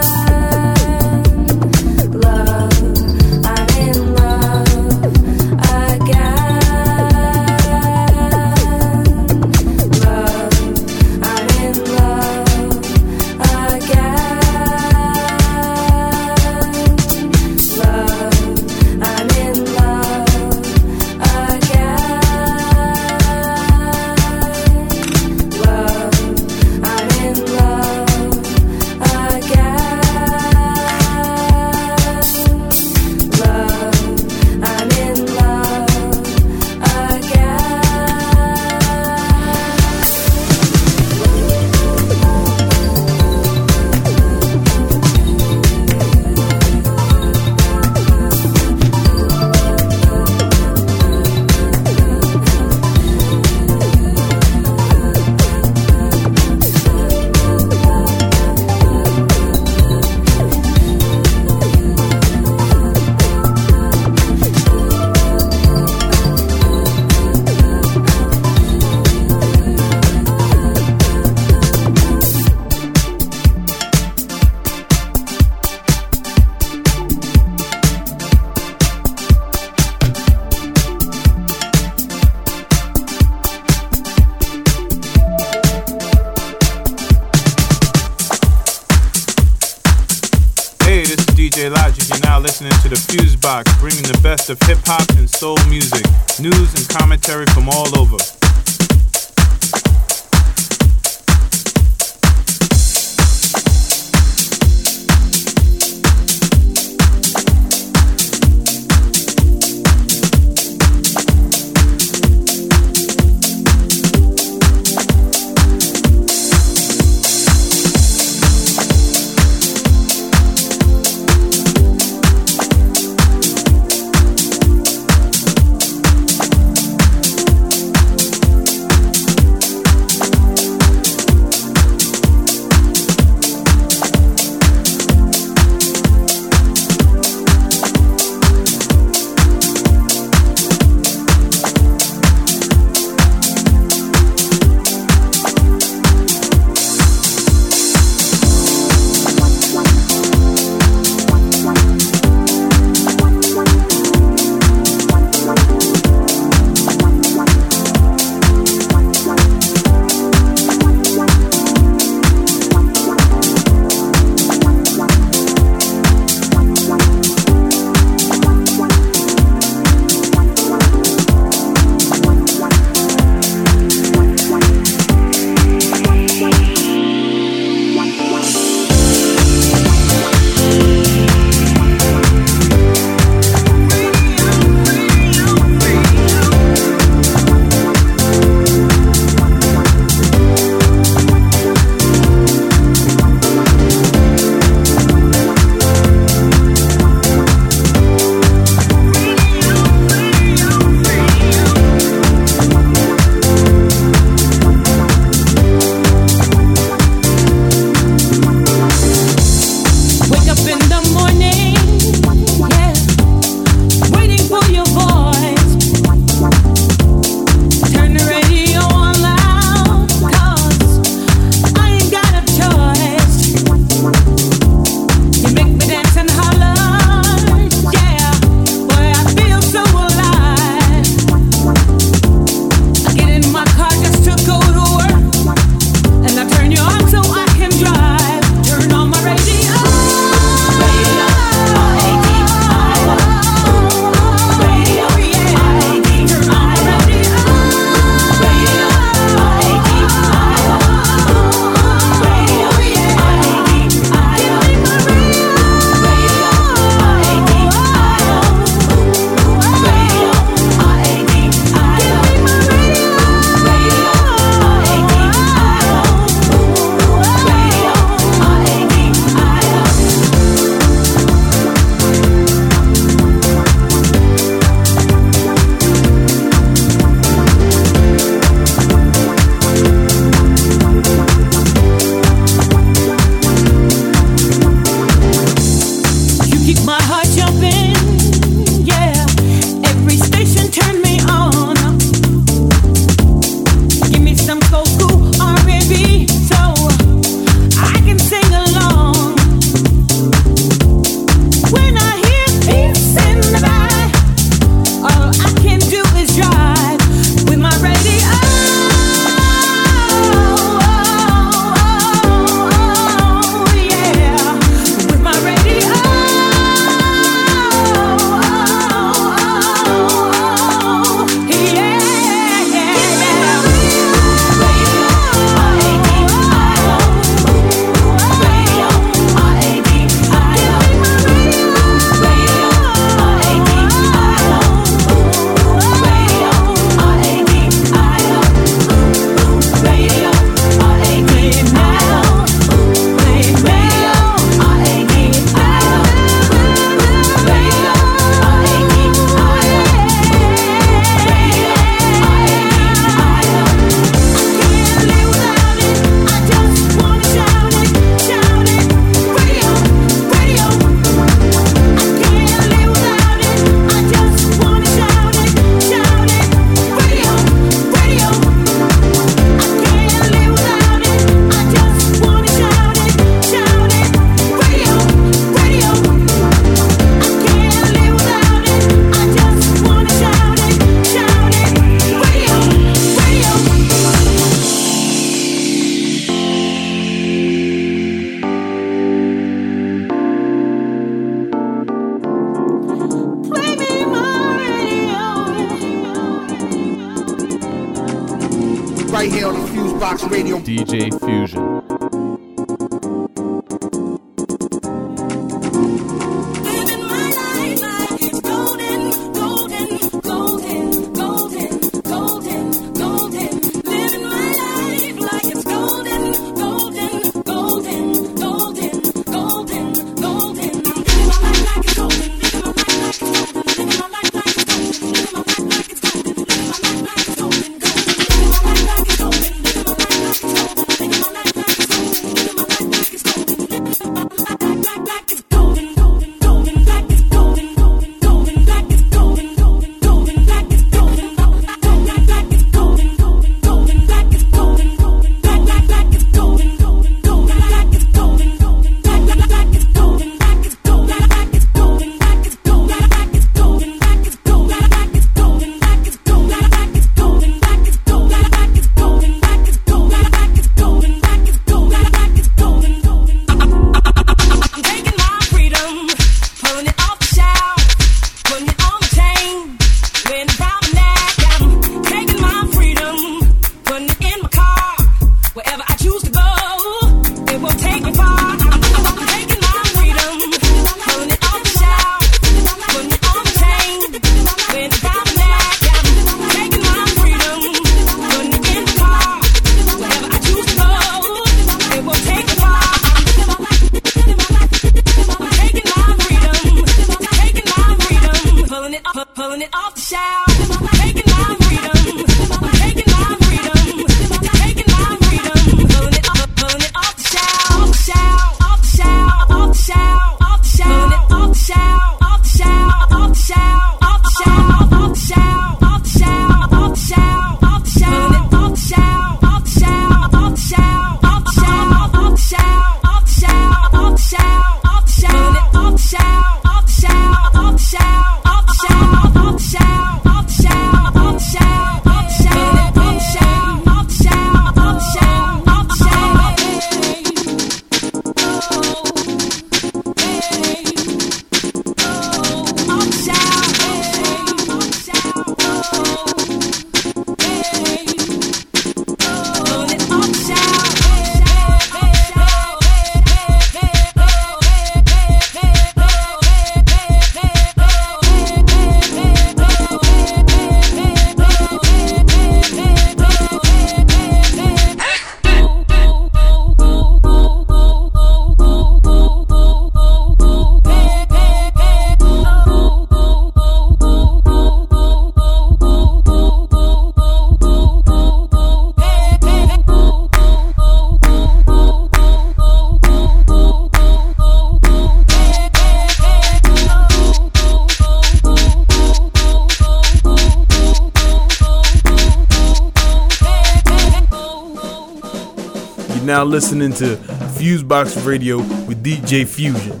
[596.40, 597.16] Now listening to
[597.58, 598.56] Fusebox Radio
[598.86, 600.00] with DJ Fusion.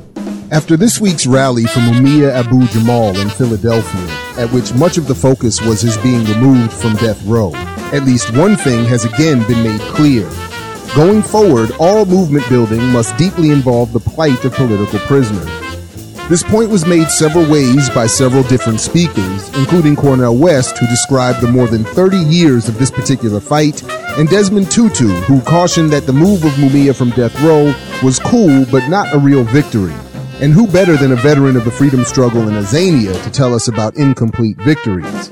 [0.50, 4.06] After this week's rally from Mumia Abu Jamal in Philadelphia,
[4.42, 7.52] at which much of the focus was his being removed from death row,
[7.92, 10.26] at least one thing has again been made clear.
[10.96, 15.44] Going forward, all movement building must deeply involve the plight of political prisoners.
[16.30, 21.42] This point was made several ways by several different speakers, including Cornel West, who described
[21.42, 23.82] the more than 30 years of this particular fight
[24.18, 28.64] and Desmond Tutu, who cautioned that the move of Mumia from death row was cool
[28.70, 29.94] but not a real victory.
[30.40, 33.68] And who better than a veteran of the freedom struggle in Azania to tell us
[33.68, 35.30] about incomplete victories?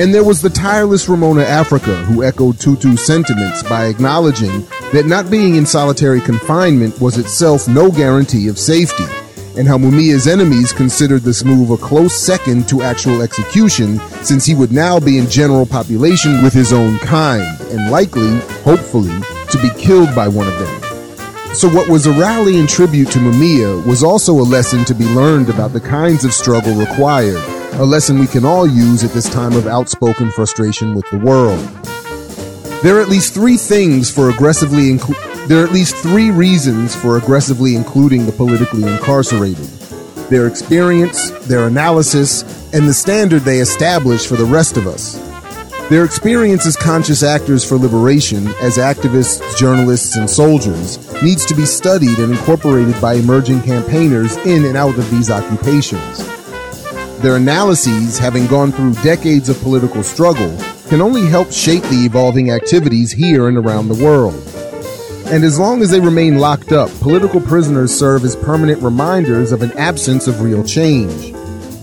[0.00, 4.60] And there was the tireless Ramona Africa, who echoed Tutu's sentiments by acknowledging
[4.92, 9.04] that not being in solitary confinement was itself no guarantee of safety
[9.58, 14.54] and how Mumia's enemies considered this move a close second to actual execution, since he
[14.54, 19.16] would now be in general population with his own kind, and likely, hopefully,
[19.50, 21.54] to be killed by one of them.
[21.54, 25.06] So, what was a rally and tribute to Mumia was also a lesson to be
[25.06, 27.42] learned about the kinds of struggle required,
[27.74, 31.58] a lesson we can all use at this time of outspoken frustration with the world.
[32.82, 35.18] There are at least three things for aggressively include
[35.48, 39.68] there are at least three reasons for aggressively including the politically incarcerated
[40.28, 42.42] their experience, their analysis,
[42.74, 45.27] and the standard they establish for the rest of us.
[45.88, 51.64] Their experience as conscious actors for liberation, as activists, journalists, and soldiers, needs to be
[51.64, 56.18] studied and incorporated by emerging campaigners in and out of these occupations.
[57.20, 60.54] Their analyses, having gone through decades of political struggle,
[60.88, 64.34] can only help shape the evolving activities here and around the world.
[65.28, 69.62] And as long as they remain locked up, political prisoners serve as permanent reminders of
[69.62, 71.37] an absence of real change.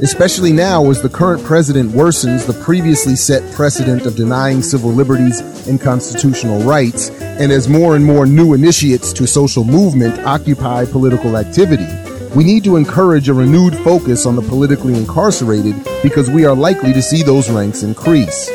[0.05, 5.39] Especially now, as the current president worsens the previously set precedent of denying civil liberties
[5.67, 11.35] and constitutional rights, and as more and more new initiates to social movement occupy political
[11.35, 11.87] activity,
[12.35, 16.93] we need to encourage a renewed focus on the politically incarcerated because we are likely
[16.93, 18.45] to see those ranks increase.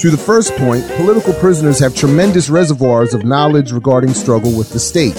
[0.00, 4.78] To the first point, political prisoners have tremendous reservoirs of knowledge regarding struggle with the
[4.78, 5.16] state.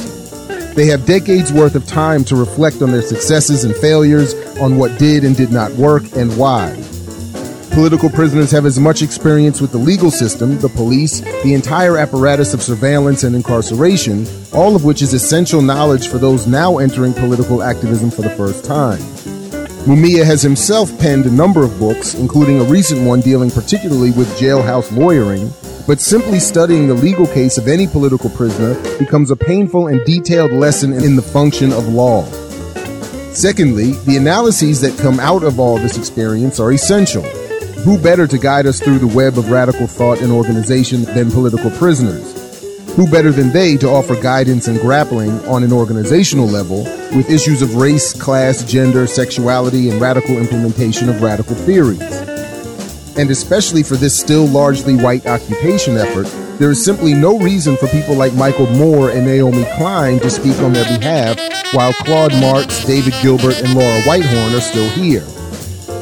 [0.76, 4.97] They have decades worth of time to reflect on their successes and failures, on what
[4.99, 6.71] did and did not work, and why.
[7.71, 12.53] Political prisoners have as much experience with the legal system, the police, the entire apparatus
[12.53, 17.63] of surveillance and incarceration, all of which is essential knowledge for those now entering political
[17.63, 18.99] activism for the first time.
[19.88, 24.27] Mumia has himself penned a number of books, including a recent one dealing particularly with
[24.38, 25.51] jailhouse lawyering,
[25.88, 30.51] but simply studying the legal case of any political prisoner becomes a painful and detailed
[30.51, 32.25] lesson in the function of law.
[33.34, 37.24] Secondly, the analyses that come out of all this experience are essential.
[37.84, 41.72] Who better to guide us through the web of radical thought and organization than political
[41.72, 42.38] prisoners?
[42.95, 46.84] Who better than they to offer guidance and grappling on an organizational level
[47.16, 52.02] with issues of race, class, gender, sexuality, and radical implementation of radical theories?
[53.18, 56.28] And especially for this still largely white occupation effort,
[56.61, 60.55] there is simply no reason for people like Michael Moore and Naomi Klein to speak
[60.59, 61.35] on their behalf
[61.73, 65.25] while Claude Marks, David Gilbert, and Laura Whitehorn are still here.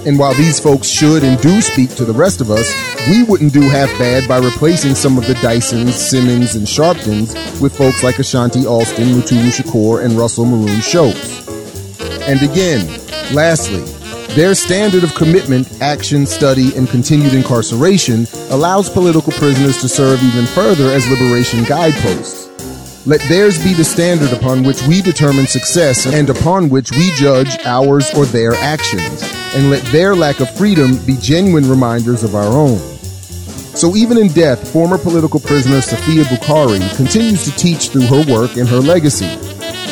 [0.06, 2.76] And while these folks should and do speak to the rest of us,
[3.08, 7.78] we wouldn't do half bad by replacing some of the Dysons, Simmons, and Sharptons with
[7.78, 11.48] folks like Ashanti Alston, Mutulu Shakur, and Russell Maroon Shoatz.
[12.28, 12.86] And again,
[13.34, 13.82] lastly,
[14.36, 20.46] their standard of commitment, action, study, and continued incarceration allows political prisoners to serve even
[20.46, 22.48] further as liberation guideposts.
[23.08, 27.58] Let theirs be the standard upon which we determine success and upon which we judge
[27.66, 29.24] ours or their actions,
[29.56, 32.78] and let their lack of freedom be genuine reminders of our own.
[33.76, 38.58] So even in death, former political prisoner Safiya Bukhari continues to teach through her work
[38.58, 39.38] and her legacy.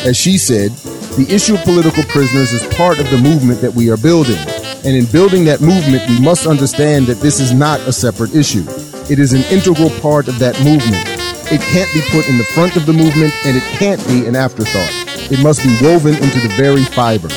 [0.06, 0.70] As she said,
[1.18, 4.38] the issue of political prisoners is part of the movement that we are building.
[4.86, 8.64] And in building that movement, we must understand that this is not a separate issue.
[9.10, 11.02] It is an integral part of that movement.
[11.50, 14.36] It can't be put in the front of the movement, and it can't be an
[14.36, 14.92] afterthought.
[15.32, 17.30] It must be woven into the very fiber.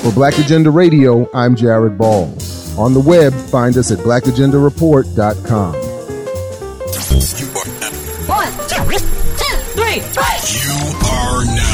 [0.00, 2.24] For Black Agenda Radio, I'm Jared Ball.
[2.76, 5.74] On the web, find us at blackagendareport.com.
[8.26, 8.82] One, two,
[9.38, 10.34] two, three, three.
[10.50, 11.73] You are now,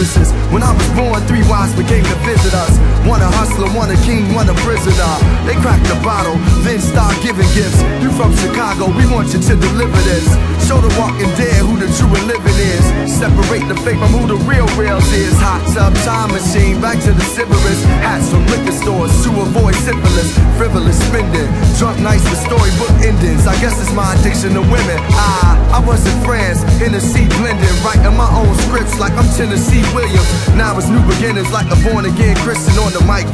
[0.00, 2.72] When I was born, three wives became to visit us.
[3.06, 3.68] One a hustler,
[4.10, 5.14] king, one a prisoner.
[5.46, 6.34] They crack the bottle,
[6.66, 7.78] then start giving gifts.
[8.02, 10.26] You from Chicago, we want you to deliver this.
[10.66, 12.84] Show the walking dead who the true and living is.
[13.06, 15.34] Separate the fake from who the real reals is.
[15.38, 17.80] Hot tub time machine, back to the Sybaris.
[18.02, 20.30] Hats from liquor stores to avoid syphilis.
[20.58, 21.46] Frivolous spending,
[21.78, 23.46] drunk nights with storybook endings.
[23.46, 24.98] I guess it's my addiction to women.
[25.14, 29.26] I, I was in France, in the sea blending, writing my own scripts like I'm
[29.34, 30.30] Tennessee Williams.
[30.54, 33.26] Now it's new beginnings like a born again Christian on the mic,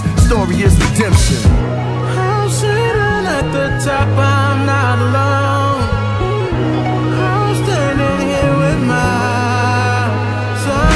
[0.00, 0.26] glorious.
[0.26, 1.36] Story is redemption.
[2.16, 5.82] I'm sitting at the top, I'm not alone.
[7.20, 10.08] I'm standing here with my
[10.64, 10.88] soul.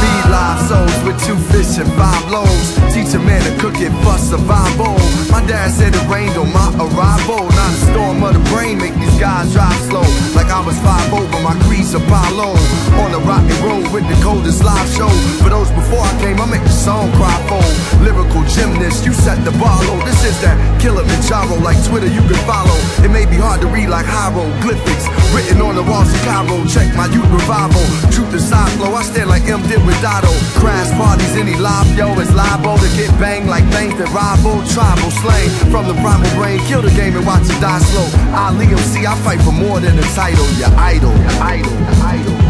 [0.00, 2.74] Feed live souls with two fish and five loaves.
[2.92, 4.96] Teach a man to cook it for survival.
[5.30, 7.48] My dad said it rained on my arrival.
[7.48, 11.12] Not a storm of the brain make me eyes drive slow, like I was five
[11.12, 12.56] over my crease Apollo.
[13.00, 15.08] On the rocky road with the coldest live show.
[15.42, 17.64] For those before I came, I make the song cry for.
[18.02, 19.98] Lyrical gymnast, you set the bar low.
[20.04, 22.76] This is that Kilimanjaro, like Twitter you can follow.
[23.04, 26.64] It may be hard to read like hieroglyphics, written on the walls of Cairo.
[26.66, 27.82] Check my youth revival.
[28.10, 30.30] Truth is side flow, I stand like M did with Dotto.
[30.60, 34.62] Crash parties, any live, yo, it's liable to get banged like things that rival.
[34.70, 38.08] Tribal slang from the primal brain, kill the game and watch it die slow.
[38.34, 40.46] Ali MC, I fight for more than a title.
[40.60, 42.45] Your idol, your idol, your idol.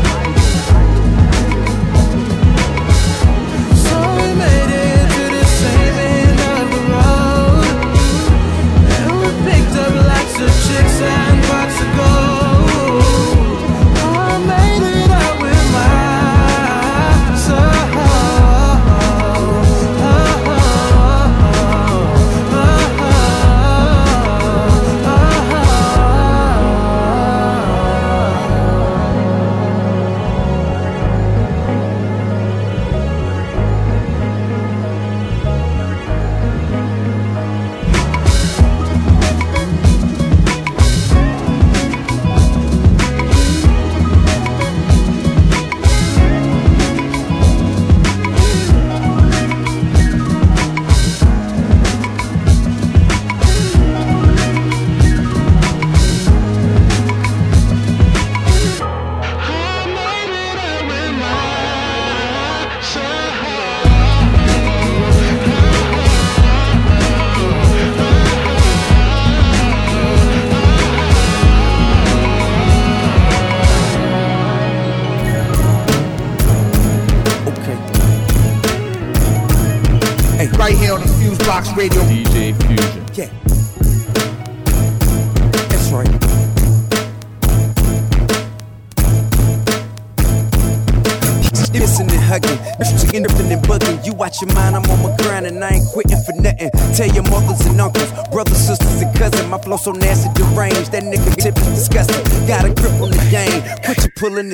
[10.76, 12.05] Chicks and pots of gold.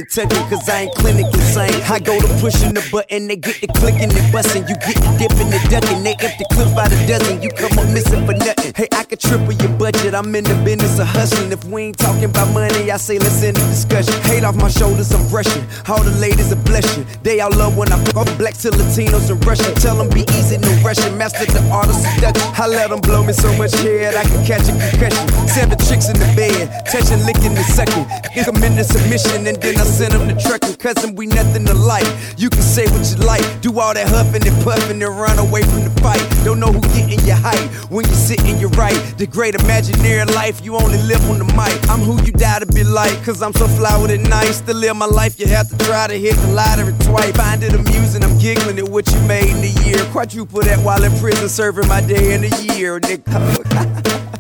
[0.07, 1.83] Pulling cause I ain't clinical sane.
[1.91, 4.67] I go to pushing the button, they get the clicking and busting.
[4.69, 7.43] You get the dipping and ducking, they empty clip by the dozen.
[7.43, 8.73] You come up missing for nothing.
[8.75, 10.15] Hey, I could triple your budget.
[10.15, 11.53] I'm in the business of hustling.
[11.53, 14.17] If we ain't talking about money, I say let's end the discussion.
[14.23, 15.65] Hate off my shoulders, I'm brushing.
[15.87, 17.05] All the ladies are blushing.
[17.23, 19.75] They all love when I fuck black to Latinos and Russian.
[19.75, 21.13] Tell them be easy, no rushing.
[21.19, 22.49] Master the art of seduction.
[22.57, 25.29] I let them blow me so much head I can catch a concussion.
[25.45, 28.09] Seven chicks in the bed, touching, licking, the second.
[28.33, 30.77] Get them into submission and then I send them to trucking.
[30.81, 32.09] Cousin, we nothing alike.
[32.39, 33.45] You can say what you like.
[33.61, 36.25] Do all that huffing and puffing and run away from the fight.
[36.49, 37.69] Don't know who getting your height.
[37.93, 39.02] When you sitting, you're right.
[39.17, 41.77] The great imaginary life, you only live on the mic.
[41.89, 44.61] I'm who you die to be like, cause I'm so fly with it nice.
[44.63, 47.33] To live my life, you have to try to hit the lottery twice.
[47.37, 49.99] Find it amusing, I'm giggling at what you made in a year.
[50.13, 54.19] Quadruple that while in prison, serving my day in a year, nigga.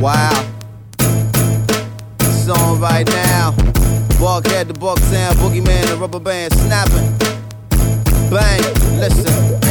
[0.00, 0.32] Wow.
[2.22, 3.54] Song right now.
[4.18, 7.18] Walk head to Buck Town, Boogeyman, the rubber band snapping.
[8.30, 8.62] Bang,
[8.98, 9.69] listen.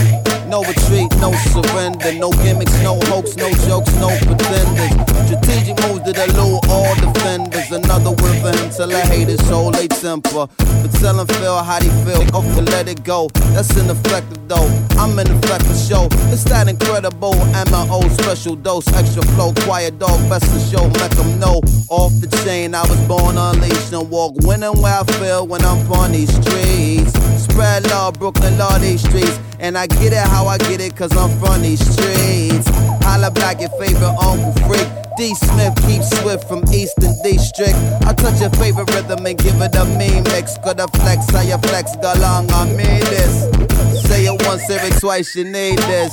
[0.49, 4.89] No retreat, no surrender, no gimmicks, no hoax, no jokes, no pretenders.
[5.29, 7.69] Strategic moves that elude all defenders.
[7.69, 10.49] Another win for him till I hate his late temper.
[10.57, 13.29] But tell him Phil how he feel, go to let it go.
[13.53, 14.65] That's ineffective though.
[14.97, 16.07] I'm in effect for show.
[16.33, 17.37] It's that incredible
[17.69, 21.61] MO special dose, extra flow, quiet dog, best to show, make them know.
[21.89, 25.85] Off the chain, I was born unleashed and walk winning where I feel when I'm
[25.93, 27.28] on these streets.
[27.39, 29.39] Spread love, Brooklyn, law these streets.
[29.59, 32.67] And I get it how I get it, cause I'm from these streets.
[33.03, 34.87] Holla back your favorite Uncle Freak.
[35.17, 35.35] D.
[35.35, 37.75] Smith keep swift from Eastern District.
[38.07, 40.57] I touch your favorite rhythm and give it a mean mix.
[40.59, 43.98] Got a flex, how you flex, go long, I mean this.
[44.09, 46.11] Say it once, every twice, you need this.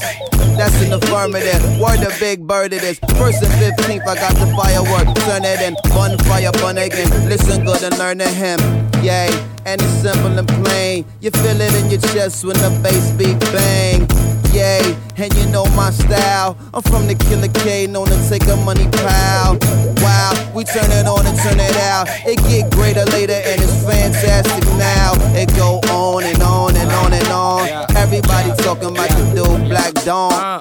[0.56, 1.80] That's an affirmative.
[1.80, 2.98] Word a big bird it is.
[3.16, 5.16] First and fifteenth, I got the firework.
[5.24, 5.74] Turn it in.
[5.90, 7.08] Bonfire, bun again.
[7.28, 8.60] Listen good and learn to him.
[9.02, 9.28] Yay.
[9.64, 11.04] And it's simple and plain.
[11.20, 14.06] You feel it in your chest when the bass beat bang.
[14.52, 14.96] Yay.
[15.16, 16.56] And you know my style.
[16.72, 19.58] I'm from the Killer K, known to take a money pile.
[20.04, 22.06] Wow, we turn it on and turn it out.
[22.24, 25.12] It get greater later and it's fantastic now.
[25.34, 27.85] It go on and on and on and on.
[27.94, 30.60] Everybody talking about the dude Black Dawn.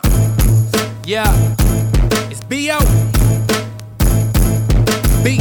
[1.06, 1.31] Yeah,
[2.30, 2.80] it's B.O.
[5.23, 5.39] B.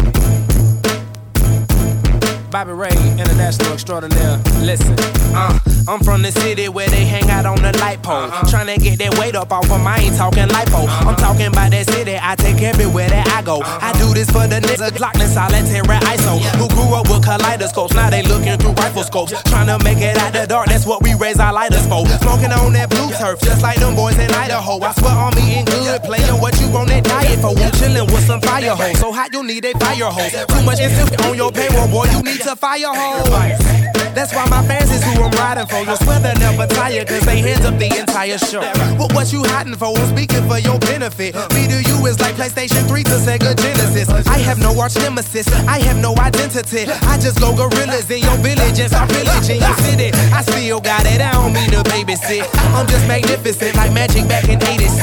[2.51, 4.39] Bobby Ray, international extraordinaire.
[4.61, 4.94] Listen,
[5.35, 8.24] uh, I'm from the city where they hang out on the light pole.
[8.24, 8.47] Uh-huh.
[8.48, 10.85] Tryna get that weight up off of I ain't talking lipo.
[10.85, 11.11] Uh-huh.
[11.11, 13.61] I'm talking about that city I take everywhere that I go.
[13.61, 13.78] Uh-huh.
[13.82, 16.40] I do this for the niggas Glockner solitaire ISO.
[16.56, 19.32] Who grew up with kaleidoscopes, now they looking through rifle scopes.
[19.44, 22.06] Tryna make it out the dark, that's what we raise our lighters for.
[22.24, 24.81] Smoking on that blue turf, just like them boys in Idaho.
[24.81, 27.52] I swear I'm eating good, playing what you on that diet for.
[27.52, 30.32] I'm chilling with some fire hoes, so hot, you need a fire hose?
[30.32, 34.03] Too much incense on your payroll, boy, you need to fire hose.
[34.15, 35.82] That's why my fans is who I'm riding for.
[35.82, 38.62] You swear they're never tired, cause they hands up the entire show.
[38.95, 39.91] What, what you hiding for?
[39.91, 41.35] I'm speaking for your benefit.
[41.53, 44.09] Me to you is like PlayStation 3 to Sega Genesis.
[44.27, 46.86] I have no arch nemesis, I have no identity.
[47.11, 50.11] I just go gorillas in your village and start pillaging your city.
[50.31, 52.47] I still got it, I don't mean to babysit.
[52.74, 54.95] I'm just magnificent, like magic back in 86.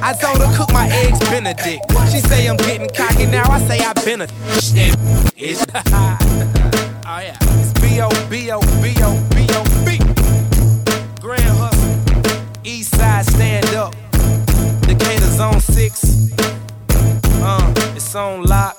[0.00, 1.82] I told her cook my eggs Benedict.
[2.12, 3.50] She say I'm getting cocky now.
[3.50, 4.28] I say I've been a
[4.62, 4.94] shit.
[7.10, 7.67] Oh yeah.
[7.80, 9.98] It's B O B O B O B O B.
[11.20, 12.60] Grand Hustle.
[12.64, 13.94] East Side stand up.
[15.60, 16.32] Six.
[17.40, 18.76] Uh, it's on lock.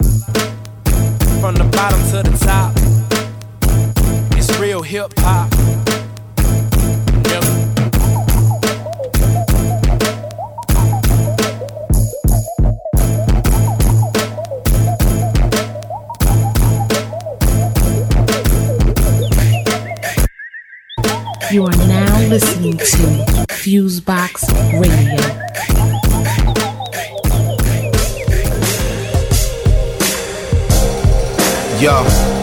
[1.40, 2.74] From the bottom to the top.
[4.38, 5.52] It's real hip hop.
[7.30, 7.59] Yep.
[21.52, 22.86] You are now listening to
[23.50, 24.48] Fusebox
[24.80, 25.18] Radio.
[31.80, 32.39] Yo,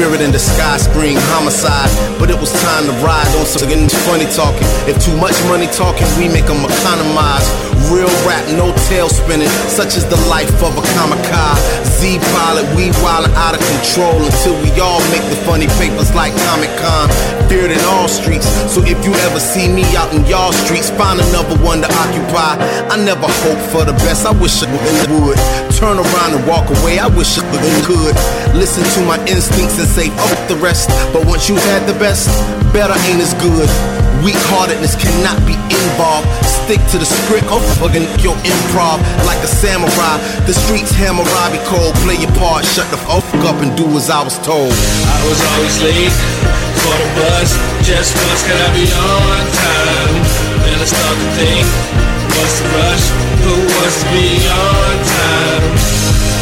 [0.00, 3.68] spirit in the sky scream homicide, but it was time to ride on some
[4.08, 4.64] funny talking.
[4.88, 7.44] If too much money talking, we make them economize.
[7.92, 11.60] Real rap, no tail spinning, such is the life of a kamikaze.
[12.00, 16.32] Z pilot, we wildin' out of control until we all make the funny papers like
[16.48, 17.12] Comic Con.
[17.52, 21.20] Feared in all streets, so if you ever see me out in y'all streets, find
[21.20, 22.56] another one to occupy.
[22.88, 24.70] I never hope for the best, I wish I
[25.12, 25.36] would.
[25.76, 27.44] Turn around and walk away, I wish I
[27.84, 28.14] could.
[28.54, 30.88] Listen to my instincts and say, fuck the rest.
[31.10, 32.30] But once you had the best,
[32.70, 33.66] better ain't as good.
[34.22, 36.30] Weak heartedness cannot be involved.
[36.46, 40.22] Stick to the script or fucking your improv like a samurai.
[40.46, 41.90] The streets hammer Robbie Cole.
[42.06, 44.70] Play your part, shut the fuck up and do as I was told.
[44.70, 46.14] I was always late
[46.86, 47.50] for the bus.
[47.82, 50.14] Just once can I be on time?
[50.62, 51.66] Then I start to think,
[52.38, 53.06] what's the rush?
[53.42, 55.99] Who wants to be on time?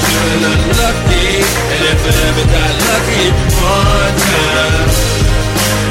[0.08, 3.26] Feeling unlucky, and if I ever got lucky
[3.60, 4.88] one time,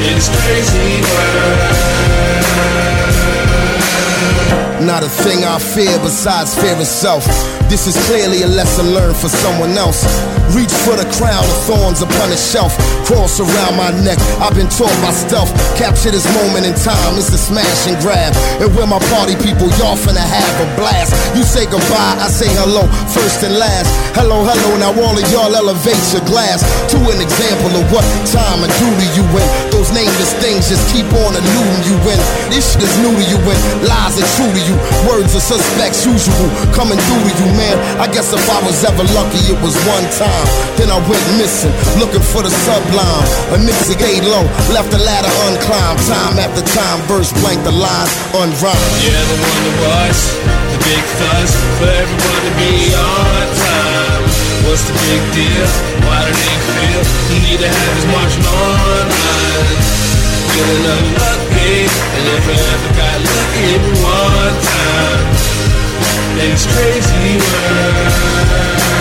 [0.09, 3.06] it's crazy world.
[4.87, 7.27] Not a thing I fear besides fear itself.
[7.67, 10.07] This is clearly a lesson learned for someone else.
[10.55, 12.71] Reach for the crown of thorns upon a shelf.
[13.03, 14.15] Cross around my neck.
[14.39, 15.51] I've been taught by stealth.
[15.75, 17.19] Capture this moment in time.
[17.19, 18.31] It's a smash and grab.
[18.63, 21.11] And where my party people, y'all finna have a blast.
[21.35, 23.91] You say goodbye, I say hello, first and last.
[24.15, 24.71] Hello, hello.
[24.79, 26.63] Now all of y'all elevate your glass
[26.95, 29.47] to an example of what time and duty you in.
[29.75, 32.19] Those nameless things just keep on eluding you in.
[32.47, 34.76] This shit is new to you and lies are true to you.
[35.07, 37.75] Words are suspects usual coming through to you, man.
[37.99, 40.47] I guess if I was ever lucky, it was one time.
[40.77, 43.25] Then I went missing, looking for the sublime.
[43.53, 45.99] A nigga gate low, left the ladder unclimbed.
[46.07, 48.91] Time after time, verse blank, the lines unrhymed.
[49.01, 50.21] You ever wonder what's
[50.73, 54.23] the big fuss for everyone to be on time?
[54.67, 55.67] What's the big deal?
[56.03, 60.06] Why do they feel the need to have his marching online?
[60.57, 65.21] Feeling unlucky, and if I ever got lucky one time,
[66.41, 68.96] it's crazy world.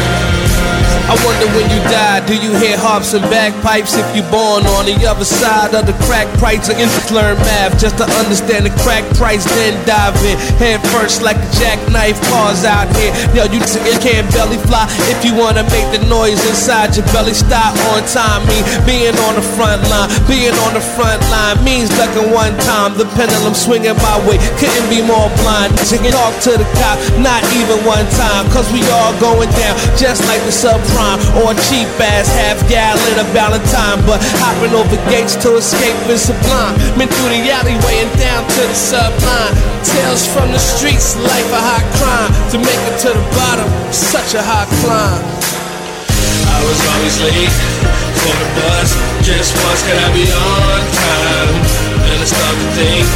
[1.06, 4.88] I wonder when you die, do you hear harps and bagpipes if you born on
[4.88, 8.74] the other side of the crack price or infants learn math just to understand the
[8.82, 13.14] crack price, then dive in head first like a jackknife cars out here.
[13.36, 13.62] Yo, you
[14.02, 17.36] can't belly fly if you wanna make the noise inside your belly.
[17.36, 20.10] Stop on time, mean being on the front line.
[20.26, 22.98] Being on the front line means ducking one time.
[22.98, 25.76] The pendulum swinging my way, couldn't be more blind.
[25.86, 30.24] Chicken talk to the cop, not even one time, cause we all going down just
[30.26, 30.52] like the
[30.86, 33.98] subprime or a cheap ass half gallon of Valentine.
[34.06, 36.78] But hopping over gates to escape is sublime.
[36.98, 39.54] Been through the alleyway and down to the subline.
[39.82, 42.30] Tales from the streets, life a high crime.
[42.52, 45.22] To make it to the bottom, such a high climb.
[46.46, 47.54] I was always late
[48.22, 48.90] for the bus.
[49.22, 51.54] Just once could I be on time?
[52.06, 53.06] Then I start to think,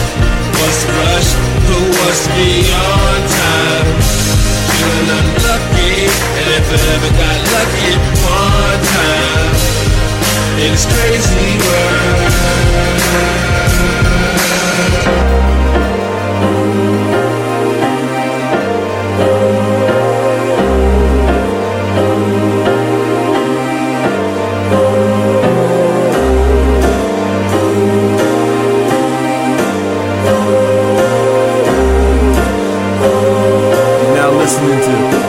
[0.59, 1.31] what's the rush?
[1.71, 3.80] Who wants to be on time?
[5.71, 7.93] Unlucky, and if I ever got lucky
[8.25, 9.55] one time,
[10.59, 12.31] it's crazy world.
[34.41, 35.20] Listening to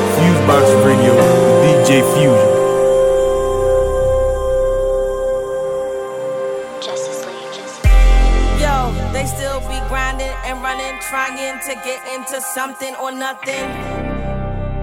[12.41, 13.65] into something or nothing.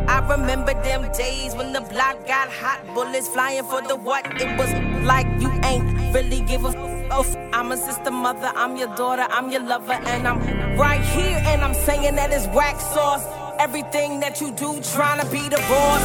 [0.08, 4.26] I remember them days when the block got hot, bullets flying for the what?
[4.40, 4.70] It was
[5.04, 9.26] like you ain't really give a f- oh I'm a sister, mother, I'm your daughter,
[9.30, 10.38] I'm your lover, and I'm
[10.78, 13.26] right here, and I'm saying that it's wax sauce.
[13.58, 16.04] Everything that you do, trying to be the boss.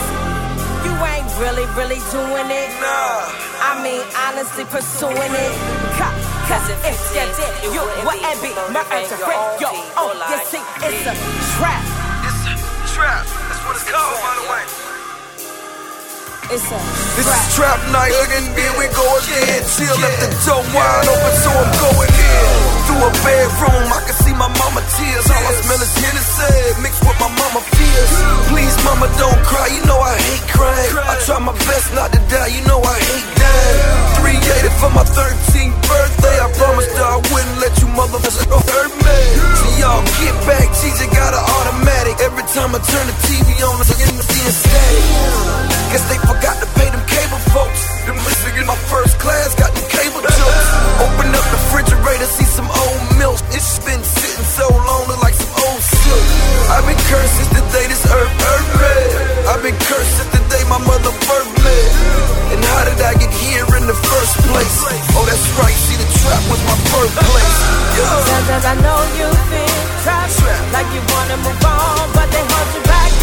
[0.86, 2.70] You ain't really, really doing it.
[2.82, 3.30] Nah.
[3.70, 5.16] I mean, honestly pursuing
[5.46, 5.54] it.
[5.98, 6.84] Ca- Cause if
[7.16, 10.20] you did, oh, you wouldn't be murder to break your own.
[10.28, 11.16] You see, it's a
[11.56, 11.84] trap.
[12.28, 12.56] It's a
[12.92, 13.24] trap.
[13.24, 14.64] That's what it's called, by the way.
[16.52, 16.78] It's a
[17.16, 19.64] This is trap night, again, here we go again.
[19.72, 22.46] Chill, left the door wide open, so I'm going in.
[22.92, 25.26] Through a bedroom, I can see my mama tears.
[25.32, 28.14] All I smell is Hennessy, mixed with my mama fears.
[28.52, 30.92] Please, mama, don't cry, you know I hate crying.
[31.08, 34.13] I try my best not to die, you know I hate dying.
[34.24, 39.20] 380 for my 13th birthday, I promised her I wouldn't let you motherfuckers hurt me.
[39.60, 42.16] So y'all get back, TJ got an automatic.
[42.24, 45.04] Every time I turn the TV on, it's getting the static.
[45.92, 47.84] Guess they forgot to pay them cable folks.
[48.08, 50.68] Them listening in my first class got them cable jokes.
[51.04, 53.44] Open up the refrigerator, see some old milk.
[53.52, 56.26] It's been sitting so long, look like some old silk.
[56.72, 58.96] I've been cursed since the day this earth earned me.
[59.52, 61.78] I've been cursed since the day my mother birthed me.
[62.50, 64.82] And how did I get here in the first place?
[65.14, 67.58] Oh, that's right, see the trap was my birthplace.
[67.94, 68.10] Yeah.
[68.26, 70.34] Sometimes I know you feel trapped,
[70.74, 73.14] like you wanna move on, but they hold you back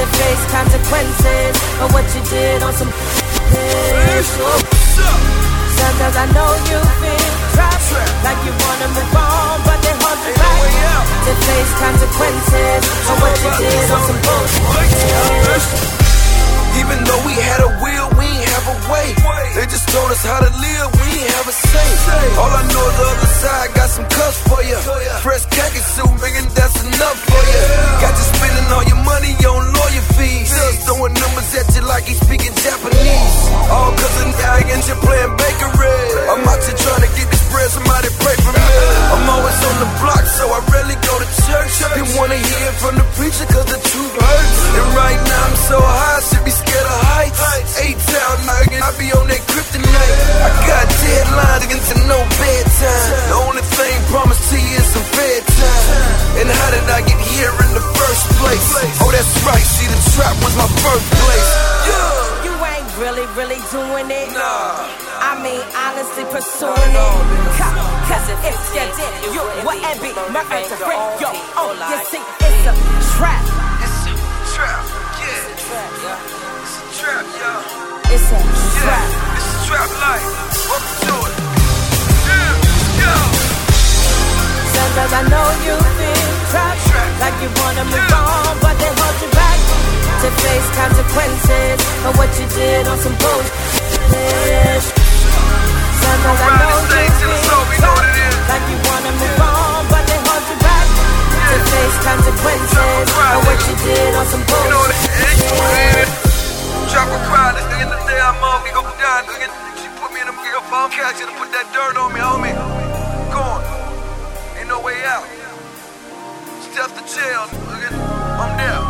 [0.00, 1.52] to face consequences
[1.84, 2.88] of what you did on some.
[5.76, 7.92] Sometimes I know you feel trapped,
[8.24, 10.64] like you wanna move on, but they hold you back
[11.28, 16.05] to face consequences of what you did on some bullshit.
[16.78, 19.14] Even though we had a will, we have a way.
[19.54, 21.88] They just told us how to live, we ain't have a say.
[22.36, 24.76] All I know is the other side got some cuffs for you.
[25.22, 27.62] Fresh khaki suit, nigga, that's enough for you.
[28.02, 30.50] Got you spending all your money on lawyer fees.
[30.50, 33.38] Just throwing numbers at you like he's speaking Japanese.
[33.70, 35.94] All cause of ain't you playing bakery.
[36.26, 38.66] I'm out here trying to get this bread, somebody pray for me.
[39.14, 41.72] I'm always on the block, so I rarely go to church.
[41.94, 44.58] Didn't wanna hear from the preacher cause the truth hurts.
[44.74, 47.40] And right now I'm so high, I should be scared of heights.
[47.76, 50.16] Eight town nugget, I be on that kryptonite.
[50.40, 53.28] I got deadlines against no bedtime.
[53.28, 56.40] The only thing promised to you is some bedtime.
[56.40, 58.66] And how did I get here in the first place?
[59.04, 61.50] Oh, that's right, see the trap was my birthplace.
[61.88, 62.44] Yeah.
[62.48, 64.28] You ain't really, really doing it.
[64.36, 67.12] I mean, honestly pursuing it.
[67.60, 67.76] Ca-
[68.06, 71.76] Cause if you did, you wouldn't be murder to break your own.
[71.76, 72.74] You see, it's a
[73.18, 73.42] trap.
[73.82, 74.14] It's a
[74.54, 74.84] trap,
[75.18, 75.56] yeah.
[76.62, 77.85] It's a trap, yeah.
[78.06, 79.08] It's a trap.
[79.34, 80.22] it's a trap life.
[80.70, 81.34] Welcome to it.
[83.02, 83.18] Yeah.
[84.70, 89.30] Sometimes I know you feel trapped, like you wanna move on, but they hold you
[89.34, 89.58] back
[90.22, 94.82] to face consequences of what you did on some bullshit.
[95.98, 98.14] Sometimes I know you feel trapped,
[98.46, 100.86] like you wanna move on, but they hold you back
[101.50, 106.05] to face consequences of what you did on some bullshit.
[106.96, 109.28] A this nigga in the day I'm on, we go down.
[109.76, 110.32] She put me in a
[110.88, 112.56] catch put that dirt on me, homie.
[114.58, 115.24] Ain't no way out.
[117.06, 117.46] Jail.
[118.40, 118.80] I'm there.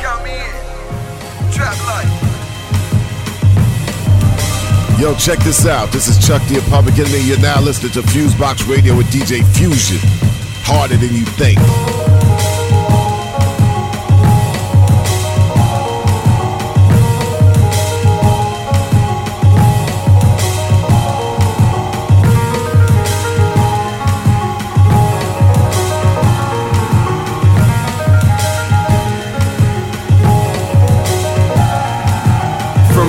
[0.00, 1.52] Count me in.
[1.52, 2.30] Trap life.
[5.00, 5.90] Yo, check this out.
[5.90, 7.20] This is Chuck D Public Enemy.
[7.20, 9.98] You're now listening to Fusebox Radio with DJ Fusion.
[10.62, 11.58] Harder than you think.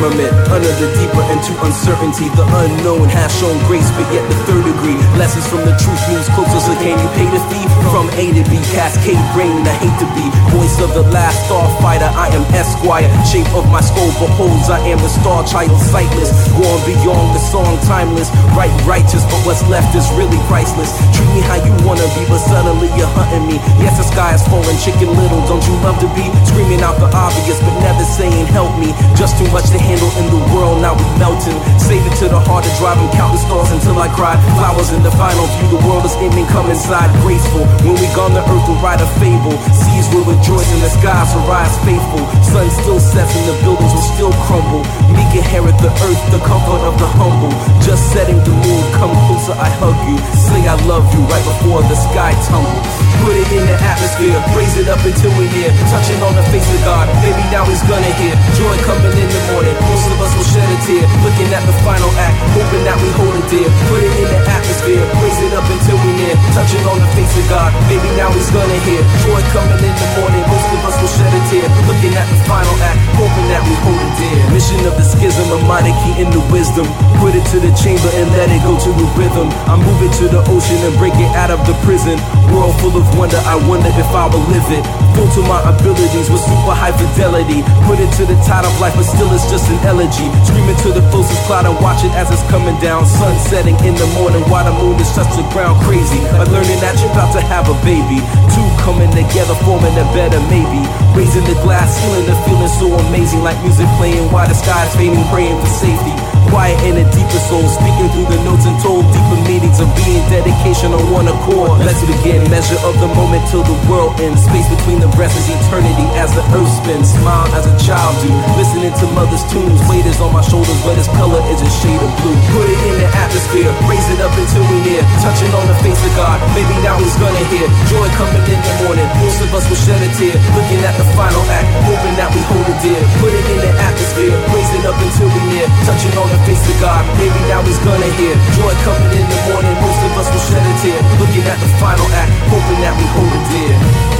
[0.02, 0.34] Firmament.
[0.49, 4.98] Under the deeper into uncertainty, the unknown has shown grace, but yet the third degree.
[5.22, 7.65] Lessons from the truth moves closer, so can you pay the fee?
[7.94, 10.26] From A to B, cascade brain, I hate to be.
[10.57, 13.07] Voice of the last starfighter, I am Esquire.
[13.30, 16.34] Shape of my skull beholds, I am the star child, sightless.
[16.57, 18.34] Going beyond the song, timeless.
[18.57, 20.90] Right, righteous, but what's left is really priceless.
[21.14, 23.61] Treat me how you wanna be, but suddenly you're hunting me.
[23.78, 26.26] Yes, the sky is falling, chicken little, don't you love to be?
[26.49, 28.95] Screaming out the obvious, but never saying help me.
[29.14, 31.57] Just too much to handle in the world, now we melting.
[31.76, 34.39] Save it to the heart to drive and count stars until I cry.
[34.55, 37.68] Flowers in the final view, the world is ending, come inside graceful.
[37.84, 39.55] When we gone, the earth will write a fable.
[39.76, 42.23] Seas will rejoice and the skies will rise faithful.
[42.39, 44.84] Sun still sets and the buildings will still crumble.
[45.11, 47.51] Meek inherit the earth, the comfort of the humble.
[47.84, 50.15] Just setting the mood, come closer, I hug you.
[50.39, 52.88] Say I love you right before the sky tumbles.
[53.27, 55.69] Put it in the atmosphere, raise it up until we near.
[55.93, 58.34] Touching on the face of God, baby, now he's gonna hear.
[58.57, 61.06] Joy coming in the morning, most of us will shed a tear.
[61.26, 63.70] Looking at the final act, hoping that we hold it dear.
[63.90, 66.36] Put it in the atmosphere, raise it up until we near.
[66.53, 69.02] Touching on the face of God, baby, now he's gonna hear.
[69.26, 71.68] Joy coming in the morning, most of us will shed a tear.
[71.90, 74.40] Looking at the final act, hoping that we hold it dear.
[74.53, 76.86] Mission of the schism, a key in the wisdom.
[77.18, 79.49] Put it to the chamber and let it go to the rhythm.
[79.66, 82.20] I move it to the ocean and break it out of the prison.
[82.53, 85.10] World full of wonder, I wonder if I will live it.
[85.15, 87.61] Full to my abilities with super high fidelity.
[87.85, 90.31] Put it to the tide of life, but still it's just an elegy.
[90.47, 93.05] Screaming to the closest cloud and watch it as it's coming down.
[93.05, 96.19] Sun setting in the morning while the moon is touch the ground crazy.
[96.39, 98.23] Like learning that you're about to have a baby.
[98.55, 100.81] Two coming together, forming a better maybe.
[101.11, 103.43] Raising the glass feeling the feeling so amazing.
[103.43, 106.31] Like music playing while the sky's fading, praying for safety.
[106.49, 110.23] Quiet in a deeper soul, speaking through the notes and told deeper meanings of being
[110.31, 111.80] dedication on one accord.
[111.85, 114.41] Let's begin, measure of the moment till the world ends.
[114.43, 117.13] Space between the breaths is eternity as the earth spins.
[117.13, 119.80] Smile as a child do, listening to mother's tunes.
[119.85, 122.35] Weight is on my shoulders, but its color is a shade of blue.
[122.57, 125.03] Put it in the atmosphere, raise it up until we near.
[125.22, 127.68] Touching on the face of God, maybe now he's gonna hear.
[127.91, 130.35] Joy coming in the morning, most of us will shed a tear.
[130.57, 133.01] Looking at the final act, hoping that we hold it dear.
[133.19, 135.68] Put it in the atmosphere, raise it up until we near.
[135.85, 138.36] Touching on the face of God, maybe now he's gonna hear.
[138.56, 140.99] Joy coming in the morning, most of us will shed a tear.
[141.20, 144.10] Looking at the final act, hoping that we hold it dear.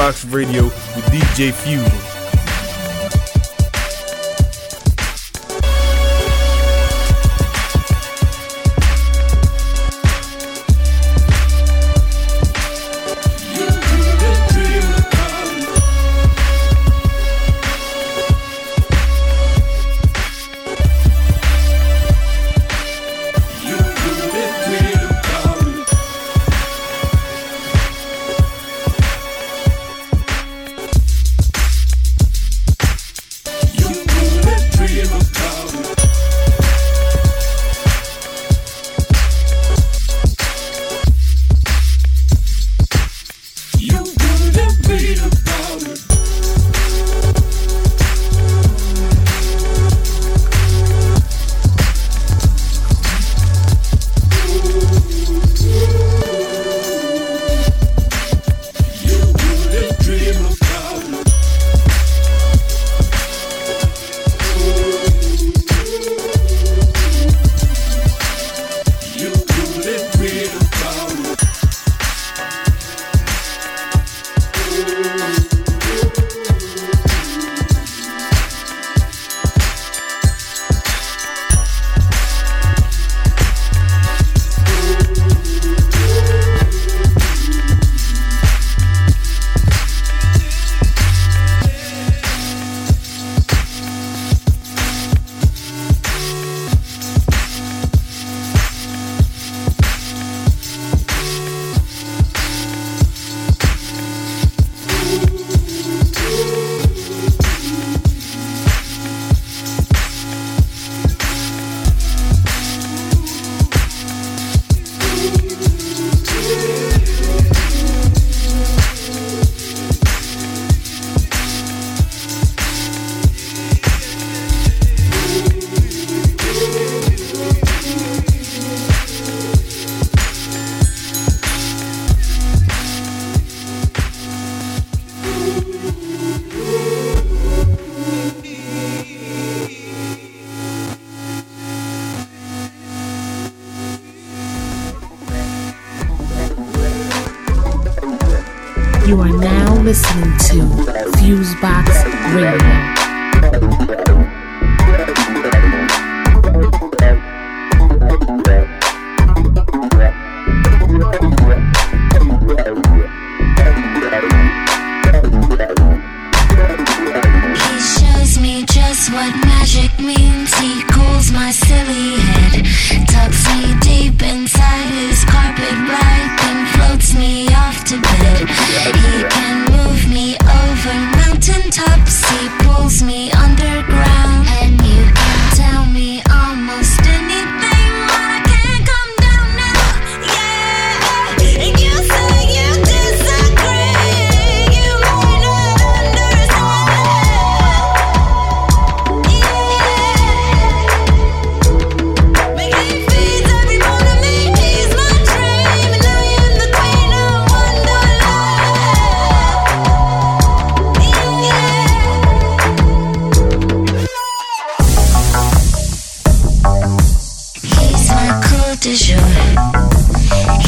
[0.00, 2.09] Fusebox Radio with DJ Fusion.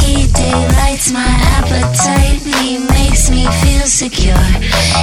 [0.00, 4.46] He delights my appetite, he makes me feel secure.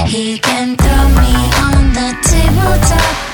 [0.06, 1.34] He can throw me
[1.66, 3.29] on the tabletop.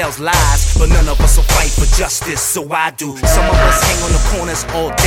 [0.00, 3.14] tells lies, but none of us will fight for justice, so I do.
[3.18, 4.99] Some of us hang on the corners all day.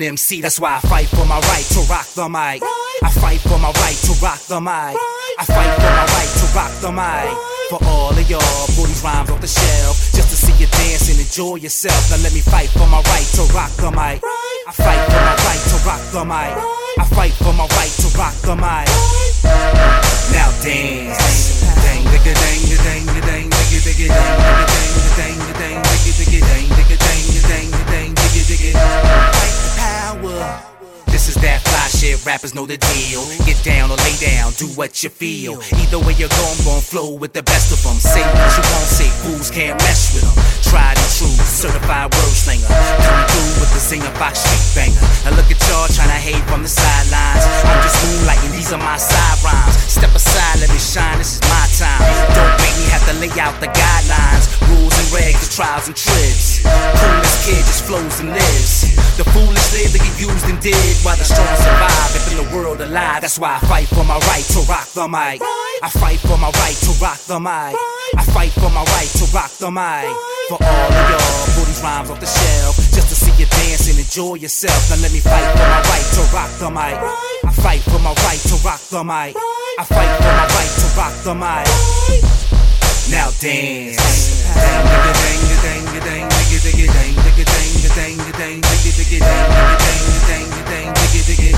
[0.00, 0.40] Can MC.
[0.40, 2.62] That's why I fight for my right to rock the mic.
[3.02, 4.96] I fight for my right to rock the mic.
[5.38, 7.30] I fight for my right to rock the mic.
[7.70, 9.96] For all of y'all, pull these rhymes off the shelf.
[10.16, 12.10] Just to see you dance and enjoy yourself.
[12.10, 14.20] Now let me fight for my right to rock the mic.
[14.66, 16.52] I fight for my right to rock the mic.
[16.98, 18.88] I fight for my right to rock the mic.
[20.32, 21.60] Now dance.
[21.84, 26.96] Dang, digga, dang, dang, dang, digga, digga, dang, digga, dang, dang, digga, digga, dang, digga,
[26.96, 29.59] dang, dang, dang, digga, digga.
[31.06, 31.69] This is that
[32.16, 33.22] fly rappers know the deal.
[33.44, 35.60] Get down or lay down, do what you feel.
[35.74, 37.98] Either way you go, I'm gon' flow with the best of them.
[37.98, 40.36] Say what you won't say, fools can't mess with them.
[40.70, 42.66] Tried and true, certified word slinger.
[42.66, 45.06] Coming through with the singer box street banger.
[45.24, 47.44] Now look at y'all tryna hate from the sidelines.
[47.66, 49.76] I'm just moonlighting, these are my side rhymes.
[49.90, 52.02] Step aside, let me shine, this is my time.
[52.34, 54.46] Don't make me have to lay out the guidelines.
[54.70, 56.62] Rules and regs, the trials and tricks.
[56.62, 58.86] Coolest kid just flows and lives.
[59.18, 61.99] The foolish live, they get used and did while the strong survive.
[62.16, 65.06] If in the world alive, that's why I fight for my right to rock the
[65.08, 65.42] mic.
[65.82, 67.76] I fight for my right to rock the mic.
[68.16, 70.10] I fight for my right to rock the mic.
[70.48, 73.88] For all of y'all, pull these rhymes off the shelf just to see you dance
[73.88, 74.90] and enjoy yourself.
[74.90, 76.96] Now let me fight for my right to rock the mic.
[77.46, 79.36] I fight for my right to rock the mic.
[79.78, 81.66] I fight for my right to rock the mic.
[83.10, 83.96] Now dance.
[84.50, 89.48] Dang, digga, dang, dang, dang, digga, digga, dang, digga, dang, dang, dang, digga, digga, dang,
[89.50, 91.52] digga, dang, dang, dang, digga, digga.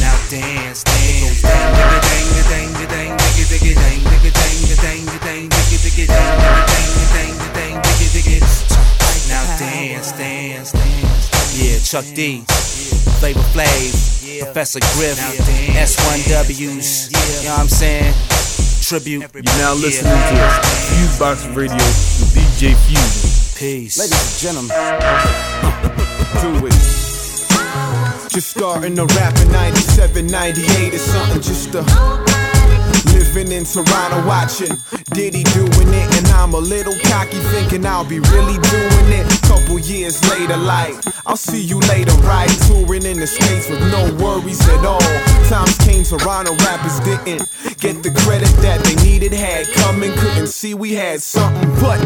[0.00, 1.42] Now dance, dance.
[1.42, 6.36] Dang, digga, dang, dang, dang, digga, digga, dang, digga, dang, dang, dang, digga, digga, dang,
[6.68, 8.38] digga, dang, dang, dang, digga, digga.
[9.28, 11.20] Now dance, dance, dance.
[11.56, 12.44] Yeah, Chuck D,
[13.18, 15.18] Flavor Flav, Professor Griff,
[15.74, 17.10] S1Ws.
[17.10, 18.14] You know what I'm saying?
[18.82, 19.24] Tribute.
[19.34, 20.36] You're now listening to
[20.88, 23.58] Fusebox Radio with DJ Fusion.
[23.58, 23.98] Peace.
[23.98, 24.76] Ladies and gentlemen,
[26.40, 26.97] do it.
[28.38, 31.82] Just starting to rap in 97, 98 or something, just to
[33.12, 34.76] living in Toronto watching
[35.10, 39.26] Diddy doing it, and I'm a little cocky thinking I'll be really doing it.
[39.42, 40.94] Couple years later, like
[41.26, 42.48] I'll see you later, right?
[42.68, 45.00] Touring in the states with no worries at all.
[45.48, 47.48] Times came, Toronto rappers didn't
[47.80, 51.98] get the credit that they needed, had coming, couldn't see we had something, but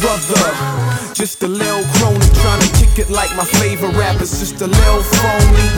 [0.00, 4.66] brother, just a little crony trying to kick it like my favorite rappers, just a
[4.66, 5.68] little phony.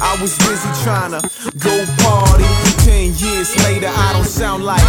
[0.00, 1.22] I was busy trying to
[1.58, 2.44] go party.
[2.84, 4.82] Ten years later, I don't sound like.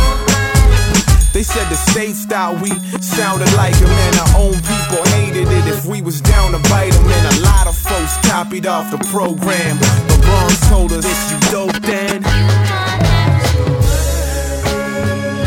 [1.34, 5.66] They said the States thought we sounded like them, and our own people hated it
[5.68, 7.06] if we was down to bite them.
[7.06, 9.78] And a lot of folks copied off the program.
[10.10, 12.24] The Bronx told us if you dope, then.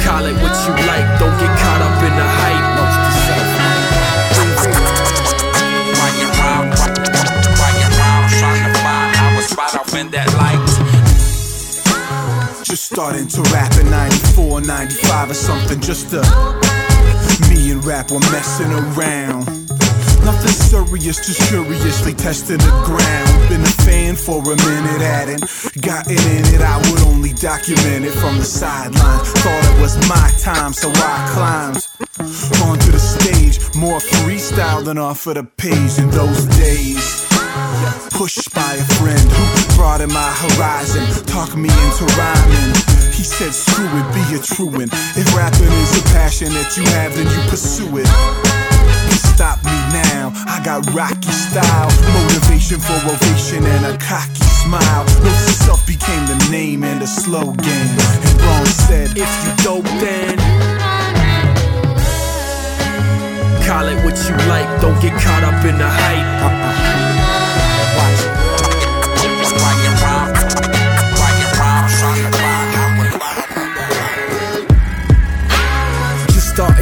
[0.07, 2.60] Call it what you like, don't get caught up in the hype.
[12.93, 15.81] Starting to rap in 94, 95 or something.
[15.81, 16.23] Just to
[17.49, 19.47] me and rap were messing around.
[20.27, 23.49] Nothing serious, just curiously testing the ground.
[23.49, 25.41] Been a fan for a minute, hadn't
[25.81, 26.61] gotten in it.
[26.61, 29.31] I would only document it from the sidelines.
[29.39, 31.87] Thought it was my time, so I climbed
[32.67, 33.61] onto the stage.
[33.77, 37.30] More freestyle than off of the page in those days.
[38.11, 42.75] Pushed by a friend who broadened my horizon, talked me into rhyming.
[43.13, 44.93] He said, screw it, be a truant.
[45.17, 48.09] If rapping is a passion that you have, then you pursue it.
[49.41, 51.89] Stop me now, I got rocky style.
[52.13, 55.05] Motivation for ovation and a cocky smile.
[55.25, 57.65] Notes self became the name and the slogan.
[57.65, 60.37] And Braun said, if you dope, then.
[63.67, 66.31] Call it what you like, don't get caught up in the hype.
[67.01, 67.10] Just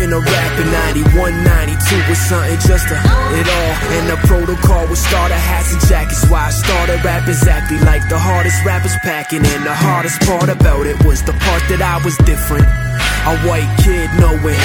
[0.07, 0.71] to rap in
[1.03, 3.75] 91, 92 was something just to it all.
[3.99, 6.23] And the protocol was starter hats and jackets.
[6.31, 9.45] Why I started rap exactly like the hardest rappers packing.
[9.45, 12.67] And the hardest part about it was the part that I was different.
[13.27, 14.61] A white kid knowing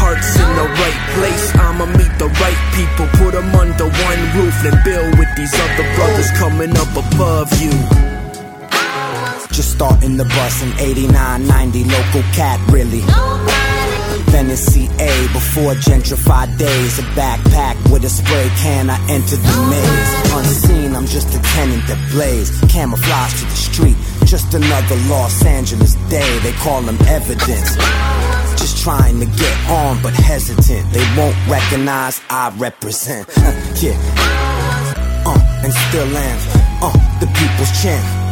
[0.00, 1.44] hearts in the right place.
[1.56, 5.86] I'ma meet the right people, put them under one roof, and build with these other
[5.96, 7.74] brothers coming up above you.
[9.52, 13.02] Just starting the bus in 89, 90, local cat, really.
[14.30, 16.98] Venice, CA, before gentrified days.
[16.98, 20.10] A backpack with a spray can, I entered the maze.
[20.36, 22.50] Unseen, I'm just a tenant that blaze.
[22.68, 26.38] Camouflage to the street, just another Los Angeles day.
[26.40, 27.76] They call them evidence.
[28.58, 30.92] Just trying to get on, but hesitant.
[30.92, 33.28] They won't recognize I represent.
[33.80, 33.96] yeah.
[35.26, 36.38] Uh, and still am.
[36.82, 38.25] Uh, the people's champ.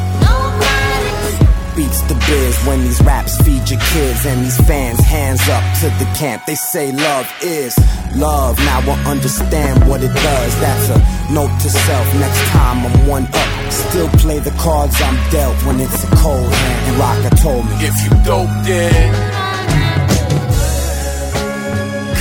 [1.77, 5.87] Beats the biz when these raps feed your kids and these fans hands up to
[5.99, 6.45] the camp.
[6.47, 7.77] They say love is
[8.15, 8.57] love.
[8.59, 10.61] Now I understand what it does.
[10.61, 10.99] That's a
[11.33, 12.15] note to self.
[12.15, 13.73] Next time I'm one up.
[13.73, 16.89] Still play the cards I'm dealt when it's a cold hand.
[16.89, 19.45] And Rocker told me if you dope then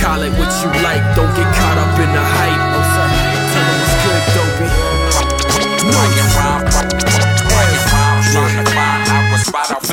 [0.04, 1.02] call it what you like.
[1.16, 2.73] Don't get caught up in the hype.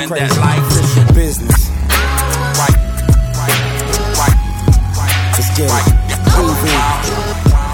[0.02, 0.66] Right in that life.
[1.14, 1.70] business.
[2.58, 2.74] Right,
[3.38, 4.34] right,
[5.38, 5.94] Let's get it.
[6.42, 6.82] Move in.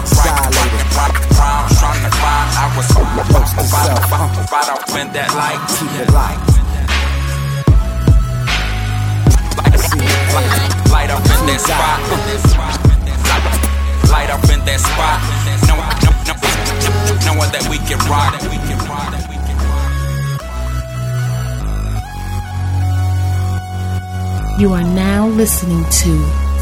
[0.03, 0.75] Style it.
[0.91, 5.63] Trying to find, I was right off in that life.
[5.79, 6.35] Keep it light.
[10.91, 12.03] Light up in that spot.
[14.11, 15.23] Light up in that spot.
[15.63, 16.35] Know, know, know,
[17.23, 19.26] knowing that we can rock.
[24.59, 26.09] You are now listening to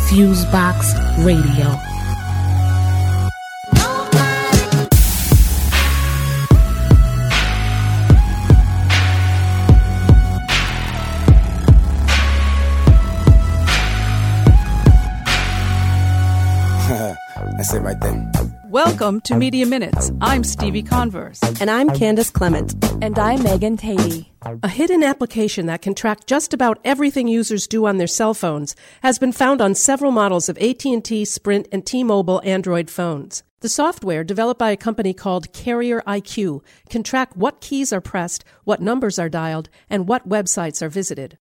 [0.10, 0.94] Fusebox
[1.26, 1.80] Radio.
[17.56, 18.35] That's it right there.
[18.76, 20.12] Welcome to Media Minutes.
[20.20, 21.40] I'm Stevie Converse.
[21.62, 22.76] And I'm Candace Clement.
[23.02, 24.30] And I'm Megan Tady.
[24.42, 28.76] A hidden application that can track just about everything users do on their cell phones
[29.02, 33.44] has been found on several models of AT&T, Sprint, and T-Mobile Android phones.
[33.62, 38.44] The software, developed by a company called Carrier IQ, can track what keys are pressed,
[38.66, 41.38] what numbers are dialed, and what websites are visited.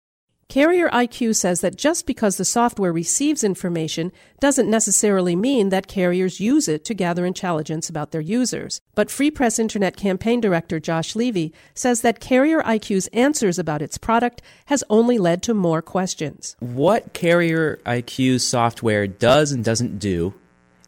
[0.52, 4.12] Carrier IQ says that just because the software receives information
[4.42, 8.82] doesn't necessarily mean that carriers use it to gather intelligence about their users.
[8.94, 13.98] But Free Press Internet campaign director Josh Levy says that Carrier IQ's answers about its
[13.98, 16.58] product has only led to more questions.
[16.60, 20.34] What Carrier IQ software does and doesn't do,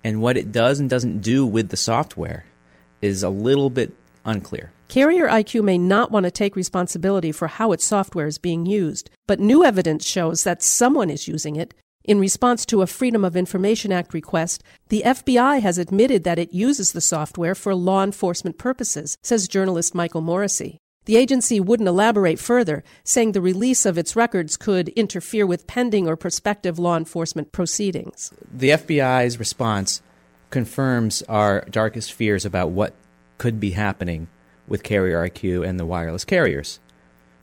[0.04, 2.44] and what it does and doesn't do with the software,
[3.02, 3.94] is a little bit
[4.26, 4.73] unclear.
[4.94, 9.10] Carrier IQ may not want to take responsibility for how its software is being used,
[9.26, 11.74] but new evidence shows that someone is using it.
[12.04, 16.54] In response to a Freedom of Information Act request, the FBI has admitted that it
[16.54, 20.78] uses the software for law enforcement purposes, says journalist Michael Morisy.
[21.06, 26.08] The agency wouldn't elaborate further, saying the release of its records could interfere with pending
[26.08, 28.32] or prospective law enforcement proceedings.
[28.54, 30.04] The FBI's response
[30.52, 32.94] confirms our darkest fears about what
[33.40, 34.28] could be happening
[34.74, 36.80] with Carrier IQ and the wireless carriers.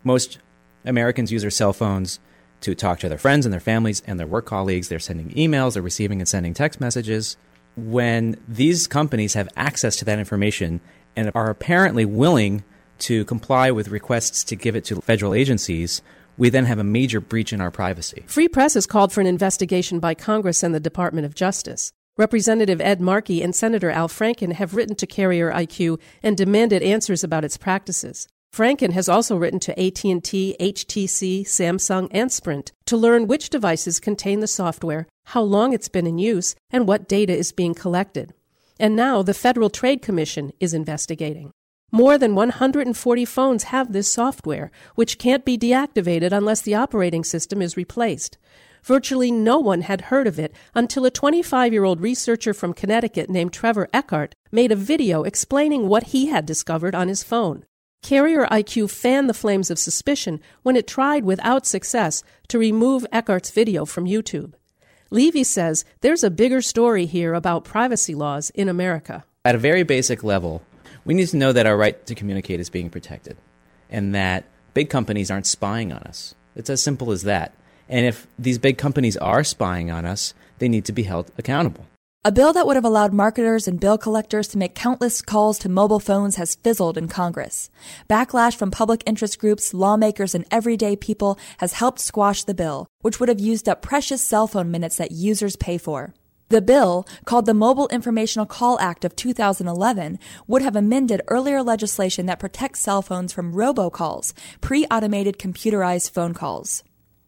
[0.02, 0.40] Most
[0.84, 2.18] Americans use their cell phones
[2.62, 4.88] to talk to their friends and their families and their work colleagues.
[4.88, 7.36] They're sending emails, they're receiving and sending text messages.
[7.76, 10.80] When these companies have access to that information
[11.14, 12.64] and are apparently willing
[12.98, 16.02] to comply with requests to give it to federal agencies,
[16.36, 18.24] we then have a major breach in our privacy.
[18.26, 21.92] Free Press has called for an investigation by Congress and the Department of Justice.
[22.16, 27.24] Representative Ed Markey and Senator Al Franken have written to Carrier IQ and demanded answers
[27.24, 28.28] about its practices.
[28.52, 34.40] Franken has also written to AT&T, HTC, Samsung, and Sprint to learn which devices contain
[34.40, 38.34] the software, how long it's been in use, and what data is being collected.
[38.78, 41.52] And now the Federal Trade Commission is investigating.
[41.92, 47.62] More than 140 phones have this software, which can't be deactivated unless the operating system
[47.62, 48.36] is replaced.
[48.82, 53.28] Virtually no one had heard of it until a 25 year old researcher from Connecticut
[53.28, 57.64] named Trevor Eckhart made a video explaining what he had discovered on his phone.
[58.02, 63.50] Carrier IQ fanned the flames of suspicion when it tried without success to remove Eckhart's
[63.50, 64.54] video from YouTube.
[65.10, 69.24] Levy says there's a bigger story here about privacy laws in America.
[69.44, 70.62] At a very basic level,
[71.04, 73.36] we need to know that our right to communicate is being protected
[73.90, 76.34] and that big companies aren't spying on us.
[76.54, 77.54] It's as simple as that.
[77.90, 81.86] And if these big companies are spying on us, they need to be held accountable.
[82.22, 85.70] A bill that would have allowed marketers and bill collectors to make countless calls to
[85.70, 87.70] mobile phones has fizzled in Congress.
[88.10, 93.18] Backlash from public interest groups, lawmakers, and everyday people has helped squash the bill, which
[93.18, 96.12] would have used up precious cell phone minutes that users pay for.
[96.50, 102.26] The bill, called the Mobile Informational Call Act of 2011, would have amended earlier legislation
[102.26, 106.84] that protects cell phones from robocalls, pre-automated computerized phone calls.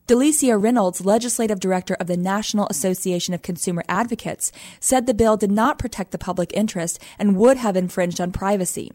[0.09, 4.51] Delicia Reynolds, legislative director of the National Association of Consumer Advocates,
[4.81, 8.91] said the bill did not protect the public interest and would have infringed on privacy.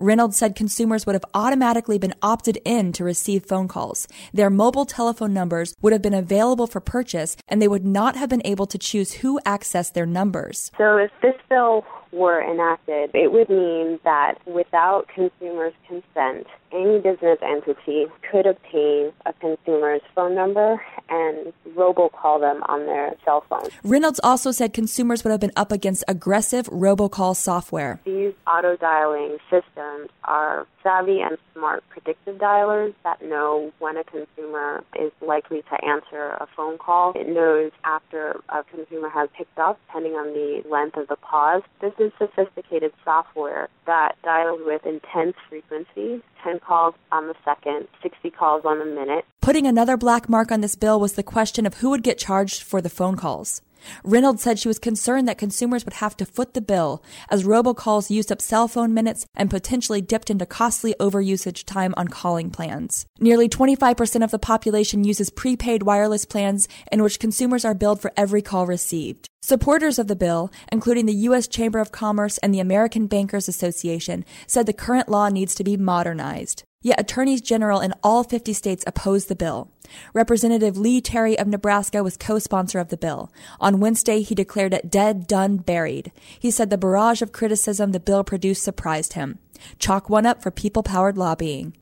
[0.00, 4.08] Reynolds said consumers would have automatically been opted in to receive phone calls.
[4.32, 8.28] Their mobile telephone numbers would have been available for purchase, and they would not have
[8.28, 10.72] been able to choose who accessed their numbers.
[10.76, 17.38] So if this bill were enacted, it would mean that without consumers' consent, any business
[17.42, 23.68] entity could obtain a consumer's phone number and robocall them on their cell phone.
[23.82, 28.00] Reynolds also said consumers would have been up against aggressive robocall software.
[28.04, 34.84] These auto dialing systems are savvy and smart predictive dialers that know when a consumer
[34.98, 37.12] is likely to answer a phone call.
[37.14, 41.62] It knows after a consumer has picked up, depending on the length of the pause.
[41.80, 48.30] This is sophisticated software that dials with intense frequency 10 calls on the second, 60
[48.30, 49.24] calls on the minute.
[49.40, 52.62] Putting another black mark on this bill was the question of who would get charged
[52.62, 53.62] for the phone calls.
[54.04, 58.10] Reynolds said she was concerned that consumers would have to foot the bill as robocalls
[58.10, 63.06] used up cell phone minutes and potentially dipped into costly overusage time on calling plans.
[63.20, 68.12] Nearly 25% of the population uses prepaid wireless plans in which consumers are billed for
[68.16, 69.28] every call received.
[69.42, 71.48] Supporters of the bill, including the U.S.
[71.48, 75.76] Chamber of Commerce and the American Bankers Association, said the current law needs to be
[75.76, 76.64] modernized.
[76.80, 79.70] Yet attorneys general in all 50 states opposed the bill.
[80.14, 83.32] Representative Lee Terry of Nebraska was co-sponsor of the bill.
[83.58, 86.12] On Wednesday, he declared it dead, done, buried.
[86.38, 89.40] He said the barrage of criticism the bill produced surprised him.
[89.80, 91.74] Chalk one up for people-powered lobbying.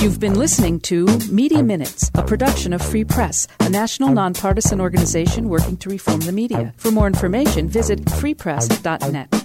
[0.00, 5.48] You've been listening to Media Minutes, a production of Free Press, a national nonpartisan organization
[5.48, 6.74] working to reform the media.
[6.76, 9.43] For more information, visit freepress.net.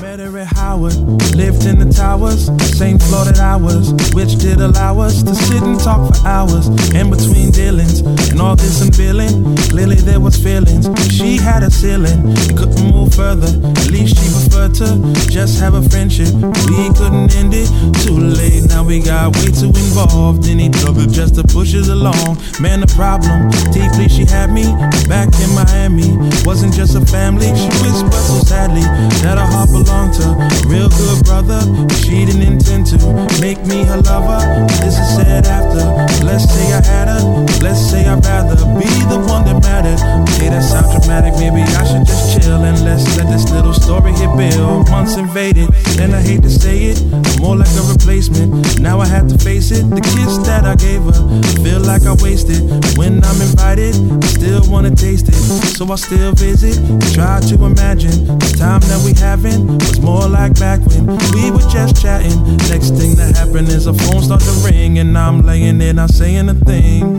[0.00, 0.94] Met her at Howard,
[1.34, 5.62] lived in the towers, same floor that I was, which did allow us to sit
[5.62, 6.68] and talk for hours.
[6.92, 10.86] In between dealings and all this and billing, clearly there was feelings.
[11.10, 13.48] She had a ceiling, couldn't move further.
[13.80, 14.88] At least she preferred to
[15.30, 16.32] just have a friendship.
[16.68, 17.68] We couldn't end it
[18.04, 18.68] too late.
[18.68, 22.38] Now we got way too involved in each other just to push us along.
[22.60, 24.64] Man, the problem deeply she had me
[25.08, 26.12] back in Miami
[26.44, 27.48] wasn't just a family.
[27.56, 28.84] She whispered so sadly
[29.24, 30.26] that her heart belonged to
[30.68, 31.60] real good brother.
[32.04, 32.98] She didn't intend to
[33.40, 34.40] make me her lover.
[34.84, 35.84] This is said after.
[36.24, 37.22] Let's say I had her.
[37.64, 40.00] Let's say I'd rather be the one that mattered.
[40.28, 41.32] Okay, that sounds dramatic.
[41.40, 44.84] Maybe I should just chill and let's let this little story hit Bill.
[44.92, 45.68] Months invaded,
[46.00, 47.00] and I hate to say it,
[47.40, 48.80] more like a replacement.
[48.80, 49.88] Now I have to face it.
[49.88, 51.16] The kiss that I gave her,
[51.48, 52.60] I feel like I wasted.
[52.98, 55.40] When I'm invited, I still wanna taste it.
[55.76, 56.76] So I still visit,
[57.14, 59.12] try to imagine the time that we
[59.54, 62.56] was more like back when we were just chatting.
[62.68, 66.10] Next thing that happened is a phone start to ring, and I'm laying there not
[66.10, 67.18] saying a thing.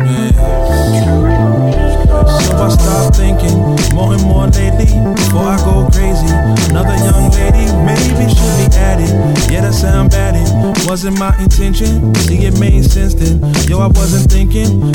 [2.48, 3.58] So I start thinking
[3.95, 6.28] more and more lately before I go crazy.
[6.70, 9.10] Another young lady maybe should be added.
[9.52, 10.36] Yeah, that sound bad.
[10.36, 12.14] It wasn't my intention.
[12.16, 13.40] See, it made sense then.
[13.70, 14.91] Yo, I wasn't thinking.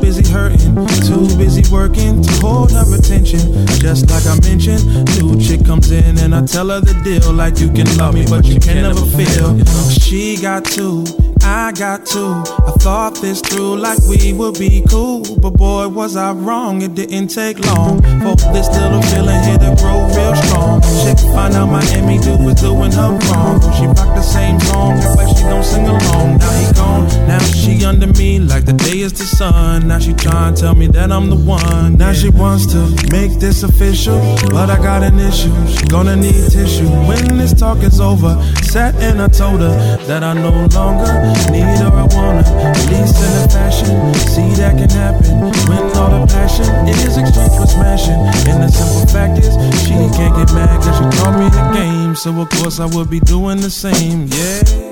[0.00, 0.74] Busy hurting,
[1.06, 3.66] too busy working to hold her attention.
[3.78, 4.82] Just like I mentioned,
[5.14, 7.32] new chick comes in and I tell her the deal.
[7.32, 9.58] Like you can love me, but you can never feel.
[9.90, 11.04] She got two.
[11.42, 12.42] I got two.
[12.66, 15.22] I thought this through like we would be cool.
[15.40, 16.82] But boy, was I wrong.
[16.82, 20.80] It didn't take long for this little feeling here to grow real strong.
[21.02, 23.60] Chick find out Miami dude was doing her wrong.
[23.74, 26.38] She rocked the same song, but she don't sing along.
[26.38, 27.01] Now he gone.
[27.26, 29.88] Now she under me like the day is the sun.
[29.88, 31.96] Now she trying to tell me that I'm the one.
[31.96, 32.80] Now she wants to
[33.10, 34.18] make this official.
[34.50, 35.54] But I got an issue.
[35.66, 36.88] She gonna need tissue.
[37.08, 39.74] When this talk is over, sat and I told her
[40.08, 41.12] that I no longer
[41.50, 42.42] need her, I her.
[42.70, 44.14] At least in a fashion.
[44.32, 48.20] See that can happen when all the passion is exchanged for smashing.
[48.48, 49.52] And the simple fact is,
[49.82, 52.14] she can't get mad cause she taught me the game.
[52.14, 54.91] So of course I would be doing the same, yeah.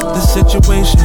[0.00, 1.00] The situation,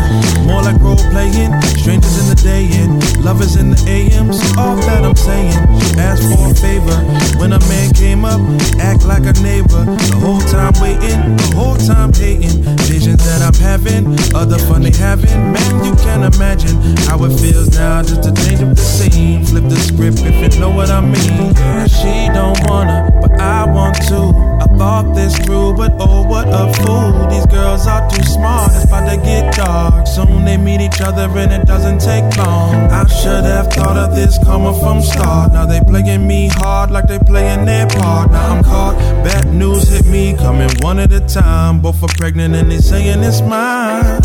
[0.47, 1.51] more like role playing.
[1.77, 4.31] Strangers in the day and lovers in the AM.
[4.31, 5.53] So all that I'm saying,
[5.99, 6.97] ask for a favor.
[7.39, 8.39] When a man came up,
[8.79, 9.83] act like a neighbor.
[9.85, 12.63] The whole time waiting, the whole time hating.
[12.87, 15.53] Visions that I'm having, other fun they having.
[15.53, 19.45] Man, you can't imagine how it feels now just to change up the scene.
[19.45, 21.53] Flip the script if you know what I mean.
[21.87, 24.55] She don't wanna, but I want to.
[24.63, 27.27] I thought this through, but oh, what a fool.
[27.29, 30.07] These girls are too smart, about to get dark.
[30.07, 32.75] Soon they meet each other and it doesn't take long.
[32.91, 35.53] I should have thought of this coming from start.
[35.53, 38.31] Now they playing me hard like they playing their part.
[38.31, 41.81] Now I'm caught, bad news hit me, coming one at a time.
[41.81, 44.21] Both are pregnant and they saying it's mine.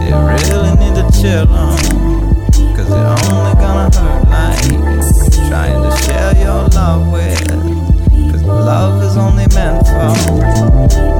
[0.00, 1.78] They're real and into chill on.
[2.76, 4.68] Cause it only gonna hurt like
[5.48, 7.48] trying to share your love with.
[8.30, 10.12] Cause love is only meant for.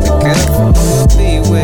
[0.03, 1.56] Be careful who you be with.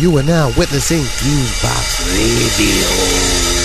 [0.00, 3.59] You are now witnessing Fusebox Radio.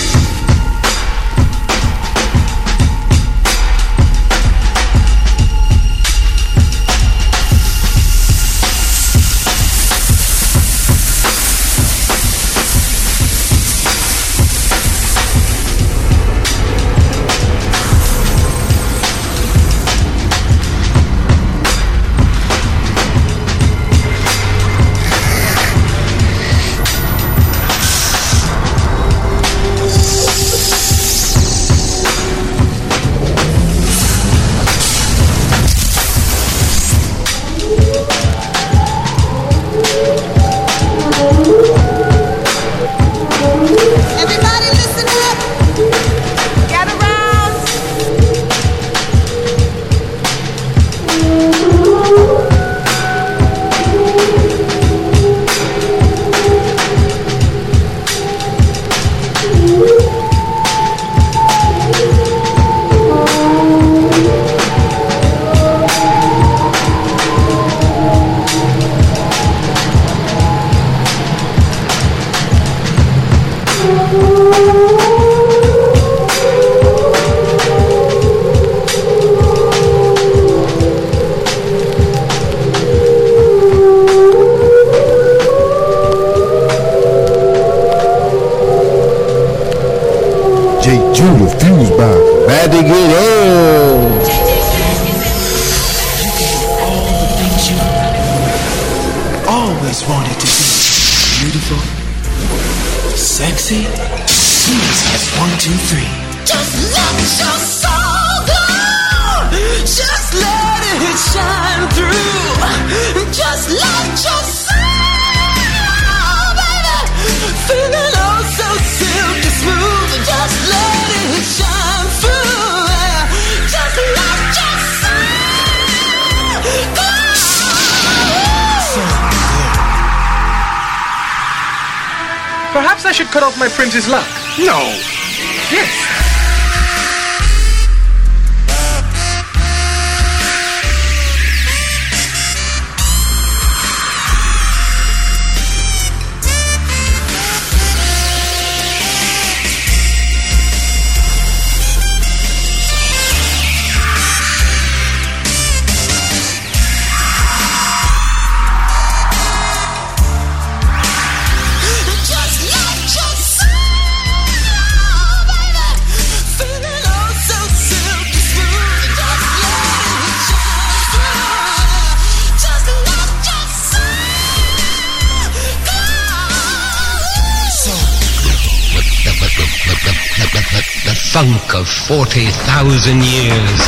[182.08, 183.85] 40,000 years.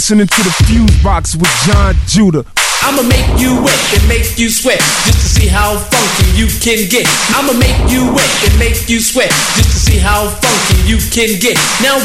[0.00, 2.40] listening to the Fuse Box with Jon Judah.
[2.80, 6.88] I'ma make you wet and make you sweat just to see how funky you can
[6.88, 7.04] get.
[7.36, 9.28] I'ma make you wet and make you sweat
[9.60, 11.60] just to see how funky you can get.
[11.84, 12.00] Now.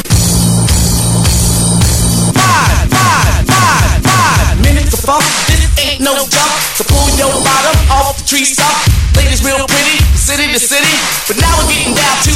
[2.36, 5.24] Five, five, five, five minutes of funk.
[5.48, 6.52] This ain't no jump.
[6.76, 8.76] So pull your bottom off the tree top.
[9.16, 10.92] Ladies real pretty, city to city.
[11.24, 12.35] But now we're getting down to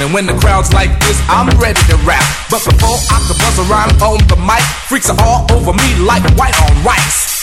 [0.00, 2.22] And when the crowd's like this, I'm ready to rap.
[2.50, 6.22] But before I can buzz around on the mic, freaks are all over me like
[6.38, 7.42] white on rice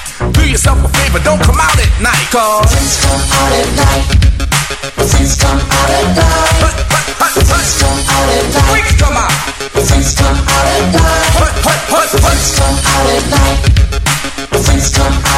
[0.29, 4.05] do yourself a favor, don't come out at night, cause Friends come out at night.
[5.09, 6.61] Friends come out at night.
[6.61, 7.43] Hut, hut, hut, hut.
[7.49, 8.69] Friends come out at night.
[8.69, 9.33] Freaks come out.
[9.73, 11.25] Friends come out at night.
[11.41, 12.21] Hut, hut, hut, hut.
[12.21, 13.61] Friends come out at night.
[14.61, 15.30] Friends come out.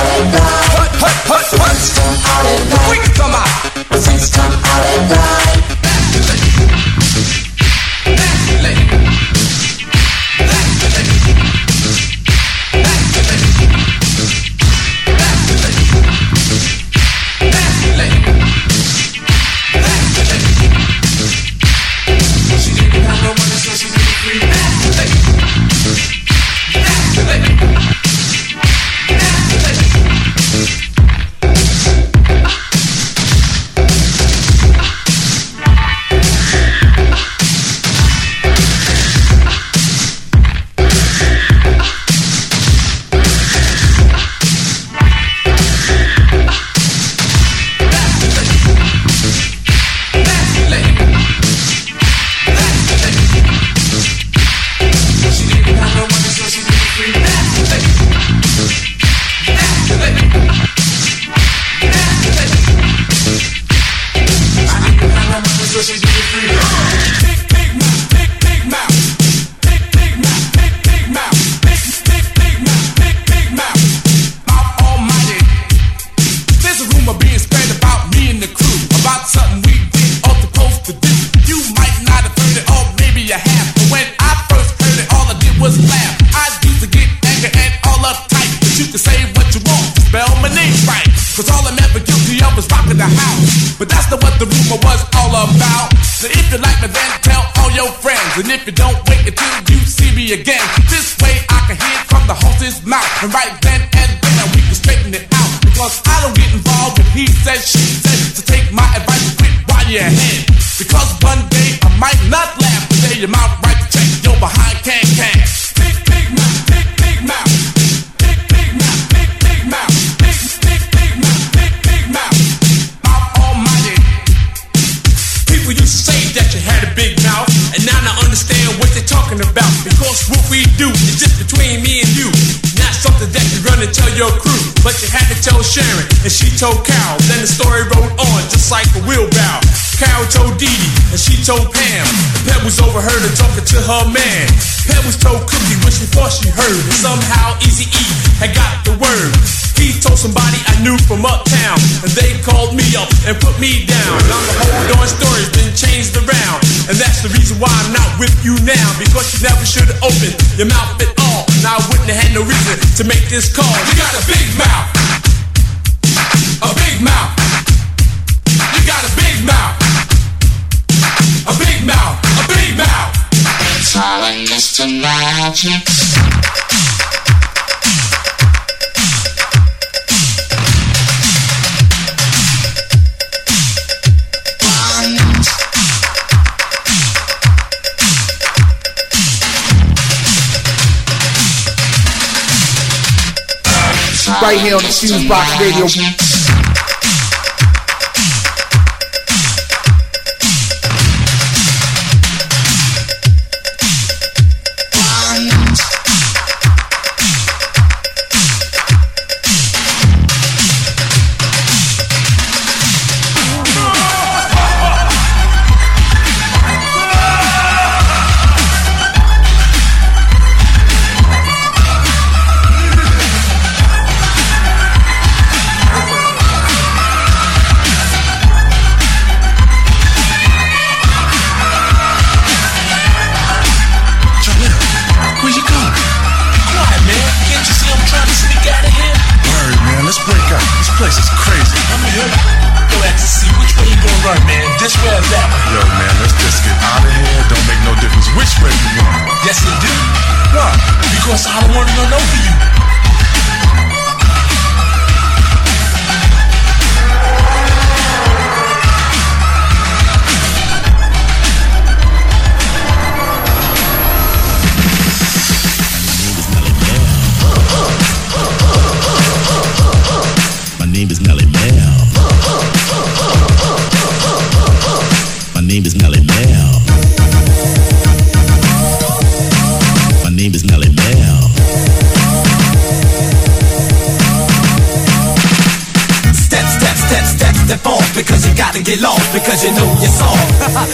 [287.65, 290.49] Step, step, step off because you gotta get lost because you know you're soft.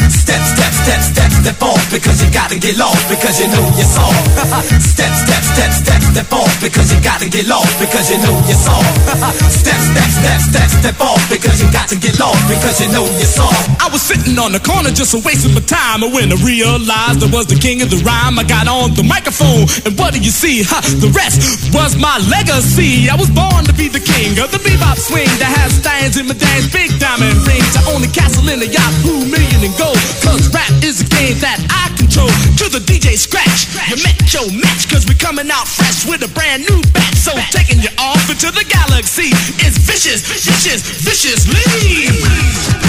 [0.24, 3.92] step, step, step, step, step off because you gotta get lost because you know you're
[3.92, 4.24] soft.
[4.96, 8.58] step, step, step, step, step off because you gotta get lost because you know you're
[8.58, 8.88] soft.
[9.62, 13.06] step, step, step, step, step off because you got to get lost because you know
[13.20, 13.82] you're soft.
[13.82, 16.04] I was sitting on the corner just a wasting my time.
[16.04, 19.04] And when I realized I was the king of the rhyme, I got on the
[19.04, 19.68] microphone.
[19.86, 20.64] And what do you see?
[20.64, 23.10] Ha, the rest was my legacy.
[23.10, 26.28] I was born to be the king of the bebop swing that has stands in
[26.28, 27.74] my dance, big diamond rings.
[27.74, 29.98] I own a castle in a Yahoo million and gold.
[30.22, 32.30] Cause rap is a game that I control.
[32.62, 34.86] To the DJ scratch, you met your match.
[34.90, 37.18] Cause we're coming out fresh with a brand new batch.
[37.18, 39.34] So taking you off into the galaxy
[39.66, 42.89] is vicious, vicious, viciously.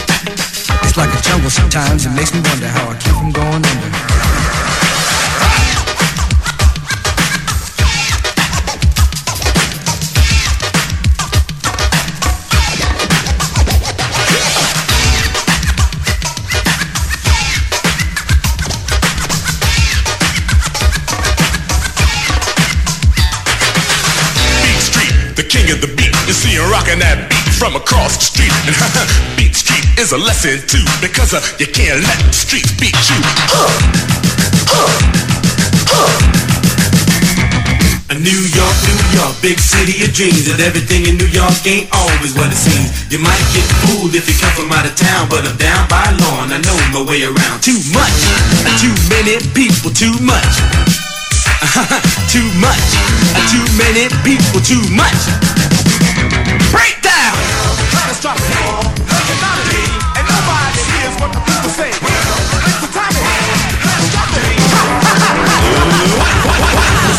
[0.23, 2.05] It's like a jungle sometimes.
[2.05, 3.91] It makes me wonder how I keep from going under.
[25.35, 26.13] The king of the beat.
[26.27, 28.49] You see him rocking that beat from across the street.
[28.65, 28.73] And
[29.37, 33.21] Beat Street is a lesson too, because uh, you can't let the streets beat you.
[33.53, 33.69] Uh,
[34.73, 34.89] uh,
[35.93, 36.17] uh.
[38.17, 42.37] New York, New York, big city of dreams And everything in New York ain't always
[42.37, 45.41] what it seems You might get fooled if you come from out of town But
[45.47, 48.13] I'm down by law and I know my way around Too much,
[48.77, 50.53] too many people, too much.
[52.29, 52.85] too much,
[53.49, 55.17] too many people, too much.
[56.69, 57.00] Break
[57.91, 58.51] it.
[59.11, 59.87] Economically,
[60.17, 60.27] and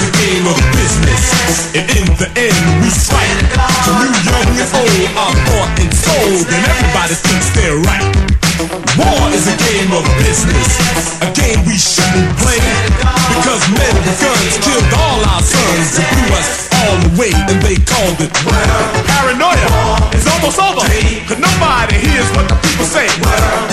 [0.02, 3.38] a game of business And in the end, we fight.
[3.86, 8.06] The new, young, and old are bought and sold, and everybody thinks they're right.
[8.98, 10.68] War is a game of business,
[11.22, 12.60] a game we shouldn't play.
[13.34, 17.76] Because men with guns killed all our sons and blew us all away, and they
[17.76, 20.11] called it Paranoia
[20.42, 20.86] almost over.
[21.26, 23.71] Cause nobody hears what the people say.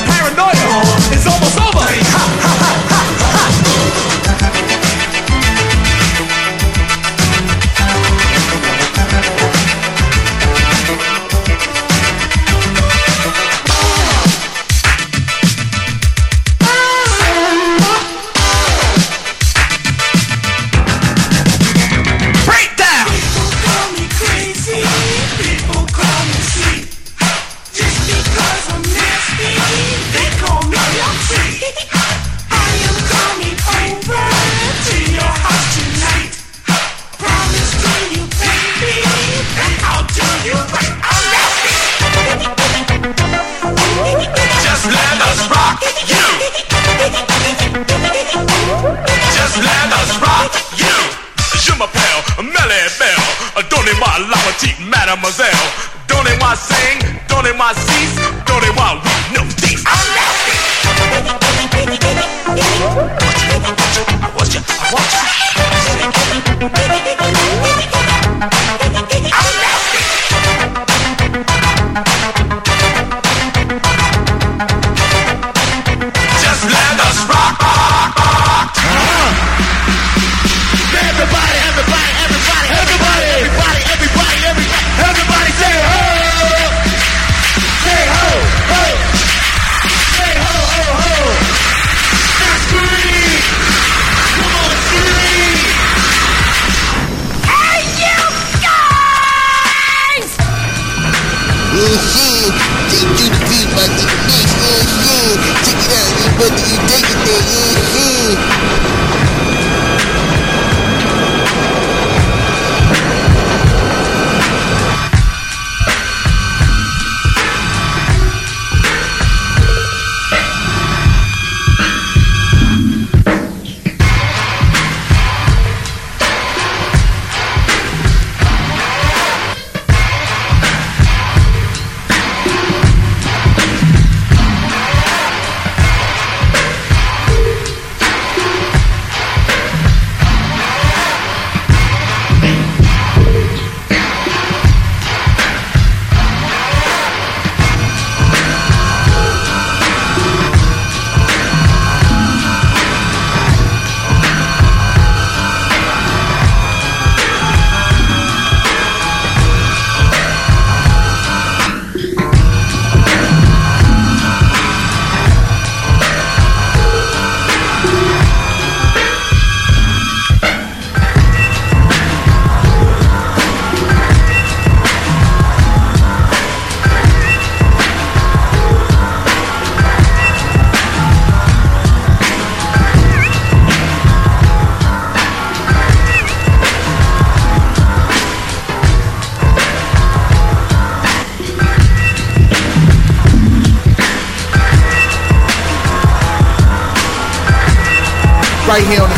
[198.79, 199.08] Right here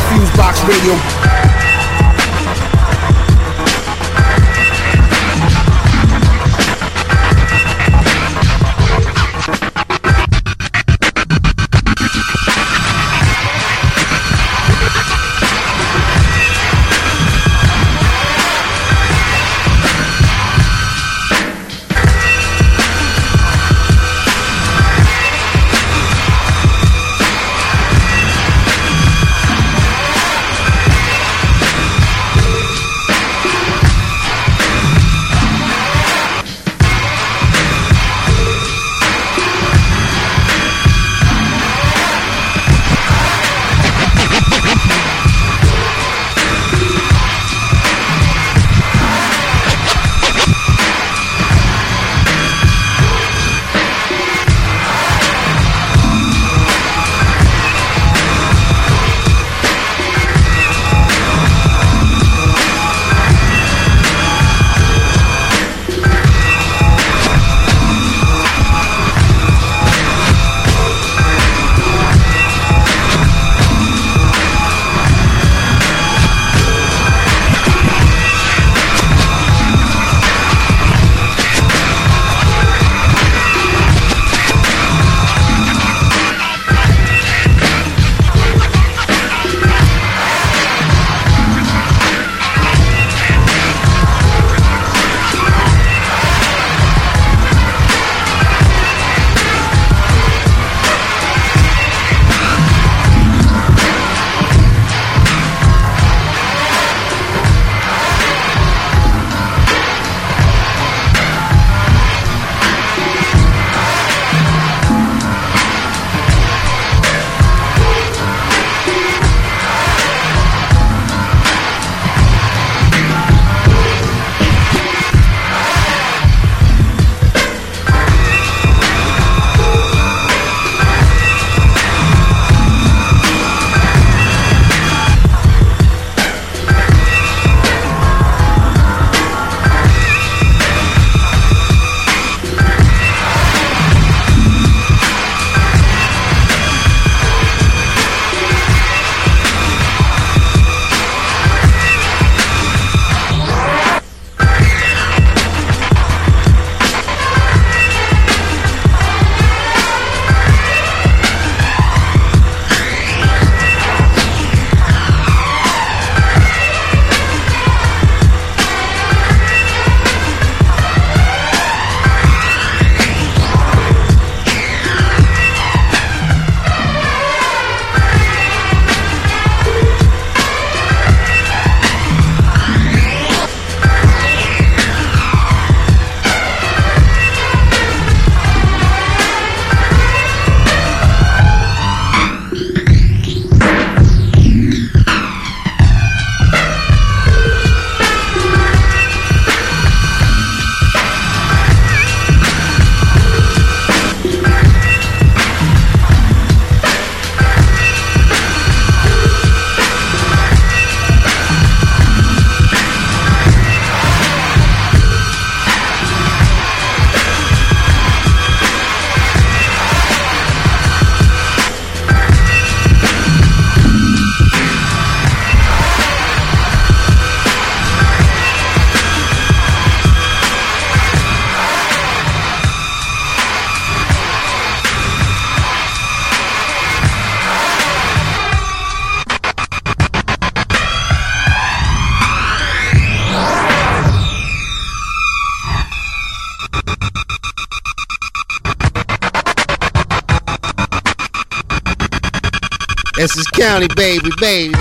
[253.61, 254.80] County, baby, baby, baby, baby.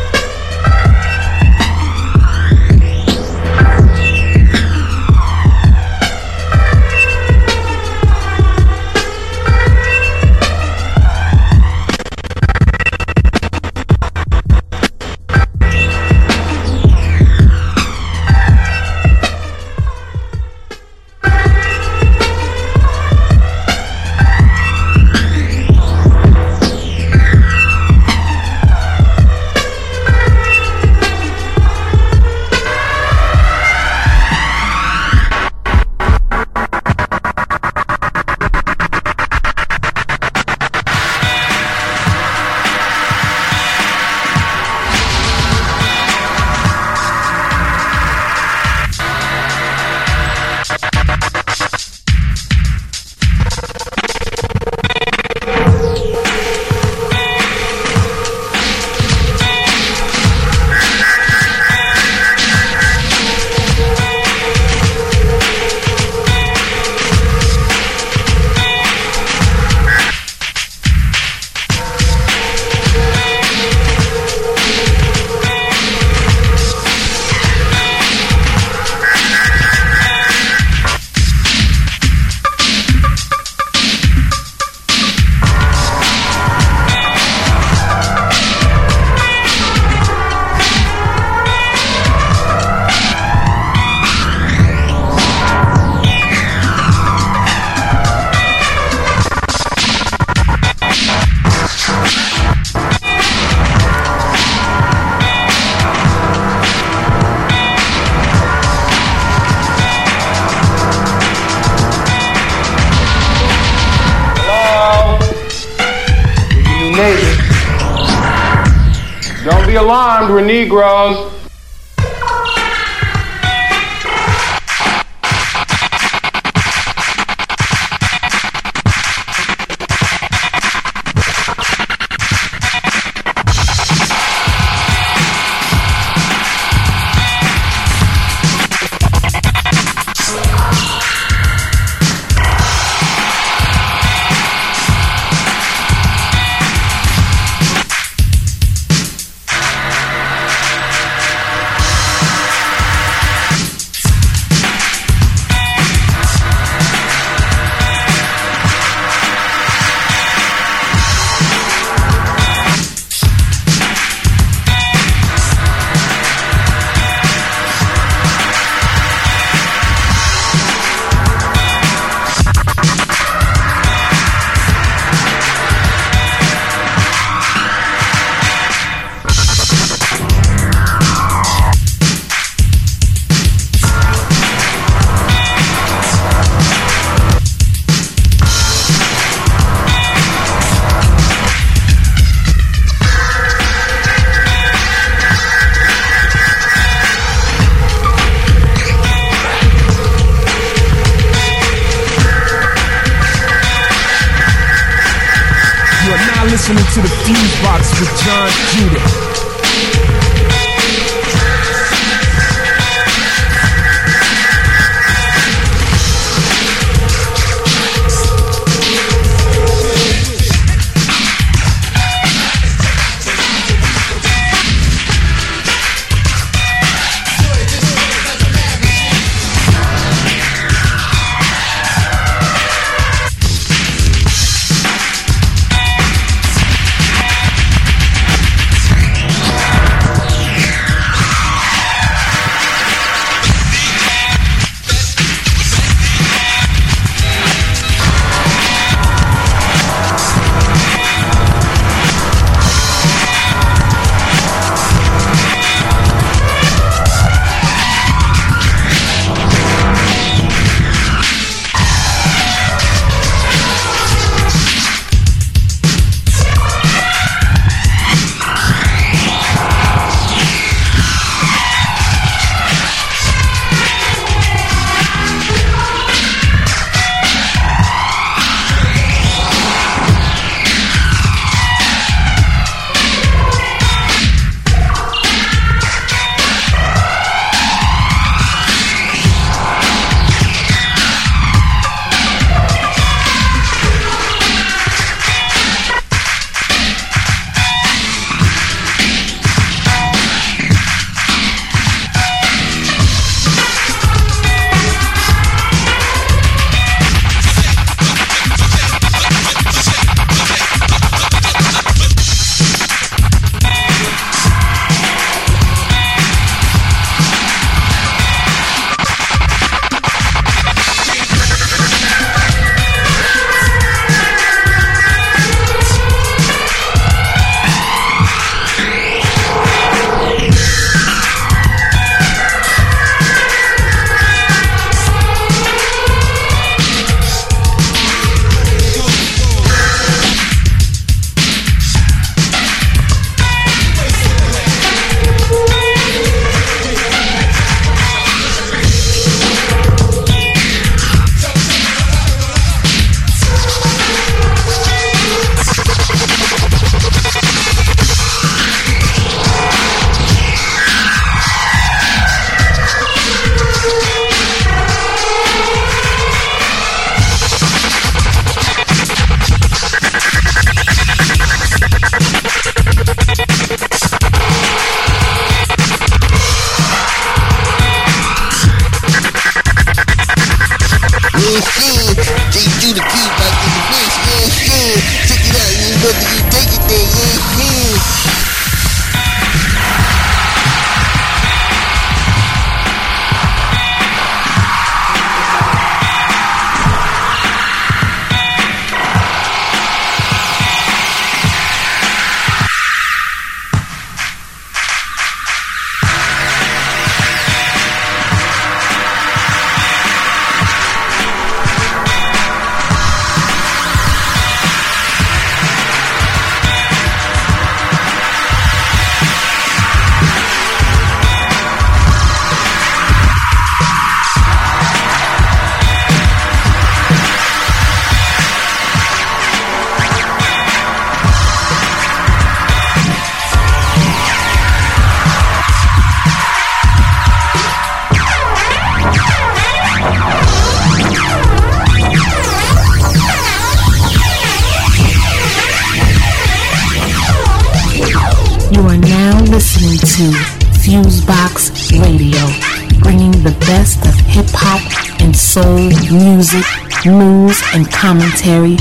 [458.01, 458.80] Commentary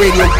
[0.00, 0.39] Radio.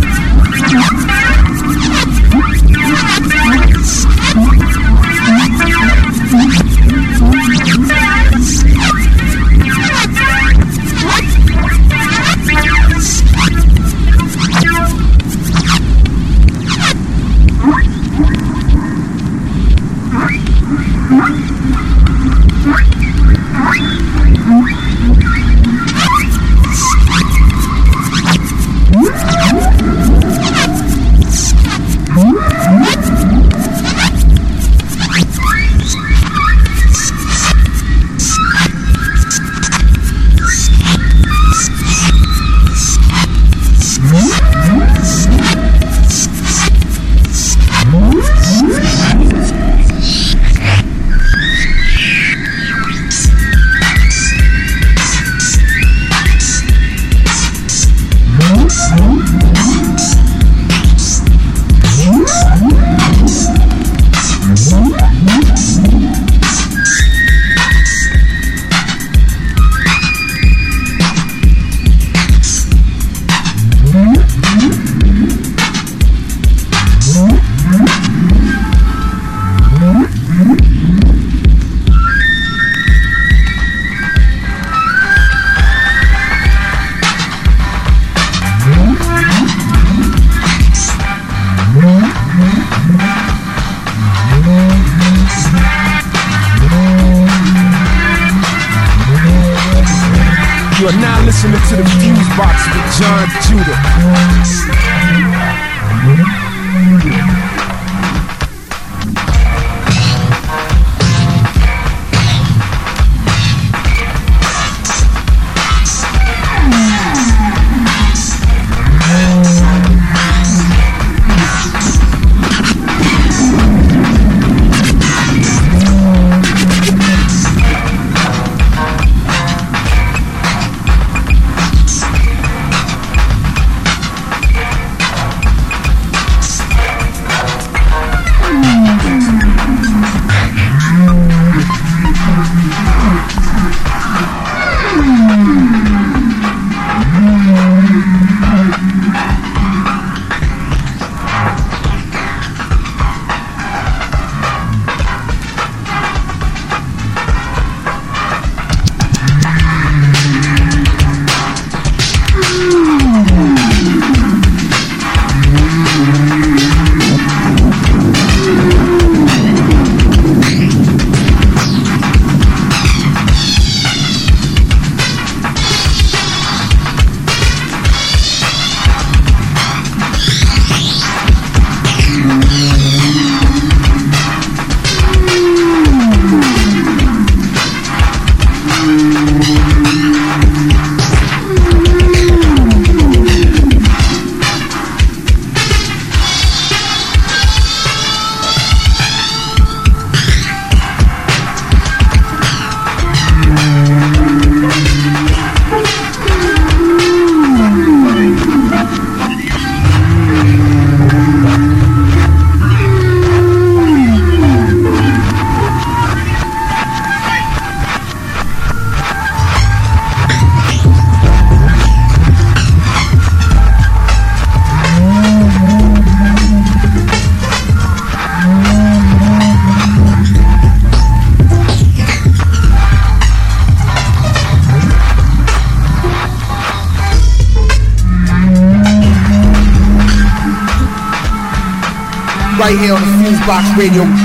[243.77, 244.20] Radio.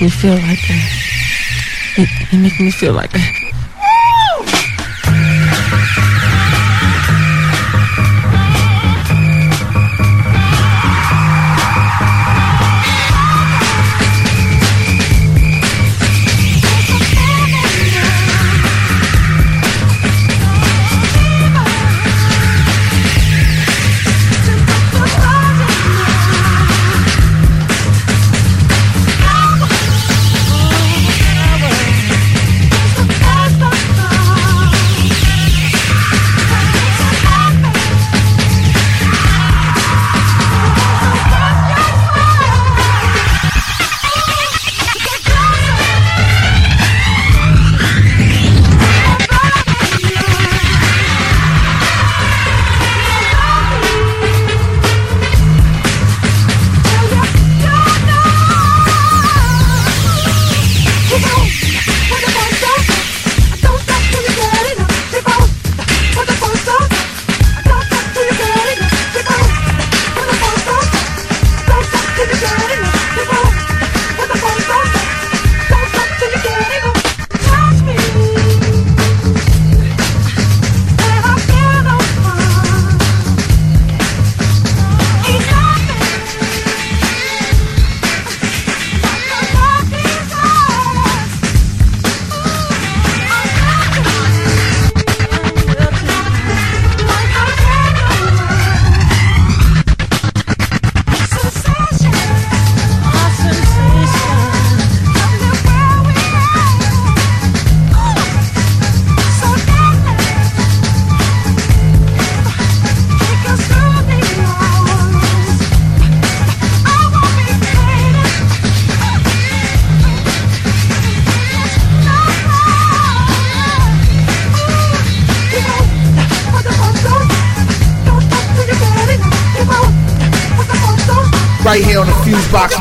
[0.00, 3.45] make me feel like a, it, it make me feel like a,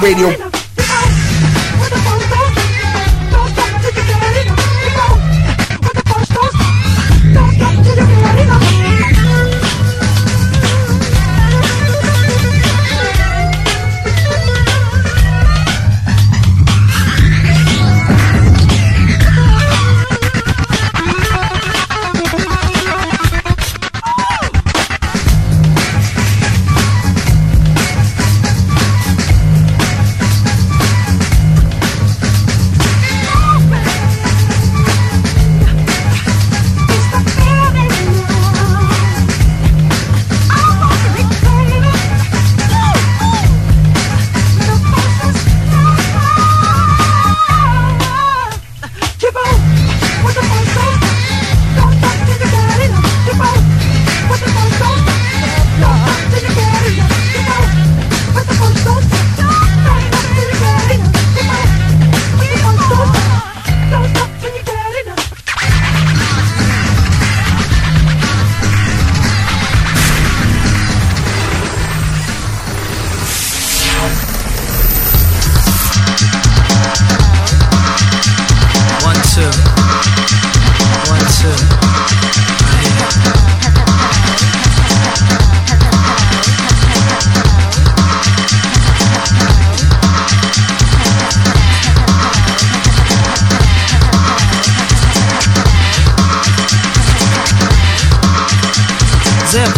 [0.06, 0.45] Radio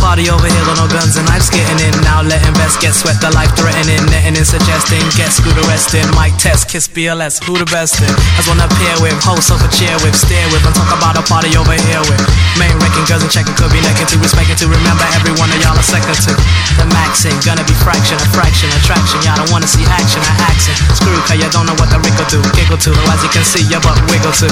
[0.07, 1.91] Party over here, got no guns and knives getting in.
[1.99, 5.03] Now letting best get swept, the life threatening, netting and suggesting.
[5.19, 8.07] Get screwed arresting, mic test, kiss BLS, who the best in?
[8.39, 10.63] As one to pair with, host over chair with, stare with.
[10.63, 12.23] I'm talking about a party over here with.
[12.55, 14.71] Main wrecking, girls and checking, could be necking to, respecting to.
[14.71, 16.31] Remember every one of y'all a second to.
[16.79, 19.19] The maxing, gonna be fraction, a fraction, attraction.
[19.27, 20.79] Y'all don't wanna see action, I accent.
[20.95, 22.39] Screw, cause you don't know what the wriggle do.
[22.55, 24.47] Giggle to, as you can see, your butt wiggle to.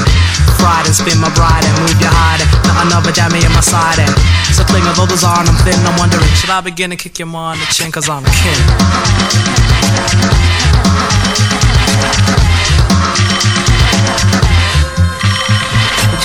[0.60, 2.44] Fried and spin my bride and move your hide.
[2.68, 4.04] Not another jammy in my side.
[4.04, 4.12] And
[4.52, 5.86] it's a fling of others are and I'm thin.
[5.86, 8.36] I'm wondering, should I begin to kick your mom on the chin cause I'm king?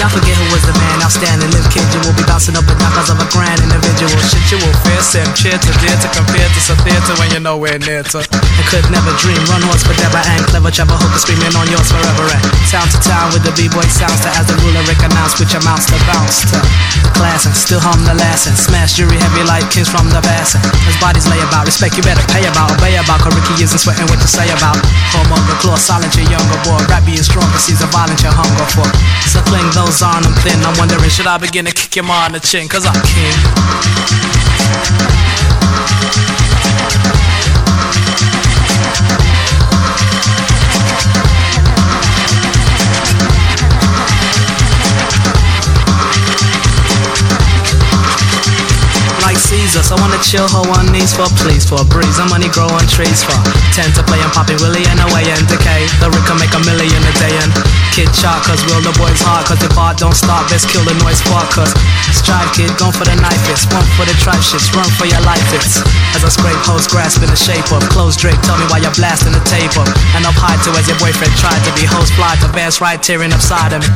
[0.01, 1.85] Y'all forget who was the man, outstanding, live kid.
[1.93, 4.17] You will be bouncing up down cause of a grand individual.
[4.17, 7.45] Shit, you will fear, set, cheer to dear to compare to some theater when you're
[7.45, 8.25] nowhere near to.
[8.25, 11.93] And could never dream, run once for Deborah and clever Trevor Hooker screaming on yours
[11.93, 12.33] forever.
[12.33, 12.41] And
[12.73, 16.01] town to town with the b-boy sounds to as the ruler recognized which amounts to
[16.09, 16.57] bounce to.
[17.05, 20.25] The class and still hum the last and smash jury heavy like kings from the
[20.25, 20.57] past.
[20.89, 23.21] As bodies lay about, respect you better pay about, obey about.
[23.21, 24.81] Cause Ricky isn't sweating what you say about.
[25.13, 26.81] Home on the claw, silent your younger boy.
[26.89, 28.89] Rap being stronger, sees a violent your hunger for.
[29.29, 30.63] So fling those on, I'm thin.
[30.63, 32.69] I'm wondering, should I begin to kick ma on the chin?
[32.69, 32.95] Cause I'm
[37.15, 37.20] king.
[49.69, 52.17] So I wanna chill her on knees for please for a breeze.
[52.17, 53.37] The money grow on trees for
[53.77, 55.85] tend to play and poppy Willie and away and decay.
[56.01, 57.53] The Rick can make a million a day and
[57.93, 60.49] kid shot cause will the boys hard cause the bar don't stop.
[60.49, 61.77] Best kill the noise part cause
[62.31, 65.19] strive kid, gone for the knife it's one for the tribe shits, run for your
[65.27, 65.83] life it's
[66.15, 68.39] as I scrape hoes grasping the shape of close Drake.
[68.47, 71.35] Tell me why you're blasting the tape up and up high too as your boyfriend
[71.43, 73.91] tried to be host fly to vast right tearing upside of me.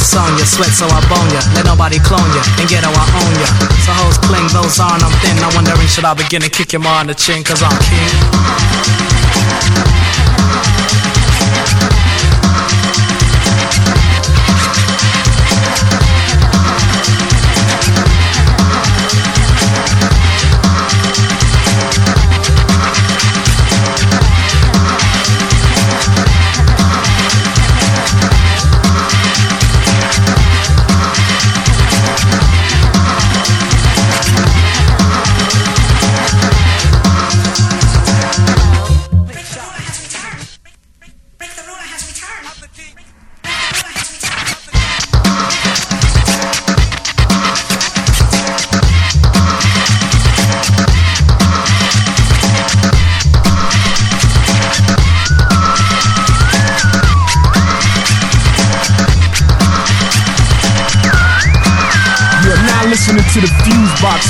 [0.00, 3.04] Song you sweat so I bone ya, let nobody clone ya and get how I
[3.20, 3.52] own ya.
[3.84, 5.36] So hoes cling those on, I'm thin.
[5.44, 8.16] I'm wondering should I begin to kick him on the chin cause I'm king.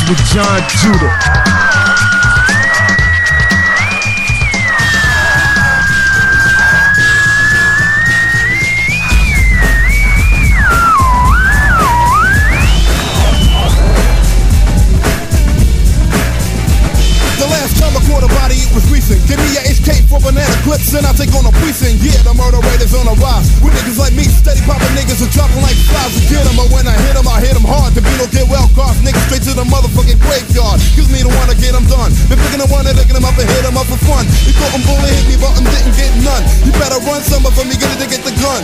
[0.06, 1.53] With Jon Judah.
[33.94, 34.24] For fun.
[34.46, 36.42] You thought 'em bullet hit me, but 'em didn't get none.
[36.66, 38.62] You better run some of 'em, you to get the gun.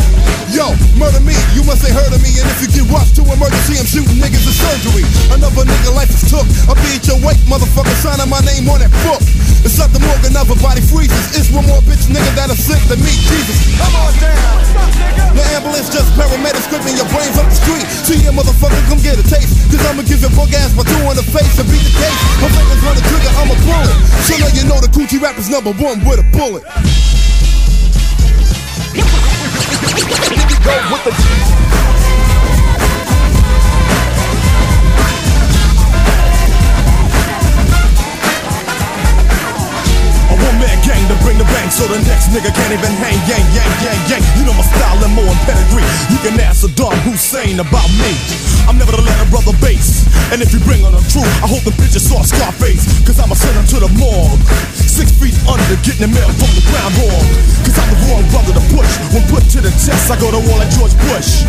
[0.50, 2.30] Yo, murder me, you must ain't heard of me.
[2.40, 5.04] And if you get rushed to emergency, I'm shooting niggas in surgery.
[5.30, 6.46] Another nigga life is took.
[6.68, 9.22] I'll be at your wake, motherfucker, signing my name on that book.
[9.60, 11.36] It's not the morgue, another body freezes.
[11.36, 13.76] It's one more bitch nigga that'll sick than me, Jesus.
[13.76, 15.36] Come on down.
[15.36, 17.84] The ambulance just paramedics scraping your brains up the street.
[18.08, 19.52] See ya, motherfucker, come get a taste.
[19.68, 22.20] Cause I'ma give your bug ass my two in the face and beat the case.
[22.40, 23.96] My fingers on the trigger, I'm a bullet.
[24.24, 26.64] So now you know the coochie rapper's number one with a bullet.
[28.96, 29.04] Here
[30.48, 31.59] we go with the
[41.60, 43.18] bang so the next nigga can't even hang.
[43.28, 44.22] Yang, yang, yang, yang.
[44.36, 45.84] You know my style and more and pedigree.
[46.08, 48.12] You can ask Saddam Hussein about me.
[48.64, 50.08] I'm never to let a brother base.
[50.32, 52.86] And if you bring on a crew, I hope the bitches saw Scarface.
[53.04, 54.40] Cause I'ma send them to the morgue.
[54.72, 57.26] Six feet under, getting the mail from the ground hog.
[57.66, 58.90] Cause I'm the wrong brother to push.
[59.12, 61.44] When put to the test, I go to war like George Bush.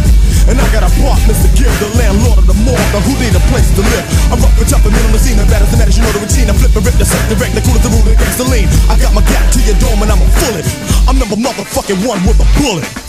[0.50, 2.90] And I got apartments to give the landlord of the morgue.
[2.94, 4.06] The who need a place to live.
[4.34, 5.38] I'm and tough and middle the scene.
[5.38, 6.50] The baddest, the maddest, you know the routine.
[6.50, 8.68] I flip and rip the set, direct, the cool as the rule against the lean.
[8.90, 10.66] I got my gap to your dome and I'm a bullet.
[11.06, 13.01] I'm number motherfucking one with a bullet.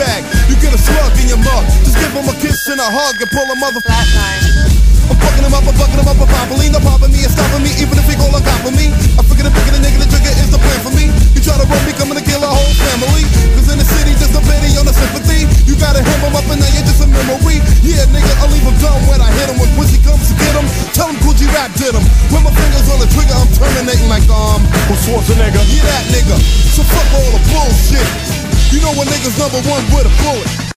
[0.00, 1.64] A slug in your mug.
[1.84, 3.82] Just give him a kiss and a hug and pull a mother.
[3.84, 7.66] I'm fucking him up, I'm fucking him up, I'm popping, no popping me, and stopping
[7.66, 8.94] me, even if he go on top of me.
[9.18, 11.10] I'm freaking the bigger the nigga, the trigger is the plan for me.
[11.34, 13.26] You try to run me, coming to kill a whole family.
[13.58, 15.50] Cause in the city, there's no pity on the sympathy.
[15.66, 17.58] You gotta hem him up and now you're just a memory.
[17.82, 19.58] Yeah, nigga, I'll leave him dumb when I hit him.
[19.58, 22.06] When Quincy comes to get him, tell him Gucci rap did him.
[22.30, 24.62] When my fingers on the trigger, I'm terminating like, um,
[25.02, 25.66] Schwarzenegger.
[25.66, 26.38] Yeah, that nigga.
[26.70, 28.29] So fuck all the bullshit.
[28.72, 30.72] You know niggas number one with a bullet.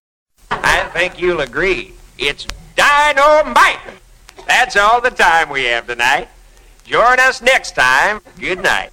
[0.63, 1.93] I think you'll agree.
[2.17, 3.79] It's dynamite.
[4.47, 6.27] That's all the time we have tonight.
[6.83, 8.21] Join us next time.
[8.39, 8.89] Good night.